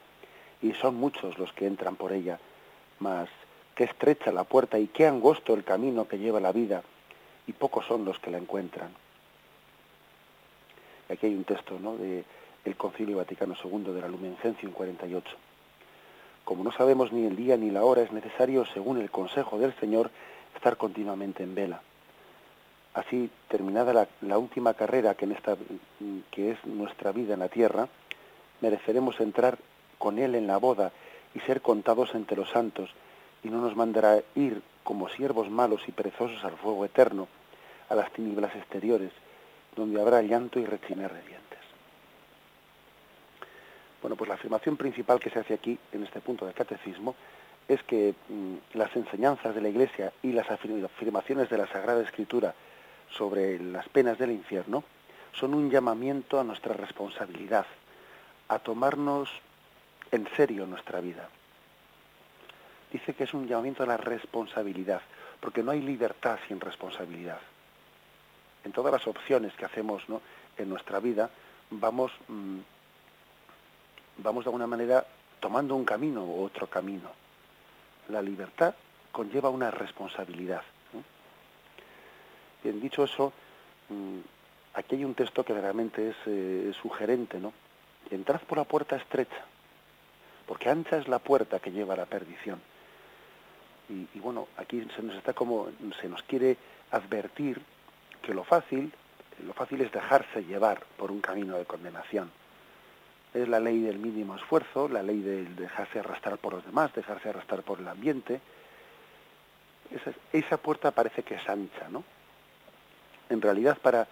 y 0.62 0.72
son 0.72 0.96
muchos 0.96 1.38
los 1.38 1.52
que 1.52 1.68
entran 1.68 1.98
por 1.98 2.13
ella, 2.13 2.39
mas 3.00 3.28
qué 3.80 3.86
estrecha 3.86 4.34
la 4.34 4.44
puerta 4.44 4.78
y 4.78 4.88
qué 4.88 5.08
angosto 5.08 5.54
el 5.54 5.63
camino 5.63 6.06
que 6.06 6.20
lleva 6.20 6.42
la 6.42 6.52
vida, 6.52 6.84
y 7.48 7.54
pocos 7.54 7.86
son 7.86 8.04
los 8.04 8.20
que 8.20 8.30
la 8.30 8.38
encuentran. 8.38 8.89
Aquí 11.08 11.28
hay 11.28 11.34
un 11.34 11.46
texto 11.46 11.80
¿no? 11.80 11.96
de 11.96 12.26
el 12.65 12.76
Concilio 12.76 13.15
Vaticano 13.15 13.56
II 13.63 13.94
de 13.94 14.02
la 14.02 14.10
Lumen 14.10 14.36
Gentium 14.42 14.74
48. 14.74 15.34
Como 16.44 16.65
no 16.65 16.74
sabemos 16.74 17.13
ni 17.13 17.26
el 17.26 17.38
día 17.38 17.56
ni 17.56 17.72
la 17.72 17.86
hora, 17.86 18.02
es 18.02 18.12
necesario, 18.12 18.65
según 18.65 19.00
el 19.00 19.10
consejo 19.10 19.58
del 19.58 19.74
Señor, 19.80 20.12
estar 20.58 20.76
continuamente 20.76 21.44
en 21.44 21.56
vela. 21.56 21.82
Así, 22.96 23.30
terminada 23.48 23.94
la, 23.94 24.10
la 24.20 24.38
última 24.38 24.74
carrera 24.74 25.15
que, 25.15 25.24
en 25.24 25.32
esta, 25.32 25.56
que 26.32 26.52
es 26.52 26.65
nuestra 26.65 27.13
vida 27.13 27.36
en 27.36 27.39
la 27.39 27.48
tierra, 27.48 27.88
mereceremos 28.60 29.22
entrar 29.22 29.58
con 29.98 30.20
Él 30.20 30.36
en 30.36 30.48
la 30.48 30.58
boda 30.58 30.92
y 31.34 31.39
ser 31.39 31.62
contados 31.62 32.13
entre 32.13 32.36
los 32.36 32.50
santos, 32.50 32.94
y 33.43 33.49
no 33.49 33.62
nos 33.62 33.75
mandará 33.75 34.21
ir 34.36 34.62
como 34.84 35.10
siervos 35.10 35.49
malos 35.49 35.82
y 35.88 35.91
perezosos 35.91 36.43
al 36.43 36.58
fuego 36.58 36.86
eterno, 36.86 37.28
a 37.89 37.95
las 37.95 38.12
tinieblas 38.12 38.56
exteriores, 38.56 39.12
donde 39.75 40.02
habrá 40.02 40.21
llanto 40.21 40.60
y 40.60 40.65
rechinar 40.65 41.13
de 41.13 41.21
dientes. 41.21 41.60
Bueno, 44.02 44.15
pues 44.15 44.28
la 44.28 44.36
afirmación 44.36 44.78
principal 44.78 45.19
que 45.19 45.30
se 45.30 45.39
hace 45.39 45.54
aquí, 45.54 45.78
en 45.91 46.04
este 46.04 46.21
punto 46.21 46.45
del 46.45 46.56
catecismo, 46.56 47.15
es 47.67 47.84
que 47.84 48.15
mm, 48.30 48.78
las 48.78 48.95
enseñanzas 48.95 49.54
de 49.54 49.62
la 49.62 49.69
Iglesia 49.69 50.12
y 50.23 50.32
las 50.32 50.49
afirmaciones 50.49 51.49
de 51.49 51.58
la 51.58 51.67
Sagrada 51.67 52.02
Escritura 52.02 52.56
sobre 53.12 53.60
las 53.60 53.88
penas 53.89 54.17
del 54.17 54.32
infierno 54.32 54.84
son 55.34 55.54
un 55.54 55.69
llamamiento 55.69 56.39
a 56.39 56.43
nuestra 56.43 56.73
responsabilidad, 56.73 57.65
a 58.47 58.60
tomarnos 58.60 59.30
en 60.12 60.28
serio 60.36 60.65
nuestra 60.65 60.99
vida. 61.02 61.30
Dice 62.91 63.13
que 63.13 63.25
es 63.25 63.34
un 63.34 63.47
llamamiento 63.47 63.84
a 63.84 63.86
la 63.86 63.97
responsabilidad, 63.97 65.02
porque 65.39 65.62
no 65.62 65.71
hay 65.71 65.82
libertad 65.82 66.39
sin 66.47 66.60
responsabilidad. 66.60 67.39
En 68.63 68.71
todas 68.71 68.91
las 68.91 69.08
opciones 69.08 69.54
que 69.54 69.65
hacemos 69.65 70.04
en 70.58 70.69
nuestra 70.69 70.99
vida, 70.99 71.30
vamos, 71.69 72.12
mm, 72.28 72.58
vamos 74.17 74.43
de 74.43 74.47
alguna 74.49 74.67
manera 74.67 75.06
tomando 75.39 75.75
un 75.75 75.86
camino 75.86 76.25
u 76.25 76.43
otro 76.43 76.67
camino. 76.67 77.10
La 78.10 78.21
libertad 78.21 78.73
conlleva 79.12 79.49
una 79.49 79.71
responsabilidad. 79.71 80.63
Bien, 82.63 82.82
dicho 82.82 83.06
eso, 83.06 83.32
mm, 83.88 84.19
aquí 84.73 84.95
hay 84.95 85.06
un 85.06 85.15
texto 85.15 85.45
que 85.45 85.54
realmente 85.54 86.10
es 86.10 86.15
eh, 86.25 86.73
sugerente, 86.82 87.39
¿no? 87.39 87.54
Entrad 88.12 88.41
por 88.41 88.58
la 88.58 88.65
puerta 88.65 88.97
estrecha, 88.97 89.45
porque 90.45 90.69
ancha 90.69 90.97
es 90.97 91.08
la 91.08 91.19
puerta 91.19 91.60
que 91.60 91.71
lleva 91.71 91.93
a 91.93 91.97
la 91.97 92.06
perdición. 92.06 92.60
Y, 93.89 94.19
bueno, 94.19 94.47
aquí 94.58 94.86
se 94.95 95.02
nos 95.02 95.15
está 95.15 95.34
como, 95.34 95.69
se 95.99 96.08
nos 96.08 96.21
quiere 96.23 96.58
advertir 96.91 97.60
que 98.21 98.34
lo 98.34 98.43
fácil, 98.43 98.93
lo 99.43 99.54
fácil 99.54 99.82
es 99.82 99.91
dejarse 99.91 100.43
llevar 100.43 100.86
por 100.97 101.12
un 101.12 101.21
camino 101.21 101.58
de 101.58 101.65
condenación. 101.65 102.30
Es 103.34 103.47
la 103.47 103.60
ley 103.60 103.82
del 103.82 103.97
mínimo 103.97 104.36
esfuerzo, 104.36 104.88
la 104.88 105.02
ley 105.02 105.21
del 105.21 105.56
dejarse 105.56 105.99
arrastrar 105.99 106.38
por 106.38 106.54
los 106.54 106.65
demás, 106.65 106.93
dejarse 106.93 107.30
arrastrar 107.30 107.63
por 107.63 107.80
el 107.80 107.88
ambiente. 107.88 108.41
Esa, 109.91 110.12
esa 110.34 110.58
puerta 110.58 110.91
parece 110.91 111.23
que 111.23 111.36
es 111.36 111.49
ancha, 111.49 111.89
¿no? 111.89 112.04
En 113.30 113.41
realidad, 113.41 113.78
para, 113.80 114.08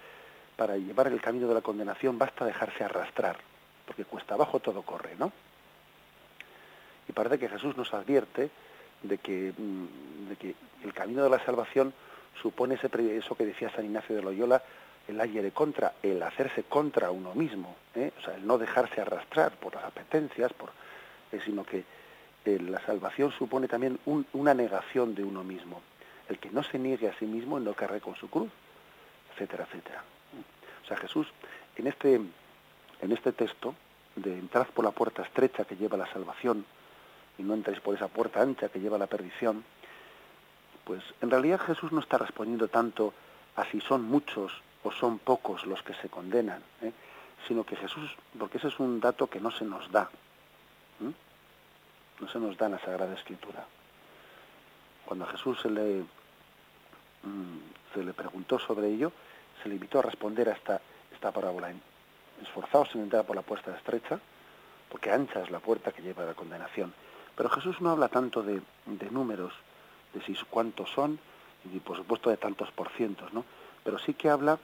para 0.56 0.76
llevar 0.76 1.06
el 1.06 1.20
camino 1.20 1.46
de 1.46 1.54
la 1.54 1.60
condenación 1.60 2.18
basta 2.18 2.44
dejarse 2.44 2.82
arrastrar, 2.82 3.36
porque 3.86 4.04
cuesta 4.04 4.34
abajo 4.34 4.58
todo 4.58 4.82
corre, 4.82 5.14
¿no? 5.16 5.32
Y 7.08 7.12
parece 7.12 7.38
que 7.38 7.48
Jesús 7.48 7.76
nos 7.76 7.94
advierte 7.94 8.50
de 9.02 9.18
que, 9.18 9.52
mm, 9.56 10.28
de 10.28 10.36
que 10.36 10.54
el 10.84 10.92
camino 10.92 11.22
de 11.22 11.30
la 11.30 11.44
salvación 11.44 11.92
supone 12.40 12.74
ese, 12.74 12.88
eso 13.16 13.34
que 13.34 13.46
decía 13.46 13.70
San 13.70 13.84
Ignacio 13.84 14.16
de 14.16 14.22
Loyola, 14.22 14.62
el 15.08 15.20
aire 15.20 15.50
contra, 15.52 15.94
el 16.02 16.22
hacerse 16.22 16.64
contra 16.64 17.10
uno 17.10 17.34
mismo, 17.34 17.76
¿eh? 17.94 18.12
o 18.18 18.22
sea, 18.22 18.34
el 18.34 18.46
no 18.46 18.58
dejarse 18.58 19.00
arrastrar 19.00 19.52
por 19.52 19.74
las 19.74 19.84
apetencias, 19.84 20.52
por, 20.52 20.70
eh, 21.32 21.40
sino 21.44 21.64
que 21.64 21.84
eh, 22.44 22.58
la 22.60 22.80
salvación 22.80 23.32
supone 23.32 23.68
también 23.68 23.98
una 24.32 24.54
negación 24.54 25.14
de 25.14 25.24
uno 25.24 25.42
mismo. 25.42 25.80
El 26.28 26.38
que 26.38 26.50
no 26.50 26.62
se 26.62 26.78
niegue 26.78 27.08
a 27.08 27.18
sí 27.18 27.24
mismo 27.24 27.58
no 27.58 27.72
cargue 27.72 28.00
con 28.00 28.14
su 28.16 28.28
cruz, 28.28 28.50
etcétera, 29.32 29.64
etcétera. 29.64 30.04
O 30.84 30.86
sea, 30.86 30.96
Jesús, 30.98 31.26
en 31.76 31.86
este, 31.86 32.14
en 32.14 33.12
este 33.12 33.32
texto, 33.32 33.74
de 34.14 34.38
entrar 34.38 34.66
por 34.68 34.84
la 34.84 34.90
puerta 34.90 35.22
estrecha 35.22 35.64
que 35.64 35.76
lleva 35.76 35.96
la 35.96 36.10
salvación, 36.12 36.66
y 37.38 37.42
no 37.42 37.54
entréis 37.54 37.80
por 37.80 37.94
esa 37.94 38.08
puerta 38.08 38.42
ancha 38.42 38.68
que 38.68 38.80
lleva 38.80 38.96
a 38.96 38.98
la 38.98 39.06
perdición, 39.06 39.64
pues 40.84 41.02
en 41.20 41.30
realidad 41.30 41.60
Jesús 41.60 41.92
no 41.92 42.00
está 42.00 42.18
respondiendo 42.18 42.68
tanto 42.68 43.14
a 43.56 43.64
si 43.66 43.80
son 43.80 44.04
muchos 44.04 44.52
o 44.82 44.92
son 44.92 45.18
pocos 45.18 45.66
los 45.66 45.82
que 45.82 45.94
se 45.94 46.08
condenan, 46.08 46.62
¿eh? 46.82 46.92
sino 47.46 47.64
que 47.64 47.76
Jesús, 47.76 48.16
porque 48.38 48.58
ese 48.58 48.68
es 48.68 48.78
un 48.80 49.00
dato 49.00 49.28
que 49.28 49.40
no 49.40 49.50
se 49.50 49.64
nos 49.64 49.90
da, 49.90 50.10
no 52.20 52.28
se 52.28 52.38
nos 52.38 52.56
da 52.56 52.66
en 52.66 52.72
la 52.72 52.78
Sagrada 52.80 53.14
Escritura. 53.14 53.64
Cuando 55.04 55.24
a 55.24 55.28
Jesús 55.28 55.60
se 55.60 55.70
le, 55.70 56.02
mm, 57.22 57.58
se 57.94 58.02
le 58.02 58.12
preguntó 58.12 58.58
sobre 58.58 58.88
ello, 58.88 59.12
se 59.62 59.68
le 59.68 59.76
invitó 59.76 60.00
a 60.00 60.02
responder 60.02 60.48
a 60.48 60.52
esta, 60.52 60.80
esta 61.12 61.32
parábola. 61.32 61.72
Esforzaos 62.42 62.94
en 62.94 63.02
entrar 63.02 63.24
por 63.24 63.36
la 63.36 63.42
puerta 63.42 63.76
estrecha, 63.76 64.18
porque 64.88 65.10
ancha 65.10 65.42
es 65.42 65.50
la 65.50 65.60
puerta 65.60 65.92
que 65.92 66.02
lleva 66.02 66.22
a 66.24 66.26
la 66.26 66.34
condenación. 66.34 66.92
Pero 67.38 67.50
Jesús 67.50 67.80
no 67.80 67.90
habla 67.90 68.08
tanto 68.08 68.42
de, 68.42 68.60
de 68.86 69.10
números, 69.12 69.54
de 70.12 70.20
si 70.22 70.34
cuántos 70.50 70.90
son 70.90 71.20
y 71.72 71.78
por 71.78 71.96
supuesto 71.96 72.30
de 72.30 72.36
tantos 72.36 72.72
por 72.72 72.88
cientos, 72.90 73.32
¿no? 73.32 73.44
Pero 73.84 73.96
sí 74.00 74.14
que 74.14 74.28
habla 74.28 74.58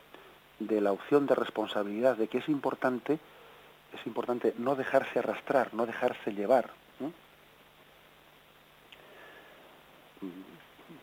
de 0.58 0.80
la 0.80 0.90
opción 0.90 1.24
de 1.26 1.36
responsabilidad, 1.36 2.16
de 2.16 2.26
que 2.26 2.38
es 2.38 2.48
importante, 2.48 3.20
es 3.92 4.04
importante 4.08 4.54
no 4.58 4.74
dejarse 4.74 5.20
arrastrar, 5.20 5.72
no 5.72 5.86
dejarse 5.86 6.34
llevar. 6.34 6.70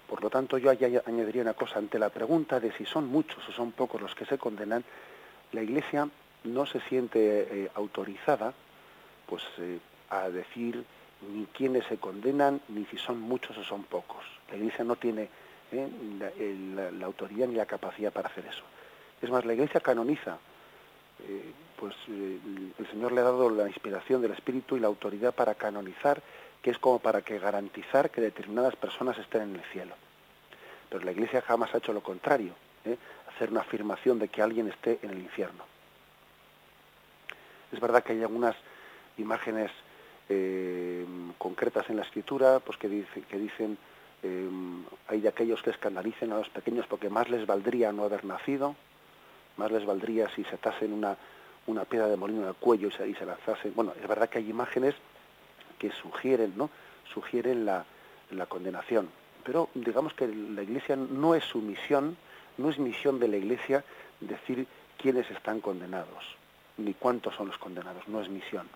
Por 0.10 0.22
lo 0.22 0.30
tanto, 0.30 0.58
yo 0.58 0.72
añadiría 0.72 1.42
una 1.42 1.54
cosa, 1.54 1.80
ante 1.80 1.98
la 1.98 2.10
pregunta 2.10 2.60
de 2.60 2.74
si 2.74 2.86
son 2.86 3.08
muchos 3.08 3.48
o 3.48 3.52
son 3.54 3.72
pocos 3.72 4.02
los 4.02 4.14
que 4.14 4.26
se 4.26 4.38
condenan, 4.38 4.84
la 5.54 5.64
Iglesia 5.64 6.10
no 6.44 6.66
se 6.66 6.82
siente 6.82 7.64
eh, 7.64 7.72
autorizada 7.76 8.54
pues, 9.26 9.44
eh, 9.60 9.80
a 10.10 10.28
decir 10.28 10.84
ni 11.22 11.46
quiénes 11.48 11.86
se 11.86 11.98
condenan, 11.98 12.62
ni 12.70 12.86
si 12.86 12.98
son 12.98 13.20
muchos 13.20 13.58
o 13.58 13.64
son 13.64 13.84
pocos. 13.84 14.26
La 14.50 14.58
Iglesia 14.58 14.84
no 14.84 14.96
tiene 14.96 15.30
eh, 15.72 16.92
la, 16.98 17.06
autoridad 17.06 17.48
ni 17.48 17.56
la 17.56 17.66
capacidad 17.66 18.12
para 18.12 18.30
hacer 18.30 18.46
eso. 18.46 18.64
Es 19.22 19.30
más, 19.30 19.46
la 19.46 19.54
Iglesia 19.54 19.80
canoniza, 19.80 20.38
eh, 21.28 21.52
pues 21.78 21.96
eh, 22.10 22.40
el 22.78 22.88
Señor 22.88 23.12
le 23.12 23.22
ha 23.22 23.26
dado 23.26 23.50
la 23.50 23.68
inspiración 23.68 24.22
del 24.22 24.32
Espíritu 24.32 24.76
y 24.76 24.80
la 24.80 24.88
autoridad 24.88 25.34
para 25.34 25.56
canonizar, 25.56 26.22
que 26.62 26.72
es 26.72 26.80
como 26.80 27.00
para 27.00 27.22
que 27.22 27.40
garantizar 27.40 28.10
que 28.10 28.22
determinadas 28.22 28.76
personas 28.76 29.18
estén 29.18 29.44
en 29.44 29.56
el 29.56 29.64
cielo. 29.72 29.96
Pero 30.90 31.06
la 31.06 31.12
Iglesia 31.12 31.42
jamás 31.42 31.74
ha 31.74 31.78
hecho 31.78 31.94
lo 31.94 32.02
contrario, 32.02 32.54
hacer 33.34 33.52
una 33.52 33.62
afirmación 33.62 34.20
de 34.20 34.28
que 34.28 34.42
alguien 34.42 34.68
esté 34.68 35.00
en 35.04 35.12
el 35.12 35.20
infierno. 35.20 35.64
Es 37.72 37.80
verdad 37.80 38.04
que 38.04 38.14
hay 38.14 38.22
algunas 38.22 38.56
imágenes 39.18 39.72
eh, 40.34 41.06
concretas 41.38 41.90
en 41.90 41.98
la 41.98 42.04
escritura, 42.04 42.62
pues 42.62 42.78
que, 42.78 42.88
dice, 42.88 43.22
que 43.24 43.38
dicen 43.38 43.78
eh, 44.24 44.50
hay 45.10 45.20
de 45.20 45.28
aquellos 45.28 45.62
que 45.62 45.72
escandalicen 45.72 46.32
a 46.32 46.38
los 46.38 46.50
pequeños 46.50 46.86
porque 46.88 47.10
más 47.10 47.30
les 47.30 47.46
valdría 47.46 47.92
no 47.92 48.06
haber 48.06 48.24
nacido, 48.24 48.76
más 49.58 49.72
les 49.72 49.86
valdría 49.86 50.30
si 50.30 50.46
se 50.46 50.56
atasen 50.56 50.94
una, 50.94 51.18
una 51.68 51.84
piedra 51.84 52.08
de 52.08 52.16
molino 52.16 52.44
en 52.44 52.48
el 52.48 52.54
cuello 52.54 52.88
y 52.88 52.92
se, 52.92 53.10
y 53.10 53.14
se 53.16 53.26
lanzasen. 53.26 53.74
Bueno, 53.76 53.94
es 54.02 54.08
verdad 54.08 54.30
que 54.30 54.38
hay 54.38 54.50
imágenes 54.50 54.96
que 55.78 55.92
sugieren, 55.92 56.54
¿no? 56.56 56.70
Sugieren 57.14 57.66
la, 57.66 57.84
la 58.30 58.46
condenación. 58.46 59.10
Pero 59.44 59.70
digamos 59.74 60.14
que 60.14 60.28
la 60.28 60.64
Iglesia 60.64 60.96
no 60.96 61.36
es 61.36 61.44
su 61.44 61.60
misión, 61.60 62.16
no 62.58 62.70
es 62.70 62.80
misión 62.80 63.20
de 63.20 63.28
la 63.28 63.36
Iglesia 63.36 63.84
decir 64.22 64.66
quiénes 64.98 65.30
están 65.30 65.60
condenados, 65.60 66.24
ni 66.78 66.94
cuántos 66.94 67.36
son 67.36 67.48
los 67.48 67.58
condenados, 67.58 68.08
no 68.08 68.22
es 68.22 68.30
misión. 68.30 68.70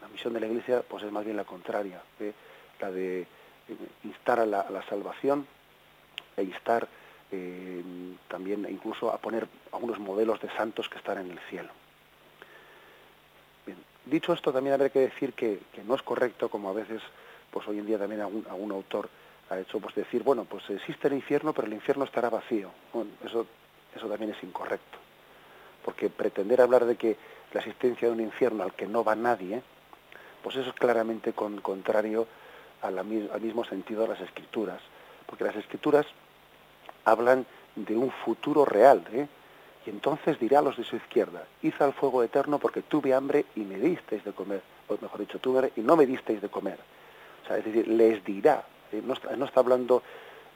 La 0.00 0.08
misión 0.08 0.32
de 0.32 0.40
la 0.40 0.46
Iglesia 0.46 0.82
pues 0.88 1.02
es 1.04 1.12
más 1.12 1.24
bien 1.24 1.36
la 1.36 1.44
contraria, 1.44 2.00
¿eh? 2.20 2.32
la 2.80 2.90
de 2.90 3.22
eh, 3.22 3.26
instar 4.04 4.40
a 4.40 4.46
la, 4.46 4.82
salvación 4.88 5.46
e 6.36 6.42
instar 6.42 6.88
eh, 7.32 7.82
también 8.28 8.66
incluso 8.70 9.10
a 9.10 9.18
poner 9.18 9.46
algunos 9.72 9.98
modelos 9.98 10.40
de 10.40 10.50
santos 10.50 10.88
que 10.88 10.98
están 10.98 11.18
en 11.18 11.30
el 11.30 11.38
cielo. 11.50 11.70
dicho 14.04 14.32
esto, 14.32 14.52
también 14.52 14.74
habría 14.74 14.90
que 14.90 15.00
decir 15.00 15.32
que, 15.32 15.60
no 15.84 15.94
es 15.94 16.02
correcto, 16.02 16.48
como 16.48 16.70
a 16.70 16.72
veces 16.72 17.02
pues 17.50 17.66
hoy 17.68 17.78
en 17.78 17.86
día 17.86 17.98
también 17.98 18.20
algún, 18.20 18.46
algún 18.48 18.72
autor 18.72 19.08
ha 19.50 19.58
hecho 19.58 19.78
pues 19.80 19.94
decir, 19.94 20.22
bueno, 20.22 20.44
pues 20.44 20.68
existe 20.70 21.08
el 21.08 21.14
infierno, 21.14 21.52
pero 21.52 21.66
el 21.66 21.74
infierno 21.74 22.04
estará 22.04 22.28
vacío. 22.28 22.70
Bueno, 22.92 23.10
eso, 23.24 23.46
eso 23.94 24.08
también 24.08 24.32
es 24.32 24.42
incorrecto. 24.42 24.98
Porque 25.84 26.10
pretender 26.10 26.60
hablar 26.60 26.84
de 26.84 26.96
que 26.96 27.16
la 27.52 27.60
existencia 27.60 28.08
de 28.08 28.14
un 28.14 28.20
infierno 28.20 28.64
al 28.64 28.74
que 28.74 28.86
no 28.86 29.04
va 29.04 29.14
nadie, 29.14 29.62
pues 30.42 30.56
eso 30.56 30.70
es 30.70 30.76
claramente 30.76 31.32
con, 31.32 31.60
contrario 31.60 32.26
al 32.82 33.04
mismo 33.04 33.64
sentido 33.64 34.02
de 34.02 34.08
las 34.08 34.20
escrituras. 34.20 34.80
Porque 35.26 35.44
las 35.44 35.56
escrituras 35.56 36.06
hablan 37.04 37.46
de 37.74 37.96
un 37.96 38.10
futuro 38.10 38.64
real, 38.64 39.04
¿eh? 39.12 39.26
y 39.86 39.90
entonces 39.90 40.38
dirá 40.40 40.58
a 40.58 40.62
los 40.62 40.76
de 40.76 40.84
su 40.84 40.96
izquierda, 40.96 41.44
hizo 41.62 41.84
al 41.84 41.92
fuego 41.92 42.22
eterno 42.22 42.58
porque 42.58 42.82
tuve 42.82 43.14
hambre 43.14 43.46
y 43.54 43.60
me 43.60 43.78
disteis 43.78 44.24
de 44.24 44.32
comer, 44.32 44.62
o 44.88 44.98
mejor 45.00 45.20
dicho, 45.20 45.38
tuve 45.38 45.72
y 45.76 45.80
no 45.80 45.96
me 45.96 46.06
disteis 46.06 46.40
de 46.40 46.48
comer. 46.48 46.78
O 47.44 47.46
sea, 47.46 47.58
es 47.58 47.64
decir, 47.64 47.86
les 47.86 48.24
dirá, 48.24 48.64
¿eh? 48.92 49.02
no, 49.04 49.14
está, 49.14 49.60
hablando 49.60 50.02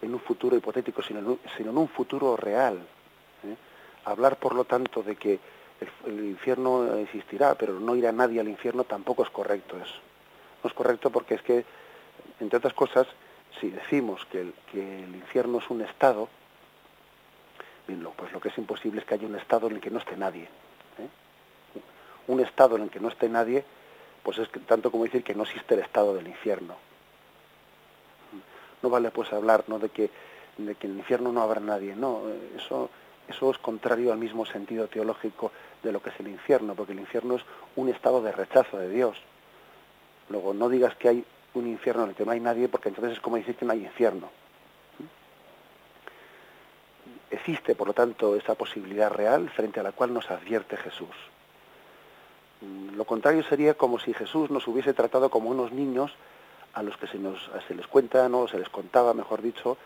en 0.03 0.12
un 0.12 0.20
futuro 0.20 0.57
hipotético, 0.57 1.03
sino 1.03 1.20
en 1.20 1.26
un, 1.28 1.41
sino 1.57 1.70
en 1.70 1.78
un 1.78 1.89
futuro 1.89 2.37
real. 2.37 2.78
¿eh? 3.45 3.57
Hablar, 4.07 4.37
por 4.37 4.55
lo 4.55 4.64
tanto, 4.64 5.03
de 5.03 5.14
que 5.14 5.39
el, 6.07 6.24
infierno 6.24 6.97
existirá, 6.97 7.55
pero 7.55 7.78
no 7.81 7.97
irá 7.97 8.12
nadie 8.12 8.41
al 8.41 8.49
infierno, 8.49 8.85
tampoco 8.85 9.22
es 9.22 9.31
correcto 9.31 9.76
eso. 9.76 9.97
No 10.62 10.68
es 10.68 10.74
correcto 10.74 11.11
porque 11.11 11.35
es 11.35 11.43
que, 11.43 11.64
entre 12.39 12.59
otras 12.59 12.74
cosas, 12.74 13.07
si 13.61 13.70
decimos 13.70 14.26
que 14.26 14.43
el, 14.43 14.55
que 14.70 15.05
el 15.05 15.14
infierno 15.14 15.59
es 15.59 15.70
un 15.70 15.83
estado, 15.83 16.28
bien, 17.87 18.03
lo, 18.03 18.11
pues 18.12 18.33
lo 18.33 18.41
que 18.41 18.49
es 18.49 18.59
imposible 18.59 19.01
es 19.01 19.07
que 19.07 19.14
haya 19.14 19.26
un 19.26 19.37
estado 19.37 19.68
en 19.68 19.76
el 19.76 19.81
que 19.81 19.91
no 19.91 19.99
esté 19.99 20.16
nadie. 20.16 20.45
¿eh? 20.45 21.09
Un 22.28 22.41
estado 22.41 22.76
en 22.76 22.83
el 22.83 22.91
que 22.91 23.01
no 23.01 23.09
esté 23.09 23.28
nadie, 23.28 23.64
pues 24.22 24.39
es 24.39 24.51
tanto 24.66 24.91
como 24.91 25.05
decir 25.05 25.24
que 25.24 25.35
no 25.35 25.43
existe 25.45 25.74
el 25.74 25.81
estado 25.81 26.14
del 26.14 26.28
infierno. 26.28 26.76
No 28.83 28.89
vale 28.89 29.11
pues 29.11 29.33
hablar 29.33 29.64
¿no? 29.66 29.78
de, 29.78 29.89
que, 29.91 30.11
de 30.57 30.74
que 30.74 30.87
en 30.87 30.95
el 30.95 30.99
infierno 30.99 31.33
no 31.33 31.43
habrá 31.43 31.61
nadie. 31.61 31.95
No, 31.97 32.22
eso, 32.57 32.91
eso 33.28 33.51
es 33.51 33.59
contrario 33.59 34.12
al 34.12 34.18
mismo 34.18 34.47
sentido 34.47 34.89
teológico 34.89 35.53
de 35.83 35.93
lo 35.93 36.03
que 36.03 36.11
es 36.11 36.20
el 36.20 36.28
infierno, 36.28 36.74
porque 36.74 36.93
el 36.93 37.01
infierno 37.01 37.37
es 37.37 37.43
un 37.76 37.89
estado 37.89 38.22
de 38.22 38.33
rechazo 38.33 38.78
de 38.78 38.89
Dios. 38.89 39.16
Luego, 40.28 40.55
no 40.55 40.68
digas 40.68 40.95
que 40.97 41.09
hay 41.09 41.24
un 41.55 41.66
infierno 41.66 42.05
en 42.05 42.11
el 42.11 42.14
que 42.14 42.24
no 42.24 42.33
hay 42.33 42.41
nadie, 42.41 42.68
porque 42.68 42.89
entonces 42.89 43.14
es 43.14 43.20
como 43.20 43.37
decir 43.37 43.57
que 43.57 43.64
no 43.64 43.72
hay 43.72 43.85
infierno. 43.85 44.31
Existe, 47.31 47.74
por 47.74 47.87
lo 47.87 47.95
tanto, 47.95 48.37
esa 48.37 48.55
posibilidad 48.55 49.11
real 49.11 49.49
frente 49.51 49.81
a 49.81 49.83
la 49.83 49.93
cual 49.93 50.12
nos 50.12 50.31
advierte 50.31 50.76
Jesús. 50.76 51.14
Lo 52.95 53.05
contrario 53.05 53.43
sería 53.45 53.74
como 53.74 53.99
si 53.99 54.12
Jesús 54.12 54.51
nos 54.51 54.66
hubiese 54.68 54.93
tratado 54.93 55.31
como 55.31 55.51
unos 55.51 55.72
niños 55.72 56.12
a 56.74 56.83
los 56.83 56.97
que 56.97 57.07
se, 57.07 57.18
nos, 57.18 57.51
se 57.66 57.74
les 57.74 57.87
cuenta, 57.87 58.28
¿no? 58.28 58.47
se 58.49 58.59
les 58.59 58.68
contaba, 58.68 59.14
mejor 59.14 59.43
dicho, 59.43 59.76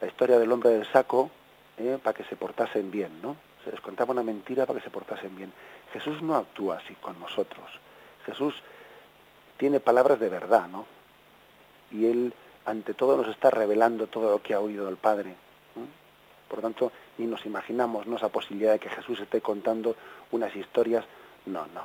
la 0.00 0.06
historia 0.06 0.38
del 0.38 0.52
hombre 0.52 0.70
del 0.70 0.86
saco 0.86 1.30
¿eh? 1.78 1.98
para 2.02 2.14
que 2.14 2.24
se 2.24 2.36
portasen 2.36 2.90
bien, 2.90 3.20
¿no? 3.20 3.36
Se 3.64 3.70
les 3.70 3.80
contaba 3.80 4.12
una 4.12 4.22
mentira 4.22 4.66
para 4.66 4.78
que 4.78 4.84
se 4.84 4.90
portasen 4.90 5.36
bien. 5.36 5.52
Jesús 5.92 6.22
no 6.22 6.36
actúa 6.36 6.78
así 6.78 6.94
con 6.94 7.18
nosotros. 7.20 7.66
Jesús 8.24 8.54
tiene 9.56 9.80
palabras 9.80 10.18
de 10.18 10.28
verdad, 10.28 10.68
¿no? 10.68 10.86
Y 11.90 12.06
Él, 12.06 12.32
ante 12.64 12.94
todo, 12.94 13.16
nos 13.16 13.28
está 13.28 13.50
revelando 13.50 14.06
todo 14.06 14.30
lo 14.30 14.42
que 14.42 14.54
ha 14.54 14.60
oído 14.60 14.86
del 14.86 14.96
Padre. 14.96 15.34
Por 16.48 16.58
lo 16.58 16.62
tanto, 16.62 16.92
ni 17.18 17.26
nos 17.26 17.44
imaginamos 17.46 18.06
esa 18.06 18.28
posibilidad 18.28 18.72
de 18.72 18.80
que 18.80 18.88
Jesús 18.88 19.20
esté 19.20 19.40
contando 19.40 19.94
unas 20.32 20.54
historias. 20.56 21.04
No, 21.46 21.66
no. 21.66 21.84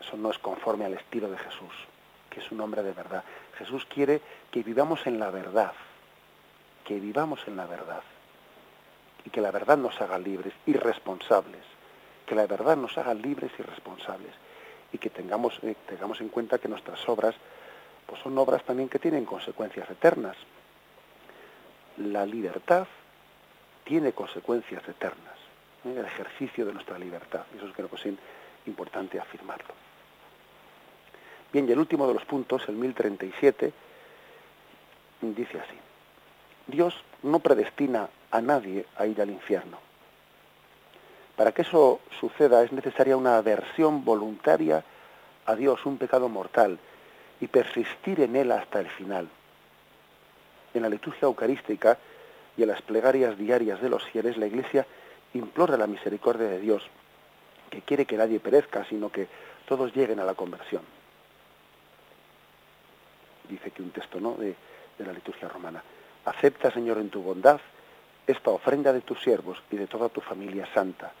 Eso 0.00 0.16
no 0.16 0.30
es 0.30 0.38
conforme 0.38 0.86
al 0.86 0.94
estilo 0.94 1.30
de 1.30 1.36
Jesús, 1.36 1.74
que 2.30 2.40
es 2.40 2.50
un 2.50 2.60
hombre 2.60 2.82
de 2.82 2.92
verdad. 2.92 3.24
Jesús 3.58 3.84
quiere 3.86 4.22
que 4.50 4.62
vivamos 4.62 5.06
en 5.06 5.18
la 5.18 5.30
verdad, 5.30 5.72
que 6.84 6.98
vivamos 6.98 7.40
en 7.46 7.56
la 7.56 7.66
verdad 7.66 8.02
y 9.24 9.30
que 9.30 9.40
la 9.40 9.50
verdad 9.50 9.76
nos 9.76 10.00
haga 10.00 10.18
libres 10.18 10.54
y 10.66 10.72
responsables, 10.72 11.62
que 12.26 12.34
la 12.34 12.46
verdad 12.46 12.76
nos 12.76 12.96
haga 12.98 13.14
libres 13.14 13.52
y 13.58 13.62
responsables 13.62 14.32
y 14.92 14.98
que 14.98 15.10
tengamos, 15.10 15.58
eh, 15.62 15.76
tengamos 15.86 16.20
en 16.20 16.28
cuenta 16.28 16.58
que 16.58 16.68
nuestras 16.68 17.08
obras 17.08 17.34
pues 18.06 18.20
son 18.22 18.36
obras 18.38 18.64
también 18.64 18.88
que 18.88 18.98
tienen 18.98 19.24
consecuencias 19.24 19.88
eternas. 19.88 20.36
La 21.98 22.26
libertad 22.26 22.86
tiene 23.84 24.12
consecuencias 24.12 24.82
eternas, 24.88 25.38
¿eh? 25.84 25.94
el 25.96 26.04
ejercicio 26.04 26.66
de 26.66 26.72
nuestra 26.72 26.98
libertad. 26.98 27.42
Eso 27.56 27.66
es 27.66 27.74
creo 27.74 27.88
que 27.88 27.96
es 27.96 28.14
importante 28.66 29.20
afirmarlo. 29.20 29.74
Bien, 31.52 31.68
y 31.68 31.72
el 31.72 31.78
último 31.78 32.06
de 32.06 32.14
los 32.14 32.24
puntos, 32.24 32.68
el 32.68 32.76
1037, 32.76 33.72
dice 35.20 35.58
así. 35.58 35.76
Dios 36.66 36.94
no 37.22 37.40
predestina 37.40 38.08
a 38.30 38.40
nadie 38.40 38.86
a 38.96 39.06
ir 39.06 39.20
al 39.20 39.30
infierno. 39.30 39.78
Para 41.36 41.52
que 41.52 41.62
eso 41.62 42.00
suceda 42.20 42.62
es 42.62 42.72
necesaria 42.72 43.16
una 43.16 43.38
aversión 43.38 44.04
voluntaria 44.04 44.84
a 45.46 45.54
Dios, 45.54 45.84
un 45.86 45.98
pecado 45.98 46.28
mortal, 46.28 46.78
y 47.40 47.46
persistir 47.46 48.20
en 48.20 48.36
él 48.36 48.52
hasta 48.52 48.80
el 48.80 48.88
final. 48.90 49.28
En 50.74 50.82
la 50.82 50.88
liturgia 50.88 51.26
eucarística 51.26 51.98
y 52.56 52.62
en 52.62 52.68
las 52.68 52.82
plegarias 52.82 53.38
diarias 53.38 53.80
de 53.80 53.88
los 53.88 54.04
fieles, 54.04 54.36
la 54.36 54.46
Iglesia 54.46 54.86
implora 55.32 55.76
la 55.76 55.86
misericordia 55.86 56.46
de 56.46 56.60
Dios, 56.60 56.82
que 57.70 57.80
quiere 57.82 58.04
que 58.04 58.16
nadie 58.16 58.38
perezca, 58.38 58.84
sino 58.84 59.10
que 59.10 59.28
todos 59.66 59.94
lleguen 59.94 60.20
a 60.20 60.24
la 60.24 60.34
conversión. 60.34 60.82
Dice 63.48 63.70
que 63.70 63.82
un 63.82 63.90
texto 63.90 64.20
¿no? 64.20 64.34
de, 64.34 64.54
de 64.98 65.06
la 65.06 65.12
liturgia 65.12 65.48
romana. 65.48 65.82
Acepta, 66.26 66.70
Señor, 66.70 66.98
en 66.98 67.08
tu 67.08 67.22
bondad 67.22 67.60
esta 68.30 68.50
ofrenda 68.50 68.92
de 68.92 69.00
tus 69.00 69.20
siervos 69.22 69.62
y 69.70 69.76
de 69.76 69.86
toda 69.86 70.08
tu 70.08 70.20
familia 70.20 70.66
santa. 70.72 71.12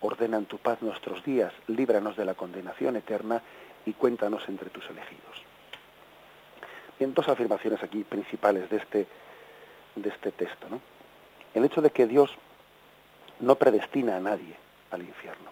Ordena 0.00 0.36
en 0.36 0.46
tu 0.46 0.58
paz 0.58 0.82
nuestros 0.82 1.24
días, 1.24 1.52
líbranos 1.68 2.16
de 2.16 2.24
la 2.24 2.34
condenación 2.34 2.96
eterna 2.96 3.40
y 3.86 3.92
cuéntanos 3.92 4.48
entre 4.48 4.70
tus 4.70 4.84
elegidos. 4.90 5.42
Bien, 6.98 7.14
dos 7.14 7.28
afirmaciones 7.28 7.82
aquí 7.82 8.04
principales 8.04 8.68
de 8.70 8.76
este, 8.76 9.06
de 9.96 10.08
este 10.08 10.32
texto. 10.32 10.68
¿no? 10.68 10.80
El 11.54 11.64
hecho 11.64 11.80
de 11.80 11.90
que 11.90 12.06
Dios 12.06 12.30
no 13.40 13.56
predestina 13.56 14.16
a 14.16 14.20
nadie 14.20 14.56
al 14.90 15.02
infierno. 15.02 15.50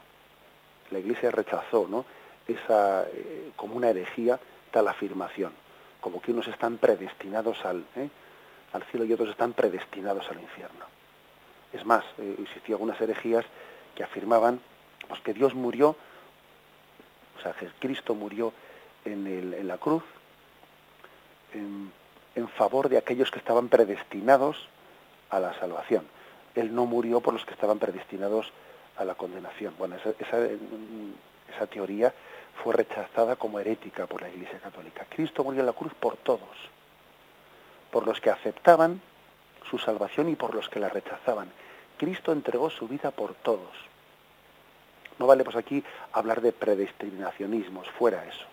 La 0.90 0.98
Iglesia 0.98 1.30
rechazó 1.30 1.86
¿no? 1.88 2.04
esa, 2.46 3.04
eh, 3.04 3.50
como 3.56 3.76
una 3.76 3.90
herejía 3.90 4.38
tal 4.70 4.88
afirmación, 4.88 5.52
como 6.00 6.20
que 6.20 6.32
unos 6.32 6.48
están 6.48 6.78
predestinados 6.78 7.64
al, 7.64 7.84
¿eh? 7.96 8.08
al 8.72 8.82
cielo 8.84 9.04
y 9.04 9.12
otros 9.12 9.30
están 9.30 9.52
predestinados 9.52 10.28
al 10.30 10.40
infierno. 10.40 10.99
Es 11.72 11.84
más, 11.84 12.04
eh, 12.18 12.36
algunas 12.68 13.00
herejías 13.00 13.44
que 13.94 14.02
afirmaban 14.02 14.60
pues, 15.08 15.20
que 15.20 15.34
Dios 15.34 15.54
murió, 15.54 15.96
o 17.38 17.42
sea, 17.42 17.52
que 17.52 17.68
Cristo 17.78 18.14
murió 18.14 18.52
en, 19.04 19.26
el, 19.26 19.54
en 19.54 19.68
la 19.68 19.78
cruz 19.78 20.02
en, 21.52 21.92
favor 22.56 22.88
de 22.88 22.98
aquellos 22.98 23.30
que 23.30 23.38
estaban 23.38 23.68
predestinados 23.68 24.68
a 25.30 25.40
la 25.40 25.58
salvación. 25.58 26.06
Él 26.54 26.74
no 26.74 26.84
murió 26.84 27.20
por 27.20 27.32
los 27.34 27.44
que 27.44 27.54
estaban 27.54 27.78
predestinados 27.78 28.52
a 28.96 29.04
la 29.04 29.14
condenación. 29.14 29.74
Bueno, 29.78 29.96
esa, 29.96 30.10
esa, 30.18 30.38
esa 31.54 31.66
teoría 31.66 32.12
fue 32.62 32.74
rechazada 32.74 33.36
como 33.36 33.60
herética 33.60 34.06
por 34.06 34.22
la 34.22 34.28
Iglesia 34.28 34.58
Católica. 34.58 35.06
Cristo 35.08 35.44
murió 35.44 35.60
en 35.60 35.66
la 35.66 35.72
cruz 35.72 35.92
por 35.94 36.16
todos 36.16 36.70
por 37.90 38.06
los 38.06 38.20
que 38.20 38.30
aceptaban 38.30 39.00
su 39.68 39.78
salvación 39.78 40.28
y 40.28 40.36
por 40.36 40.54
los 40.54 40.68
que 40.68 40.80
la 40.80 40.88
rechazaban. 40.88 41.50
Cristo 41.98 42.32
entregó 42.32 42.70
su 42.70 42.88
vida 42.88 43.10
por 43.10 43.34
todos. 43.34 43.76
No 45.18 45.26
vale 45.26 45.44
pues 45.44 45.56
aquí 45.56 45.84
hablar 46.12 46.40
de 46.40 46.52
predestinacionismos, 46.52 47.88
fuera 47.90 48.24
eso, 48.26 48.46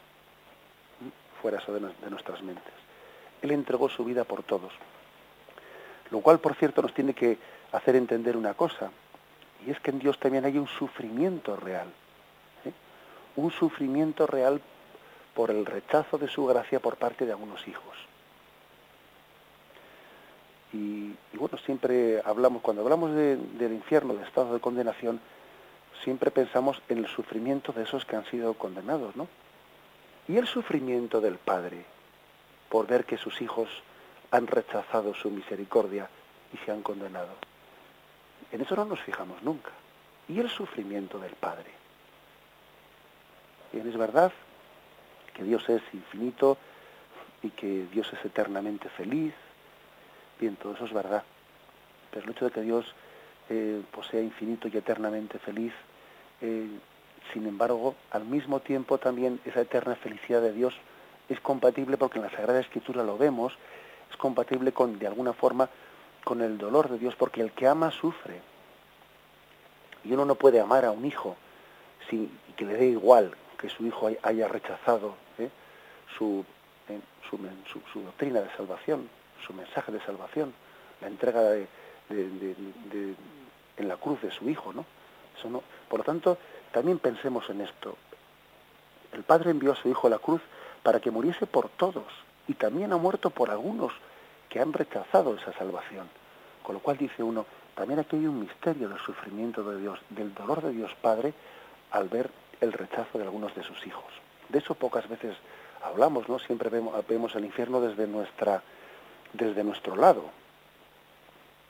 fuera 1.41 1.59
eso 1.59 1.73
de, 1.73 1.79
de 1.79 2.09
nuestras 2.09 2.41
mentes. 2.41 2.73
Él 3.41 3.51
entregó 3.51 3.87
su 3.87 4.03
vida 4.03 4.25
por 4.25 4.43
todos. 4.43 4.73
Lo 6.11 6.19
cual, 6.19 6.39
por 6.39 6.55
cierto, 6.55 6.81
nos 6.81 6.93
tiene 6.93 7.13
que 7.13 7.37
hacer 7.71 7.95
entender 7.95 8.35
una 8.35 8.53
cosa, 8.53 8.91
y 9.65 9.71
es 9.71 9.79
que 9.79 9.91
en 9.91 9.99
Dios 9.99 10.19
también 10.19 10.45
hay 10.45 10.57
un 10.57 10.67
sufrimiento 10.67 11.55
real, 11.55 11.87
¿eh? 12.65 12.71
un 13.35 13.51
sufrimiento 13.51 14.27
real 14.27 14.61
por 15.33 15.51
el 15.51 15.65
rechazo 15.65 16.17
de 16.17 16.27
su 16.27 16.45
gracia 16.45 16.79
por 16.79 16.97
parte 16.97 17.25
de 17.25 17.31
algunos 17.31 17.67
hijos. 17.67 18.06
Y, 20.73 21.13
bueno, 21.33 21.57
siempre 21.57 22.21
hablamos, 22.25 22.61
cuando 22.61 22.83
hablamos 22.83 23.13
del 23.13 23.71
infierno, 23.73 24.13
del 24.13 24.25
estado 24.25 24.53
de 24.53 24.59
condenación, 24.59 25.19
siempre 26.03 26.31
pensamos 26.31 26.81
en 26.89 26.99
el 26.99 27.07
sufrimiento 27.07 27.71
de 27.71 27.83
esos 27.83 28.05
que 28.05 28.15
han 28.15 28.25
sido 28.25 28.53
condenados, 28.53 29.15
¿no? 29.15 29.27
Y 30.27 30.37
el 30.37 30.45
sufrimiento 30.45 31.21
del 31.21 31.37
Padre 31.37 31.85
por 32.69 32.85
ver 32.85 33.05
que 33.05 33.17
sus 33.17 33.41
hijos 33.41 33.69
han 34.29 34.45
rechazado 34.45 35.13
su 35.13 35.29
misericordia 35.29 36.09
y 36.53 36.57
se 36.65 36.71
han 36.71 36.81
condenado. 36.81 37.33
En 38.51 38.61
eso 38.61 38.75
no 38.75 38.85
nos 38.85 38.99
fijamos 38.99 39.41
nunca. 39.41 39.71
Y 40.27 40.39
el 40.39 40.49
sufrimiento 40.49 41.17
del 41.17 41.33
Padre. 41.33 41.71
Bien, 43.71 43.87
es 43.87 43.97
verdad 43.97 44.33
que 45.33 45.43
Dios 45.43 45.67
es 45.69 45.81
infinito, 45.93 46.57
y 47.41 47.49
que 47.49 47.87
Dios 47.91 48.11
es 48.13 48.25
eternamente 48.25 48.89
feliz. 48.89 49.33
Bien, 50.39 50.55
todo 50.55 50.73
eso 50.73 50.85
es 50.85 50.93
verdad. 50.93 51.23
Pero 52.11 52.25
el 52.25 52.31
hecho 52.31 52.45
de 52.45 52.51
que 52.51 52.61
Dios 52.61 52.85
eh, 53.49 53.81
pues 53.91 54.13
infinito 54.13 54.67
y 54.67 54.77
eternamente 54.77 55.39
feliz, 55.39 55.73
eh, 56.41 56.67
sin 57.33 57.47
embargo, 57.47 57.95
al 58.11 58.25
mismo 58.25 58.59
tiempo 58.59 58.97
también 58.97 59.39
esa 59.45 59.61
eterna 59.61 59.95
felicidad 59.95 60.41
de 60.41 60.53
Dios 60.53 60.75
es 61.29 61.39
compatible, 61.41 61.97
porque 61.97 62.19
en 62.19 62.25
la 62.25 62.31
Sagrada 62.31 62.59
Escritura 62.59 63.03
lo 63.03 63.17
vemos, 63.17 63.53
es 64.09 64.17
compatible 64.17 64.71
con, 64.71 64.97
de 64.99 65.07
alguna 65.07 65.33
forma, 65.33 65.69
con 66.23 66.41
el 66.41 66.57
dolor 66.57 66.89
de 66.89 66.99
Dios, 66.99 67.15
porque 67.15 67.41
el 67.41 67.51
que 67.51 67.67
ama 67.67 67.91
sufre. 67.91 68.41
Y 70.03 70.13
uno 70.13 70.25
no 70.25 70.35
puede 70.35 70.59
amar 70.59 70.85
a 70.85 70.91
un 70.91 71.05
hijo 71.05 71.35
sin 72.09 72.31
que 72.55 72.65
le 72.65 72.75
dé 72.75 72.87
igual 72.87 73.35
que 73.57 73.69
su 73.69 73.85
hijo 73.85 74.09
haya 74.21 74.47
rechazado 74.47 75.15
¿eh? 75.37 75.49
su, 76.17 76.45
su, 77.29 78.01
doctrina 78.01 78.41
de 78.41 78.49
salvación, 78.55 79.09
su 79.45 79.53
mensaje 79.53 79.91
de 79.91 79.99
salvación, 80.01 80.53
la 81.01 81.07
entrega 81.07 81.41
de, 81.41 81.67
en 82.09 83.87
la 83.87 83.97
cruz 83.97 84.21
de 84.21 84.31
su 84.31 84.49
hijo, 84.49 84.73
¿no? 84.73 84.85
Eso 85.37 85.49
no. 85.49 85.61
Por 85.87 85.99
lo 85.99 86.03
tanto, 86.03 86.37
también 86.71 86.99
pensemos 86.99 87.49
en 87.49 87.61
esto. 87.61 87.97
El 89.13 89.23
Padre 89.23 89.51
envió 89.51 89.73
a 89.73 89.75
su 89.75 89.89
hijo 89.89 90.07
a 90.07 90.09
la 90.09 90.19
cruz 90.19 90.41
para 90.83 90.99
que 90.99 91.11
muriese 91.11 91.45
por 91.45 91.69
todos 91.69 92.05
y 92.47 92.53
también 92.53 92.91
ha 92.93 92.97
muerto 92.97 93.29
por 93.29 93.49
algunos 93.49 93.93
que 94.49 94.59
han 94.59 94.73
rechazado 94.73 95.35
esa 95.35 95.53
salvación. 95.53 96.09
Con 96.63 96.75
lo 96.75 96.81
cual 96.81 96.97
dice 96.97 97.23
uno, 97.23 97.45
también 97.75 97.99
aquí 97.99 98.15
hay 98.15 98.25
un 98.25 98.39
misterio 98.39 98.89
del 98.89 98.99
sufrimiento 98.99 99.63
de 99.63 99.79
Dios, 99.79 99.99
del 100.09 100.33
dolor 100.33 100.61
de 100.61 100.71
Dios 100.71 100.93
Padre 101.01 101.33
al 101.91 102.09
ver 102.09 102.29
el 102.59 102.73
rechazo 102.73 103.17
de 103.17 103.23
algunos 103.23 103.53
de 103.55 103.63
sus 103.63 103.85
hijos. 103.85 104.11
De 104.49 104.59
eso 104.59 104.75
pocas 104.75 105.07
veces 105.07 105.35
hablamos, 105.83 106.27
¿no? 106.27 106.39
Siempre 106.39 106.69
vemos, 106.69 106.95
vemos 107.07 107.35
el 107.35 107.45
infierno 107.45 107.81
desde 107.81 108.07
nuestra 108.07 108.63
desde 109.33 109.63
nuestro 109.63 109.95
lado. 109.95 110.23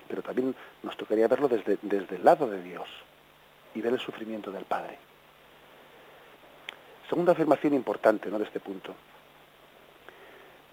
Pero 0.08 0.22
también 0.22 0.56
nos 0.84 0.96
tocaría 0.96 1.28
verlo 1.28 1.48
desde, 1.48 1.78
desde 1.82 2.16
el 2.16 2.24
lado 2.24 2.50
de 2.50 2.62
Dios 2.62 2.88
y 3.76 3.82
ver 3.82 3.94
el 3.94 4.00
sufrimiento 4.00 4.52
del 4.52 4.66
Padre. 4.66 4.98
Segunda 7.10 7.32
afirmación 7.32 7.74
importante 7.74 8.30
¿no? 8.30 8.38
de 8.38 8.46
este 8.46 8.60
punto. 8.60 8.94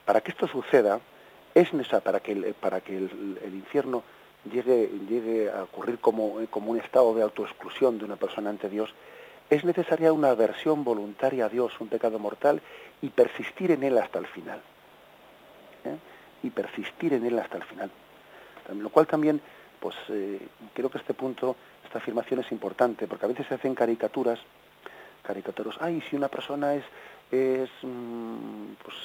Para 0.04 0.20
que 0.20 0.32
esto 0.32 0.46
suceda, 0.46 1.00
es 1.54 1.72
necesario, 1.72 2.02
para 2.02 2.20
que 2.20 2.32
el, 2.32 2.54
para 2.54 2.80
que 2.80 2.96
el, 2.96 3.54
infierno 3.54 4.02
llegue, 4.50 4.90
llegue 5.08 5.50
a 5.50 5.62
ocurrir 5.62 5.98
como, 5.98 6.44
como 6.50 6.72
un 6.72 6.80
estado 6.80 7.14
de 7.14 7.22
autoexclusión 7.22 7.98
de 7.98 8.04
una 8.04 8.16
persona 8.16 8.50
ante 8.50 8.68
Dios, 8.68 8.92
es 9.50 9.64
necesaria 9.64 10.12
una 10.12 10.30
aversión 10.30 10.84
voluntaria 10.84 11.46
a 11.46 11.48
Dios, 11.48 11.72
un 11.80 11.88
pecado 11.88 12.18
mortal, 12.18 12.60
y 13.02 13.10
persistir 13.10 13.70
en 13.70 13.82
él 13.84 13.98
hasta 13.98 14.18
el 14.18 14.26
final. 14.26 14.60
¿eh? 15.84 15.96
Y 16.44 16.50
persistir 16.50 17.12
en 17.14 17.26
él 17.26 17.36
hasta 17.38 17.56
el 17.56 17.64
final. 17.64 17.90
Lo 18.78 18.90
cual 18.90 19.08
también, 19.08 19.40
pues 19.80 19.96
eh, 20.10 20.38
creo 20.72 20.90
que 20.90 20.98
este 20.98 21.14
punto, 21.14 21.56
esta 21.84 21.98
afirmación 21.98 22.40
es 22.40 22.52
importante, 22.52 23.08
porque 23.08 23.24
a 23.24 23.28
veces 23.28 23.46
se 23.48 23.54
hacen 23.54 23.74
caricaturas, 23.74 24.38
caricaturas, 25.22 25.76
ay, 25.80 26.00
si 26.08 26.14
una 26.14 26.28
persona 26.28 26.74
es, 26.74 26.84
es 27.32 27.70
mm, 27.82 28.74
pues, 28.82 28.96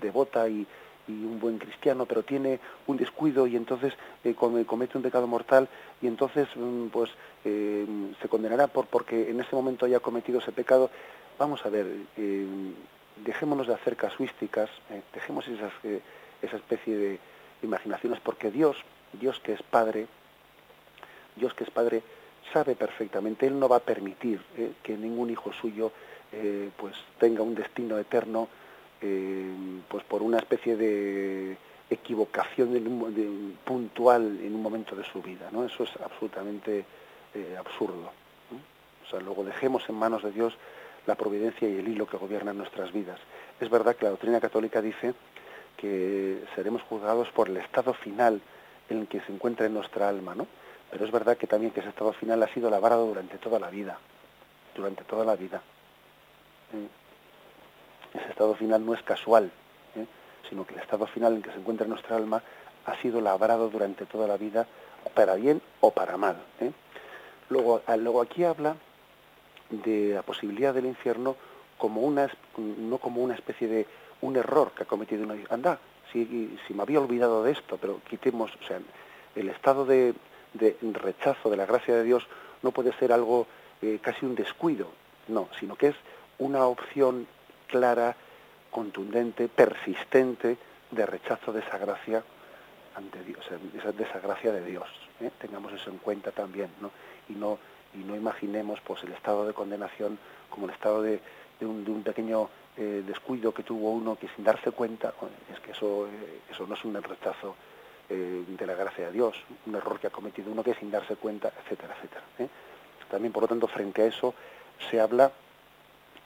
devota 0.00 0.48
y, 0.48 0.66
y 1.08 1.12
un 1.24 1.40
buen 1.40 1.58
cristiano, 1.58 2.06
pero 2.06 2.22
tiene 2.22 2.60
un 2.86 2.96
descuido 2.96 3.46
y 3.46 3.56
entonces 3.56 3.92
eh, 4.24 4.34
comete 4.34 4.96
un 4.96 5.02
pecado 5.02 5.26
mortal 5.26 5.68
y 6.00 6.06
entonces 6.06 6.48
mm, 6.54 6.88
pues 6.88 7.10
eh, 7.44 7.86
se 8.20 8.28
condenará 8.28 8.68
por 8.68 8.86
porque 8.86 9.30
en 9.30 9.40
ese 9.40 9.54
momento 9.54 9.86
haya 9.86 10.00
cometido 10.00 10.38
ese 10.38 10.52
pecado. 10.52 10.90
Vamos 11.38 11.64
a 11.66 11.70
ver, 11.70 11.86
eh, 12.16 12.46
dejémonos 13.24 13.66
de 13.66 13.74
hacer 13.74 13.96
casuísticas, 13.96 14.70
dejemos 15.14 15.46
esas, 15.48 15.72
esa 16.42 16.56
especie 16.56 16.96
de 16.96 17.18
imaginaciones, 17.62 18.20
porque 18.20 18.50
Dios, 18.50 18.76
Dios 19.12 19.40
que 19.40 19.52
es 19.52 19.62
Padre, 19.62 20.06
Dios 21.36 21.54
que 21.54 21.64
es 21.64 21.70
Padre, 21.70 22.02
sabe 22.52 22.74
perfectamente, 22.74 23.46
Él 23.46 23.58
no 23.58 23.68
va 23.68 23.76
a 23.76 23.80
permitir 23.80 24.40
que 24.82 24.96
ningún 24.96 25.30
hijo 25.30 25.52
suyo 25.52 25.92
pues 26.76 26.94
tenga 27.18 27.42
un 27.42 27.54
destino 27.54 27.98
eterno 27.98 28.48
eh, 29.04 29.50
pues 29.88 30.04
por 30.04 30.22
una 30.22 30.38
especie 30.38 30.76
de 30.76 31.56
equivocación 31.90 33.58
puntual 33.64 34.38
en 34.40 34.54
un 34.54 34.62
momento 34.62 34.94
de 34.94 35.02
su 35.02 35.20
vida, 35.20 35.48
¿no? 35.50 35.64
Eso 35.64 35.82
es 35.82 35.90
absolutamente 36.00 36.84
eh, 37.34 37.56
absurdo. 37.58 38.12
O 39.04 39.10
sea, 39.10 39.18
luego 39.18 39.42
dejemos 39.42 39.82
en 39.88 39.96
manos 39.96 40.22
de 40.22 40.30
Dios 40.30 40.54
la 41.04 41.16
providencia 41.16 41.68
y 41.68 41.78
el 41.78 41.88
hilo 41.88 42.06
que 42.06 42.16
gobiernan 42.16 42.56
nuestras 42.56 42.92
vidas. 42.92 43.18
Es 43.60 43.68
verdad 43.68 43.96
que 43.96 44.04
la 44.04 44.12
doctrina 44.12 44.40
católica 44.40 44.80
dice 44.80 45.14
que 45.82 46.44
seremos 46.54 46.80
juzgados 46.82 47.28
por 47.30 47.48
el 47.48 47.56
estado 47.56 47.92
final 47.92 48.40
en 48.88 49.00
el 49.00 49.08
que 49.08 49.20
se 49.22 49.32
encuentra 49.32 49.66
en 49.66 49.74
nuestra 49.74 50.08
alma, 50.08 50.36
¿no? 50.36 50.46
Pero 50.92 51.04
es 51.04 51.10
verdad 51.10 51.36
que 51.36 51.48
también 51.48 51.72
que 51.72 51.80
ese 51.80 51.88
estado 51.88 52.12
final 52.12 52.40
ha 52.42 52.54
sido 52.54 52.70
labrado 52.70 53.04
durante 53.04 53.36
toda 53.38 53.58
la 53.58 53.68
vida, 53.68 53.98
durante 54.76 55.02
toda 55.02 55.24
la 55.24 55.34
vida. 55.34 55.60
¿Eh? 56.72 56.88
ese 58.14 58.28
estado 58.28 58.54
final 58.54 58.84
no 58.84 58.94
es 58.94 59.02
casual, 59.02 59.50
¿eh? 59.96 60.06
sino 60.48 60.64
que 60.64 60.74
el 60.74 60.80
estado 60.80 61.06
final 61.06 61.34
en 61.34 61.42
que 61.42 61.50
se 61.50 61.58
encuentra 61.58 61.86
nuestra 61.86 62.16
alma 62.16 62.42
ha 62.86 62.96
sido 63.00 63.20
labrado 63.20 63.68
durante 63.68 64.06
toda 64.06 64.28
la 64.28 64.36
vida, 64.36 64.66
para 65.14 65.34
bien 65.34 65.60
o 65.80 65.90
para 65.90 66.16
mal. 66.16 66.36
¿eh? 66.60 66.70
Luego, 67.48 67.82
luego 67.98 68.22
aquí 68.22 68.44
habla 68.44 68.76
de 69.70 70.14
la 70.14 70.22
posibilidad 70.22 70.72
del 70.72 70.86
infierno 70.86 71.36
como 71.76 72.02
una, 72.02 72.30
no 72.56 72.98
como 72.98 73.22
una 73.22 73.34
especie 73.34 73.66
de 73.66 73.86
un 74.22 74.36
error 74.36 74.72
que 74.72 74.84
ha 74.84 74.86
cometido 74.86 75.24
uno. 75.24 75.34
Anda, 75.50 75.78
si, 76.12 76.56
si 76.66 76.74
me 76.74 76.82
había 76.82 77.00
olvidado 77.00 77.44
de 77.44 77.52
esto, 77.52 77.76
pero 77.76 78.00
quitemos, 78.08 78.50
o 78.62 78.66
sea, 78.66 78.80
el 79.34 79.48
estado 79.48 79.84
de, 79.84 80.14
rechazo 80.80 81.50
de 81.50 81.56
la 81.56 81.66
gracia 81.66 81.94
de 81.94 82.04
Dios 82.04 82.26
no 82.62 82.70
puede 82.70 82.92
ser 82.94 83.12
algo 83.12 83.46
eh, 83.80 83.98
casi 84.00 84.24
un 84.24 84.34
descuido, 84.34 84.88
no, 85.28 85.48
sino 85.58 85.76
que 85.76 85.88
es 85.88 85.96
una 86.38 86.66
opción 86.66 87.26
clara, 87.66 88.16
contundente, 88.70 89.48
persistente 89.48 90.56
de 90.90 91.06
rechazo 91.06 91.52
de 91.52 91.60
esa 91.60 91.78
gracia 91.78 92.22
ante 92.94 93.22
Dios, 93.24 93.44
de 93.50 94.04
esa 94.04 94.20
gracia 94.20 94.52
de 94.52 94.64
Dios. 94.64 94.88
¿eh? 95.20 95.30
Tengamos 95.38 95.72
eso 95.72 95.90
en 95.90 95.98
cuenta 95.98 96.30
también, 96.30 96.68
¿no? 96.80 96.90
Y 97.28 97.32
no 97.32 97.58
y 97.94 97.98
no 97.98 98.16
imaginemos 98.16 98.80
pues 98.80 99.02
el 99.04 99.12
estado 99.12 99.46
de 99.46 99.52
condenación 99.52 100.18
como 100.48 100.66
el 100.66 100.72
estado 100.72 101.02
de, 101.02 101.20
un, 101.60 102.02
pequeño 102.04 102.48
eh, 102.76 103.02
descuido 103.06 103.52
que 103.52 103.62
tuvo 103.62 103.90
uno 103.90 104.16
que 104.16 104.28
sin 104.34 104.44
darse 104.44 104.70
cuenta, 104.70 105.12
es 105.52 105.60
que 105.60 105.72
eso, 105.72 106.06
eh, 106.06 106.40
eso 106.50 106.66
no 106.66 106.74
es 106.74 106.84
un 106.84 106.94
rechazo 106.94 107.54
de 108.08 108.66
la 108.66 108.74
gracia 108.74 109.06
de 109.06 109.12
Dios, 109.12 109.34
un 109.64 109.74
error 109.74 109.98
que 109.98 110.08
ha 110.08 110.10
cometido 110.10 110.52
uno 110.52 110.62
que 110.62 110.74
sin 110.74 110.90
darse 110.90 111.16
cuenta, 111.16 111.50
etcétera, 111.64 111.94
etcétera. 111.96 112.22
También, 113.10 113.32
por 113.32 113.44
lo 113.44 113.48
tanto, 113.48 113.68
frente 113.68 114.02
a 114.02 114.06
eso 114.06 114.34
se 114.90 115.00
habla 115.00 115.32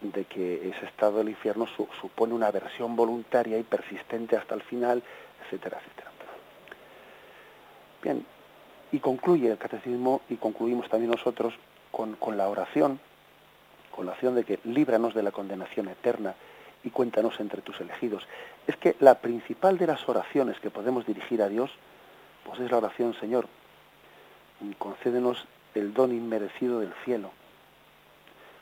de 0.01 0.24
que 0.24 0.68
ese 0.68 0.86
estado 0.86 1.18
del 1.18 1.28
infierno 1.28 1.66
supone 2.01 2.34
una 2.34 2.49
aversión 2.49 2.97
voluntaria 2.97 3.57
y 3.59 3.62
persistente 3.62 4.36
hasta 4.36 4.55
el 4.57 4.62
final, 4.62 5.03
etcétera, 5.44 5.78
etcétera. 5.78 6.11
Bien, 8.03 8.26
y 8.92 8.99
concluye 9.01 9.51
el 9.51 9.59
catecismo 9.59 10.20
y 10.28 10.36
concluimos 10.36 10.88
también 10.88 11.11
nosotros 11.11 11.55
con, 11.90 12.14
con 12.16 12.36
la 12.36 12.49
oración, 12.49 13.01
con 13.97 14.07
la 14.07 14.12
oración 14.12 14.34
de 14.34 14.44
que 14.44 14.61
líbranos 14.64 15.14
de 15.14 15.22
la 15.22 15.32
condenación 15.32 15.88
eterna 15.88 16.34
y 16.84 16.90
cuéntanos 16.90 17.40
entre 17.40 17.62
tus 17.62 17.80
elegidos. 17.80 18.28
Es 18.66 18.76
que 18.76 18.94
la 19.01 19.16
principal 19.16 19.78
de 19.78 19.88
las 19.88 20.09
oraciones 20.09 20.61
que 20.61 20.70
podemos 20.70 21.07
dirigir 21.07 21.42
a 21.42 21.49
Dios, 21.49 21.70
pues 22.44 22.61
es 22.61 22.70
la 22.70 22.76
oración, 22.76 23.14
Señor, 23.14 23.49
concédenos 24.78 25.47
el 25.74 25.92
don 25.94 26.12
inmerecido 26.12 26.80
del 26.80 26.92
cielo 27.05 27.30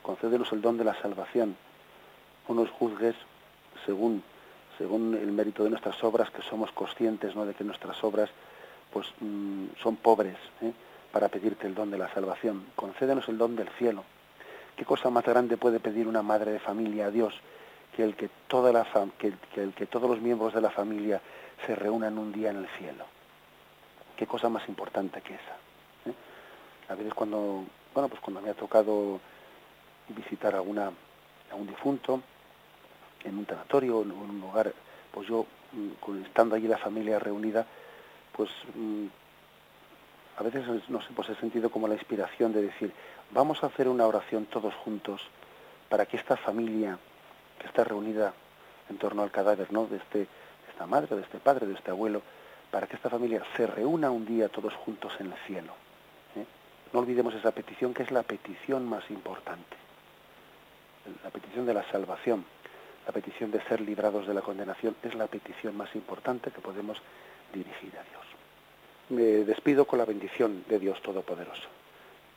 concédenos 0.05 0.51
el 0.53 0.61
don 0.61 0.77
de 0.77 0.83
la 0.83 0.93
salvación, 1.01 1.55
no 2.47 2.53
nos 2.53 2.69
juzgues 2.69 3.15
según, 3.85 4.21
según 4.77 5.15
el 5.15 5.31
mérito 5.31 5.63
de 5.63 5.71
nuestras 5.71 6.01
obras, 6.03 6.29
que 6.29 6.43
somos 6.43 6.71
conscientes 6.71 7.35
¿no? 7.35 7.45
de 7.45 7.55
que 7.55 7.63
nuestras 7.63 8.01
obras 8.03 8.29
pues, 8.93 9.07
mm, 9.19 9.65
son 9.81 9.95
pobres 9.95 10.37
¿eh? 10.61 10.71
para 11.11 11.27
pedirte 11.27 11.65
el 11.65 11.73
don 11.73 11.89
de 11.89 11.97
la 11.97 12.13
salvación. 12.13 12.65
Concédenos 12.75 13.27
el 13.29 13.39
don 13.39 13.55
del 13.55 13.69
cielo. 13.79 14.03
¿Qué 14.75 14.83
cosa 14.83 15.09
más 15.09 15.23
grande 15.23 15.57
puede 15.57 15.79
pedir 15.79 16.07
una 16.07 16.21
madre 16.21 16.51
de 16.51 16.59
familia 16.59 17.05
a 17.05 17.11
Dios 17.11 17.33
que 17.95 18.03
el 18.03 18.15
que, 18.15 18.29
todos 18.47 20.09
los 20.09 20.21
miembros 20.21 20.53
de 20.53 20.61
la 20.61 20.69
familia 20.69 21.21
se 21.65 21.75
reúnan 21.75 22.17
un 22.17 22.33
día 22.33 22.49
en 22.49 22.57
el 22.57 22.67
cielo? 22.77 23.05
¿Qué 24.17 24.27
cosa 24.27 24.49
más 24.49 24.67
importante 24.67 25.21
que 25.21 25.35
esa? 25.35 25.55
¿eh? 26.09 26.13
A 26.89 26.95
veces 26.95 27.13
cuando, 27.13 27.63
bueno, 27.93 28.09
pues 28.09 28.19
cuando 28.21 28.41
me 28.41 28.49
ha 28.49 28.53
tocado 28.53 29.19
visitar 30.09 30.55
a, 30.55 30.61
un 30.61 31.67
difunto 31.67 32.21
en 33.23 33.37
un 33.37 33.45
tanatorio, 33.45 34.01
en 34.01 34.11
un 34.11 34.41
lugar, 34.41 34.73
pues 35.11 35.27
yo, 35.27 35.45
mm, 35.71 36.25
estando 36.25 36.55
allí 36.55 36.67
la 36.67 36.77
familia 36.77 37.17
reunida, 37.17 37.65
pues 38.33 38.49
mm, 38.75 39.05
a 40.37 40.43
veces, 40.43 40.65
no 40.89 41.01
sé, 41.01 41.07
pues 41.15 41.29
he 41.29 41.35
sentido 41.35 41.69
como 41.69 41.87
la 41.87 41.93
inspiración 41.93 42.51
de 42.51 42.63
decir, 42.63 42.91
vamos 43.35 43.61
a 43.63 43.67
hacer 43.67 43.89
una 43.89 44.07
oración 44.07 44.45
todos 44.45 44.73
juntos 44.73 45.21
para 45.89 46.05
que 46.05 46.15
esta 46.15 46.37
familia 46.37 46.97
que 47.59 47.67
está 47.67 47.83
reunida 47.83 48.33
en 48.89 48.97
torno 48.97 49.23
al 49.23 49.31
cadáver 49.31 49.71
¿no? 49.73 49.85
de, 49.87 49.97
este, 49.97 50.27
esta 50.69 50.85
madre, 50.87 51.15
de 51.15 51.21
este 51.21 51.39
padre, 51.39 51.67
de 51.67 51.73
este 51.73 51.91
abuelo, 51.91 52.21
para 52.71 52.87
que 52.87 52.95
esta 52.95 53.09
familia 53.09 53.43
se 53.57 53.67
reúna 53.67 54.09
un 54.09 54.25
día 54.25 54.47
todos 54.47 54.73
juntos 54.73 55.11
en 55.19 55.33
el 55.33 55.37
cielo. 55.45 55.73
¿eh? 56.37 56.45
No 56.93 57.01
olvidemos 57.01 57.35
esa 57.35 57.51
petición 57.51 57.93
que 57.93 58.03
es 58.03 58.11
la 58.11 58.23
petición 58.23 58.87
más 58.87 59.03
importante, 59.11 59.75
la 61.21 61.29
petición 61.29 61.65
de 61.65 61.73
la 61.73 61.83
salvación, 61.91 62.45
la 63.05 63.11
petición 63.11 63.51
de 63.51 63.61
ser 63.63 63.81
librados 63.81 64.27
de 64.27 64.33
la 64.33 64.41
condenación 64.41 64.95
es 65.03 65.13
la 65.13 65.27
petición 65.27 65.75
más 65.75 65.93
importante 65.93 66.51
que 66.51 66.61
podemos 66.61 67.01
dirigir 67.53 67.91
a 67.97 68.03
Dios. 68.03 68.25
Me 69.09 69.43
despido 69.43 69.85
con 69.85 69.99
la 69.99 70.05
bendición 70.05 70.63
de 70.69 70.79
Dios 70.79 71.01
Todopoderoso. 71.01 71.67